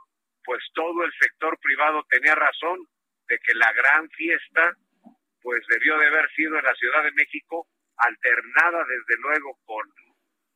[0.45, 2.79] pues todo el sector privado tenía razón
[3.29, 4.77] de que la gran fiesta
[5.41, 9.85] pues debió de haber sido en la Ciudad de México, alternada desde luego con,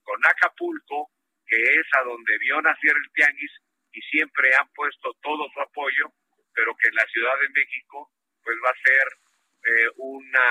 [0.03, 1.11] con Acapulco,
[1.47, 3.53] que es a donde vio nacer el tianguis
[3.93, 6.12] y siempre han puesto todo su apoyo,
[6.55, 8.11] pero que en la Ciudad de México
[8.44, 9.07] pues va a ser
[9.66, 10.51] eh, una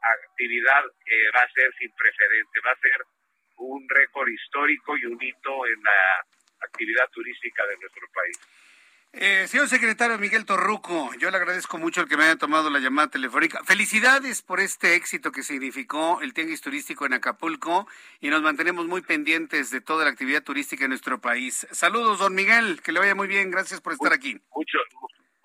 [0.00, 3.04] actividad que va a ser sin precedente, va a ser
[3.62, 6.26] un récord histórico y un hito en la
[6.66, 8.38] actividad turística de nuestro país.
[9.14, 12.78] Eh, señor secretario Miguel Torruco, yo le agradezco mucho el que me haya tomado la
[12.78, 13.62] llamada telefónica.
[13.62, 17.86] Felicidades por este éxito que significó el tianguis turístico en Acapulco
[18.20, 21.66] y nos mantenemos muy pendientes de toda la actividad turística en nuestro país.
[21.72, 23.50] Saludos, don Miguel, que le vaya muy bien.
[23.50, 24.40] Gracias por estar aquí.
[24.54, 24.82] Muchos,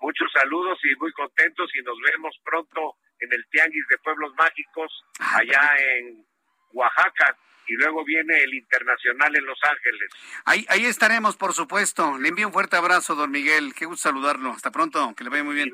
[0.00, 5.04] muchos saludos y muy contentos y nos vemos pronto en el tianguis de pueblos mágicos
[5.20, 6.24] ah, allá en
[6.72, 7.36] Oaxaca
[7.68, 10.10] y luego viene el internacional en Los Ángeles.
[10.44, 12.18] Ahí, ahí estaremos, por supuesto.
[12.18, 13.74] Le envío un fuerte abrazo, don Miguel.
[13.74, 14.50] Qué gusto saludarlo.
[14.50, 15.68] Hasta pronto, que le vaya muy bien.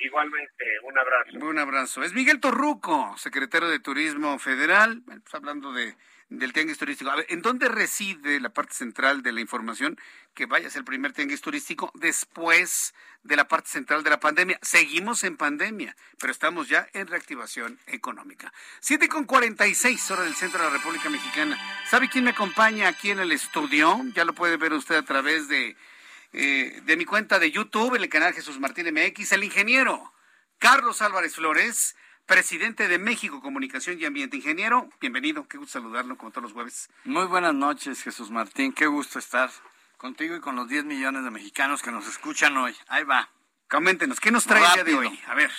[0.00, 1.38] igualmente, un abrazo.
[1.46, 2.02] Un abrazo.
[2.02, 5.96] Es Miguel Torruco, secretario de Turismo Federal, pues hablando de
[6.28, 7.10] del tianguis turístico.
[7.10, 9.98] A ver, ¿en dónde reside la parte central de la información
[10.34, 14.20] que vaya a ser el primer tianguis turístico después de la parte central de la
[14.20, 14.58] pandemia?
[14.62, 18.52] Seguimos en pandemia, pero estamos ya en reactivación económica.
[18.80, 21.58] Siete con 46 horas del centro de la República Mexicana.
[21.88, 23.98] ¿Sabe quién me acompaña aquí en el estudio?
[24.14, 25.76] Ya lo puede ver usted a través de,
[26.32, 30.12] eh, de mi cuenta de YouTube, en el canal Jesús Martín MX, el ingeniero
[30.58, 31.96] Carlos Álvarez Flores
[32.28, 34.36] presidente de México Comunicación y Ambiente.
[34.36, 36.90] Ingeniero, bienvenido, qué gusto saludarlo como todos los jueves.
[37.04, 39.50] Muy buenas noches, Jesús Martín, qué gusto estar
[39.96, 42.76] contigo y con los 10 millones de mexicanos que nos escuchan hoy.
[42.88, 43.30] Ahí va.
[43.68, 45.20] Coméntenos, ¿qué nos trae el día de hoy?
[45.26, 45.50] A ver.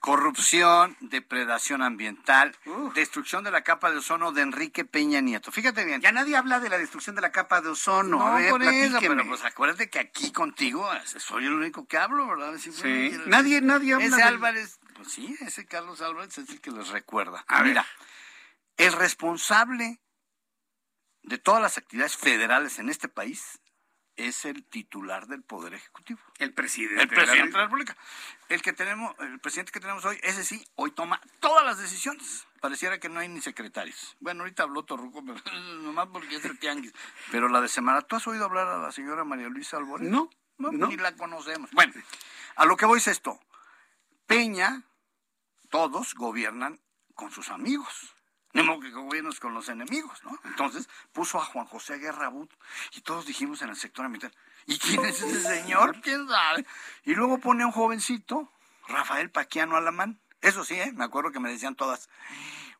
[0.00, 2.56] Corrupción, depredación ambiental,
[2.92, 5.52] destrucción de la capa de ozono de Enrique Peña Nieto.
[5.52, 6.00] Fíjate bien.
[6.00, 8.18] Ya nadie habla de la destrucción de la capa de ozono.
[8.18, 12.58] No, por eso, pero pues acuérdate que aquí contigo soy el único que hablo, ¿verdad?
[12.58, 14.06] Sí, nadie, nadie habla.
[14.06, 17.44] Ese Álvarez pues sí, ese Carlos Álvarez es el que les recuerda.
[17.64, 17.84] Mira,
[18.76, 20.00] el responsable
[21.22, 23.60] de todas las actividades federales en este país
[24.14, 26.20] es el titular del Poder Ejecutivo.
[26.38, 27.02] El presidente.
[27.02, 27.96] El presidente de la República.
[28.48, 32.46] El que tenemos, el presidente que tenemos hoy, ese sí, hoy toma todas las decisiones.
[32.60, 34.16] Pareciera que no hay ni secretarios.
[34.20, 35.40] Bueno, ahorita habló Torruco, pero
[35.82, 36.92] nomás porque es el tianguis.
[37.32, 40.08] Pero la de semana, ¿tú has oído hablar a la señora María Luisa Albores?
[40.08, 41.72] No, no, ni la conocemos.
[41.72, 41.92] Bueno,
[42.54, 43.40] a lo que voy es esto.
[44.26, 44.84] Peña,
[45.72, 46.80] todos gobiernan
[47.14, 48.14] con sus amigos.
[48.52, 50.38] Ni modo que gobiernos con los enemigos, ¿no?
[50.44, 52.52] Entonces puso a Juan José Guerra But
[52.92, 54.36] y todos dijimos en el sector ambiental,
[54.66, 55.98] ¿y quién es ese señor?
[56.02, 56.66] ¿Quién sabe?
[57.04, 58.52] Y luego pone a un jovencito,
[58.86, 60.20] Rafael Paquiano Alamán.
[60.42, 60.92] Eso sí, ¿eh?
[60.92, 62.10] me acuerdo que me decían todas,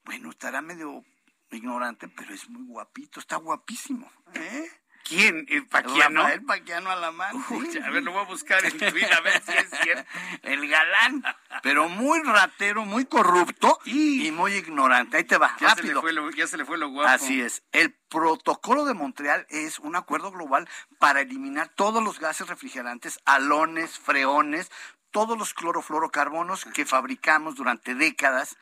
[0.04, 1.02] bueno, estará medio
[1.50, 4.12] ignorante, pero es muy guapito, está guapísimo.
[4.34, 4.70] ¿eh?
[5.04, 5.46] ¿Quién?
[5.48, 6.28] ¿El Paquiano?
[6.28, 7.44] El Paquiano Alamán.
[7.50, 10.10] Uy, a ver, lo voy a buscar en Twitter a ver si es cierto.
[10.42, 11.22] El galán,
[11.62, 15.16] pero muy ratero, muy corrupto y, muy ignorante.
[15.16, 15.86] Ahí te va, ya rápido.
[15.86, 17.08] Se le fue lo, ya se le fue lo guapo.
[17.08, 17.62] Así es.
[17.72, 20.68] El protocolo de Montreal es un acuerdo global
[20.98, 24.70] para eliminar todos los gases refrigerantes, alones, freones,
[25.10, 28.56] todos los clorofluorocarbonos que fabricamos durante décadas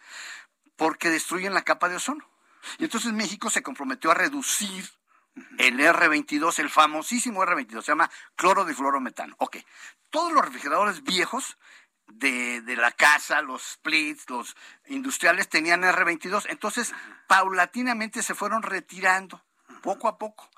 [0.76, 2.28] porque destruyen la capa de ozono.
[2.78, 4.88] Y entonces México se comprometió a reducir
[5.58, 9.34] el R22, el famosísimo R22, se llama cloro de fluorometano.
[9.38, 9.58] Ok,
[10.10, 11.58] todos los refrigeradores viejos
[12.06, 16.92] de, de, la casa, los splits, los industriales tenían R22, entonces
[17.28, 19.44] paulatinamente se fueron retirando,
[19.82, 20.50] poco a poco,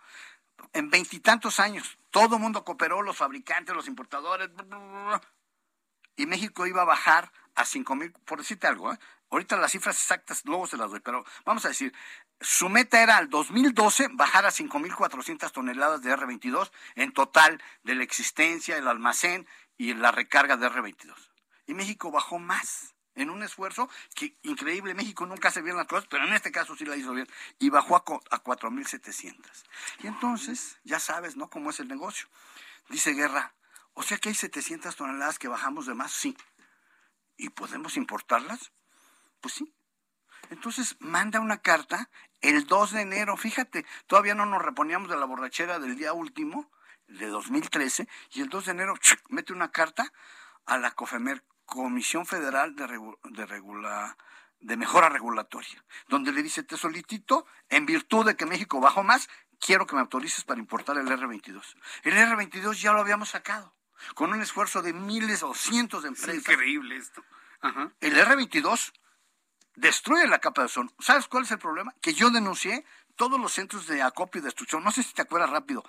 [0.72, 1.98] en veintitantos años.
[2.10, 4.50] Todo el mundo cooperó, los fabricantes, los importadores,
[6.16, 8.98] y México iba a bajar a cinco mil, por decirte algo, ¿eh?
[9.30, 11.92] ahorita las cifras exactas luego se las doy, pero vamos a decir,
[12.42, 18.02] su meta era al 2012 bajar a 5.400 toneladas de R22 en total de la
[18.02, 19.46] existencia, el almacén
[19.76, 21.14] y la recarga de R22.
[21.66, 26.06] Y México bajó más en un esfuerzo que increíble, México nunca hace bien las cosas,
[26.08, 27.28] pero en este caso sí la hizo bien,
[27.58, 29.34] y bajó a, a 4.700.
[30.02, 31.50] Y entonces, ya sabes, ¿no?
[31.50, 32.28] Cómo es el negocio.
[32.88, 33.54] Dice Guerra,
[33.94, 36.36] o sea que hay 700 toneladas que bajamos de más, sí.
[37.36, 38.72] ¿Y podemos importarlas?
[39.40, 39.72] Pues sí.
[40.52, 42.10] Entonces manda una carta
[42.42, 46.70] el 2 de enero, fíjate, todavía no nos reponíamos de la borrachera del día último,
[47.06, 48.94] de 2013, y el 2 de enero
[49.30, 50.12] mete una carta
[50.66, 52.86] a la COFEMER, Comisión Federal de,
[53.30, 54.16] de, Regula
[54.60, 59.30] de Mejora Regulatoria, donde le dice, te solicito, en virtud de que México bajó más,
[59.58, 61.62] quiero que me autorices para importar el R22.
[62.02, 63.74] El R22 ya lo habíamos sacado,
[64.14, 66.34] con un esfuerzo de miles o cientos de empresas.
[66.34, 67.24] Es increíble esto.
[67.62, 67.90] Ajá.
[68.00, 68.92] El R22
[69.76, 70.92] destruye la capa de ozono.
[70.98, 71.94] ¿Sabes cuál es el problema?
[72.00, 72.84] Que yo denuncié
[73.16, 74.82] todos los centros de acopio y destrucción.
[74.82, 75.84] No sé si te acuerdas rápido.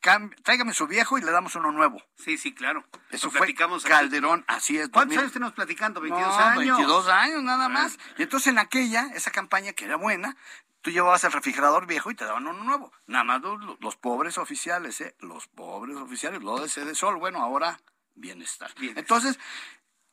[0.00, 2.02] Cam tráigame su viejo y le damos uno nuevo.
[2.16, 2.84] Sí, sí, claro.
[3.10, 4.88] Eso Lo fue platicamos Calderón, así es.
[4.88, 6.00] ¿Cuántos años tenemos platicando?
[6.00, 6.78] 22 no, años.
[6.78, 7.98] 22 años nada más.
[8.16, 10.36] Y entonces en aquella, esa campaña que era buena,
[10.80, 12.92] tú llevabas el refrigerador viejo y te daban uno nuevo.
[13.06, 15.14] Nada más los, los pobres oficiales, ¿eh?
[15.20, 17.16] Los pobres oficiales, lo de de sol.
[17.16, 17.78] Bueno, ahora
[18.14, 18.72] bienestar.
[18.76, 19.02] bienestar.
[19.02, 19.38] Entonces,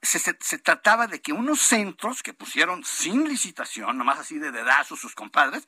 [0.01, 4.51] se, se, se, trataba de que unos centros que pusieron sin licitación, nomás así de
[4.51, 5.67] dedazos sus compadres,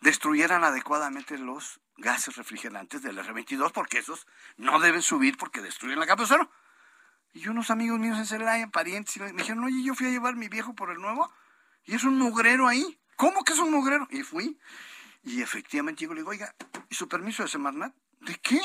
[0.00, 4.26] destruyeran adecuadamente los gases refrigerantes del R22, porque esos
[4.56, 6.50] no deben subir porque destruyen la capa de ozono.
[7.32, 10.48] Y unos amigos míos en Celaya, parientes, me dijeron, oye, yo fui a llevar mi
[10.48, 11.32] viejo por el nuevo,
[11.84, 13.00] y es un mugrero ahí.
[13.16, 14.06] ¿Cómo que es un mugrero?
[14.10, 14.58] Y fui,
[15.22, 16.54] y efectivamente yo le digo, oiga,
[16.88, 17.94] ¿y su permiso de Semarnat?
[18.20, 18.60] ¿De qué?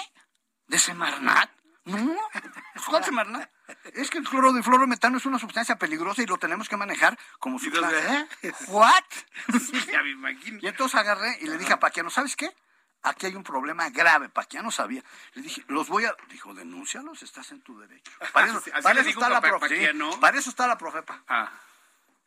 [0.67, 1.51] ¿De Semarnat?
[1.85, 2.17] No,
[2.87, 3.49] ¿cuál Semarnat?
[3.93, 7.17] Es que el cloro de fluorometano es una sustancia peligrosa y lo tenemos que manejar
[7.39, 7.89] como si fuera...
[7.91, 8.53] ¿Eh?
[8.67, 9.03] ¿What?
[9.59, 10.59] Sí, ya me imagino.
[10.61, 12.49] Y entonces agarré y le dije a Paquiano, ¿sabes qué?
[13.03, 15.03] Aquí hay un problema grave, Paquiano sabía.
[15.33, 16.15] Le dije, los voy a...
[16.29, 18.11] Dijo, denúncialos, estás en tu derecho.
[18.33, 21.23] Para eso, para eso está la profe, Para eso está la profepa.
[21.27, 21.51] Ah.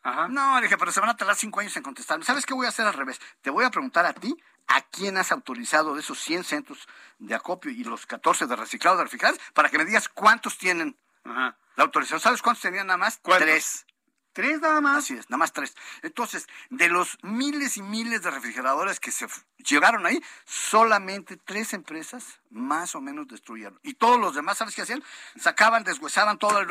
[0.02, 0.28] Ajá.
[0.28, 2.24] No, le dije, pero se van a tardar cinco años en contestarme.
[2.24, 3.20] ¿Sabes qué voy a hacer al revés?
[3.42, 4.34] Te voy a preguntar a ti
[4.66, 6.88] a quién has autorizado de esos 100 centros
[7.18, 10.96] de acopio y los 14 de reciclado de refrigerantes para que me digas cuántos tienen
[11.24, 11.56] Ajá.
[11.76, 12.20] la autorización.
[12.20, 13.18] ¿Sabes cuántos tenían nada más?
[13.22, 13.46] ¿Cuántos?
[13.46, 13.86] Tres.
[14.32, 14.98] ¿Tres nada más?
[14.98, 15.74] Así es, nada más tres.
[16.02, 19.26] Entonces, de los miles y miles de refrigeradores que se
[19.58, 23.80] llegaron ahí, solamente tres empresas más o menos destruyeron.
[23.82, 25.02] Y todos los demás, ¿sabes qué hacían?
[25.36, 26.68] Sacaban, deshuesaban todo el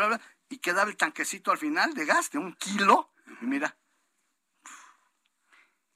[0.47, 3.11] y quedaba el tanquecito al final de gas de un kilo.
[3.41, 3.75] Y mira,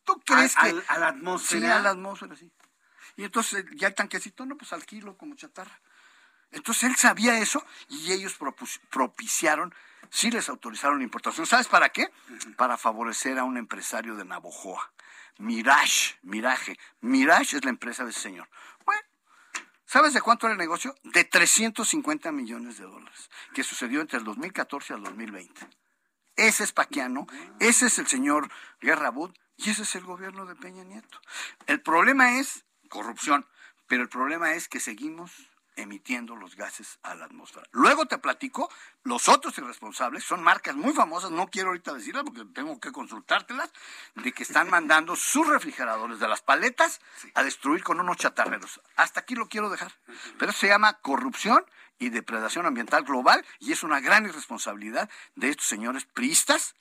[0.03, 0.83] ¿tú crees ¿A, que...
[0.87, 1.61] A, la atmósfera?
[1.61, 2.51] Sí, a la atmósfera, sí.
[3.15, 5.79] Y entonces ya el tanquecito, no, pues al kilo como chatarra.
[6.53, 8.37] Entonces él sabía eso y ellos
[8.89, 9.73] propiciaron,
[10.09, 11.45] sí les autorizaron la importación.
[11.47, 12.09] ¿Sabes para qué?
[12.55, 14.91] Para favorecer a un empresario de Navojoa.
[15.39, 16.77] Mirage, Mirage.
[17.01, 18.47] Mirage es la empresa de ese señor.
[18.85, 19.01] Bueno,
[19.85, 20.95] ¿sabes de cuánto era el negocio?
[21.03, 25.67] De 350 millones de dólares, que sucedió entre el 2014 al 2020.
[26.35, 27.27] Ese es Paquiano,
[27.59, 28.49] ese es el señor
[28.79, 31.19] Guerra Bud y ese es el gobierno de Peña Nieto.
[31.65, 33.47] El problema es corrupción
[33.87, 35.31] Pero el problema es que seguimos
[35.75, 37.67] emitiendo los gases a la atmósfera.
[37.71, 38.69] Luego te platico,
[39.03, 43.71] los otros irresponsables son marcas muy famosas, no quiero ahorita decirlas porque tengo que consultártelas,
[44.15, 47.01] de que están mandando sus refrigeradores de las paletas
[47.33, 48.81] a destruir con unos chatarreros.
[48.95, 49.93] Hasta aquí lo quiero dejar.
[50.37, 51.65] Pero eso se llama corrupción
[51.99, 56.75] y depredación ambiental global y es una gran irresponsabilidad de estos señores priistas,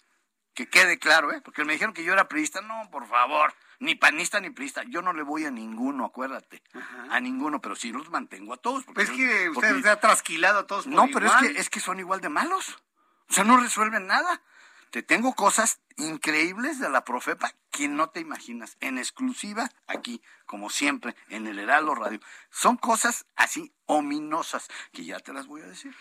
[0.55, 1.41] que quede claro, ¿eh?
[1.41, 4.83] porque me dijeron que yo era priista, no, por favor ni panista ni priista.
[4.89, 6.63] Yo no le voy a ninguno, acuérdate.
[7.11, 8.85] A ninguno, pero sí los mantengo a todos.
[8.85, 10.87] Porque, es que usted se ha trasquilado a todos.
[10.87, 12.81] no, pero es que, es que son igual de malos.
[13.29, 14.43] O sea, no resuelven nada.
[14.91, 18.77] Te tengo cosas increíbles de la Profepa que no te imaginas.
[18.81, 22.21] En exclusiva aquí, como siempre, en el Heraldo Radio.
[22.51, 25.93] Son cosas así ominosas que ya te las voy a decir.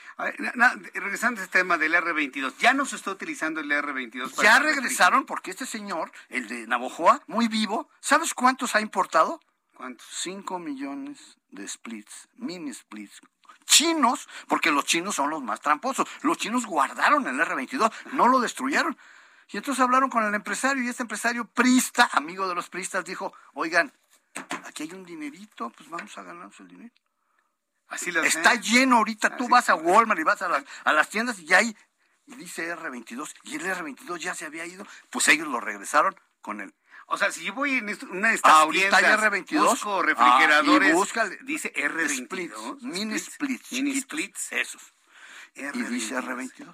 [0.93, 4.43] regresando a este tema del R22, ¿ya no se está utilizando el R22?
[4.43, 9.39] ya regresaron porque este señor, el de Navojoa, muy vivo, ¿sabes cuántos ha importado?
[9.73, 10.05] ¿Cuántos?
[10.11, 13.21] Cinco millones de splits, mini splits,
[13.65, 16.07] chinos, porque los chinos son los más tramposos.
[16.21, 18.97] Los chinos guardaron el R-22, no lo destruyeron.
[19.51, 23.33] Y entonces hablaron con el empresario y este empresario prista, amigo de los pristas, dijo,
[23.53, 23.91] oigan,
[24.65, 26.93] aquí hay un dinerito, pues vamos a ganarnos el dinero.
[27.87, 31.39] Así Está lleno ahorita, tú vas a Walmart y vas a las, a las tiendas
[31.39, 31.75] y hay,
[32.25, 36.61] y dice R22, y el R22 ya se había ido, pues ellos lo regresaron con
[36.61, 36.73] el
[37.13, 41.27] o sea, si yo voy en una de estas Ahorita tiendas, R22, busco refrigeradores, busca,
[41.41, 42.79] dice R22.
[42.83, 43.71] mini splits.
[43.73, 44.53] Mini splits.
[44.53, 44.93] Esos.
[45.55, 45.75] R22.
[45.75, 46.73] Y dice R22.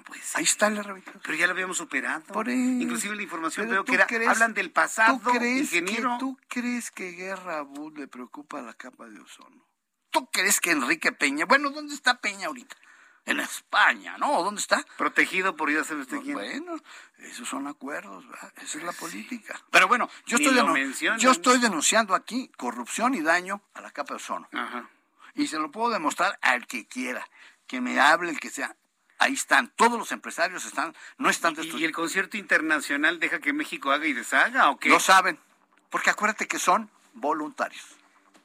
[0.00, 0.38] No puede ser.
[0.38, 1.20] Ahí está el R22.
[1.22, 2.22] Pero ya lo habíamos superado.
[2.24, 6.12] Por Inclusive la información veo que era, hablan del pasado, ¿tú crees ingeniero.
[6.12, 9.66] Que, ¿Tú crees que Guerra Bud le preocupa la capa de ozono?
[10.10, 12.76] ¿Tú crees que Enrique Peña, bueno, ¿dónde está Peña ahorita?
[13.26, 14.42] en España, ¿no?
[14.42, 14.84] ¿Dónde está?
[14.96, 16.34] Protegido por ir a saber usted quién.
[16.34, 16.76] Bueno,
[17.18, 18.52] esos son acuerdos, ¿verdad?
[18.56, 19.60] Esa es la política.
[19.70, 20.56] Pero bueno, yo estoy,
[21.18, 24.48] yo estoy denunciando aquí corrupción y daño a la capa de ozono.
[24.52, 24.88] Ajá.
[25.34, 27.28] Y se lo puedo demostrar al que quiera,
[27.66, 28.76] que me hable, el que sea.
[29.20, 33.92] Ahí están, todos los empresarios están, no están ¿Y el concierto internacional deja que México
[33.92, 34.88] haga y deshaga o qué?
[34.88, 35.38] Lo saben,
[35.90, 37.84] porque acuérdate que son voluntarios,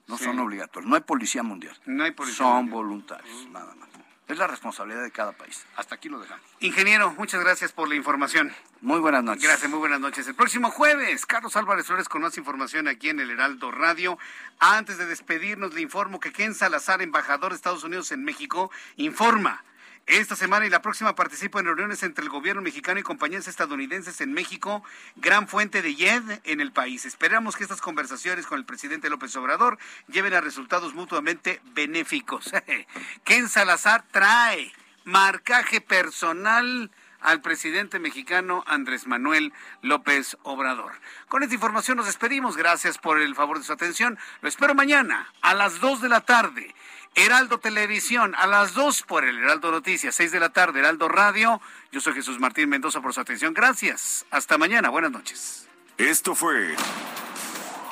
[0.07, 1.79] no son obligatorios, no hay policía mundial.
[1.85, 3.87] No hay policía Son voluntarios, nada más.
[4.27, 5.65] Es la responsabilidad de cada país.
[5.77, 6.43] Hasta aquí lo dejamos.
[6.59, 8.53] Ingeniero, muchas gracias por la información.
[8.81, 9.43] Muy buenas noches.
[9.43, 10.27] Gracias, muy buenas noches.
[10.27, 14.17] El próximo jueves, Carlos Álvarez Flores con más información aquí en el Heraldo Radio.
[14.59, 19.63] Antes de despedirnos, le informo que Ken Salazar, embajador de Estados Unidos en México, informa
[20.07, 24.21] esta semana y la próxima participo en reuniones entre el gobierno mexicano y compañías estadounidenses
[24.21, 24.83] en México,
[25.15, 27.05] gran fuente de YED en el país.
[27.05, 32.51] Esperamos que estas conversaciones con el presidente López Obrador lleven a resultados mutuamente benéficos.
[33.23, 34.71] Ken Salazar trae
[35.05, 40.93] marcaje personal al presidente mexicano Andrés Manuel López Obrador.
[41.27, 42.55] Con esta información nos despedimos.
[42.55, 44.19] Gracias por el favor de su atención.
[44.41, 46.75] Lo espero mañana a las 2 de la tarde
[47.15, 51.61] Heraldo Televisión a las 2 por el Heraldo Noticias, 6 de la tarde, Heraldo Radio.
[51.91, 53.53] Yo soy Jesús Martín Mendoza por su atención.
[53.53, 54.25] Gracias.
[54.31, 54.89] Hasta mañana.
[54.89, 55.67] Buenas noches.
[55.97, 56.75] Esto fue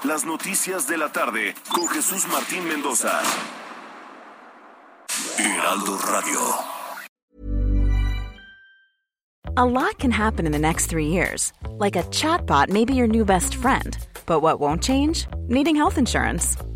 [0.03, 3.21] Las Noticias de la Tarde con Jesús Martín Mendoza.
[5.37, 6.39] Heraldo Radio.
[9.55, 11.53] A lot can happen in the next three years.
[11.77, 13.97] Like a chatbot may be your new best friend.
[14.25, 15.27] But what won't change?
[15.47, 16.57] Needing health insurance.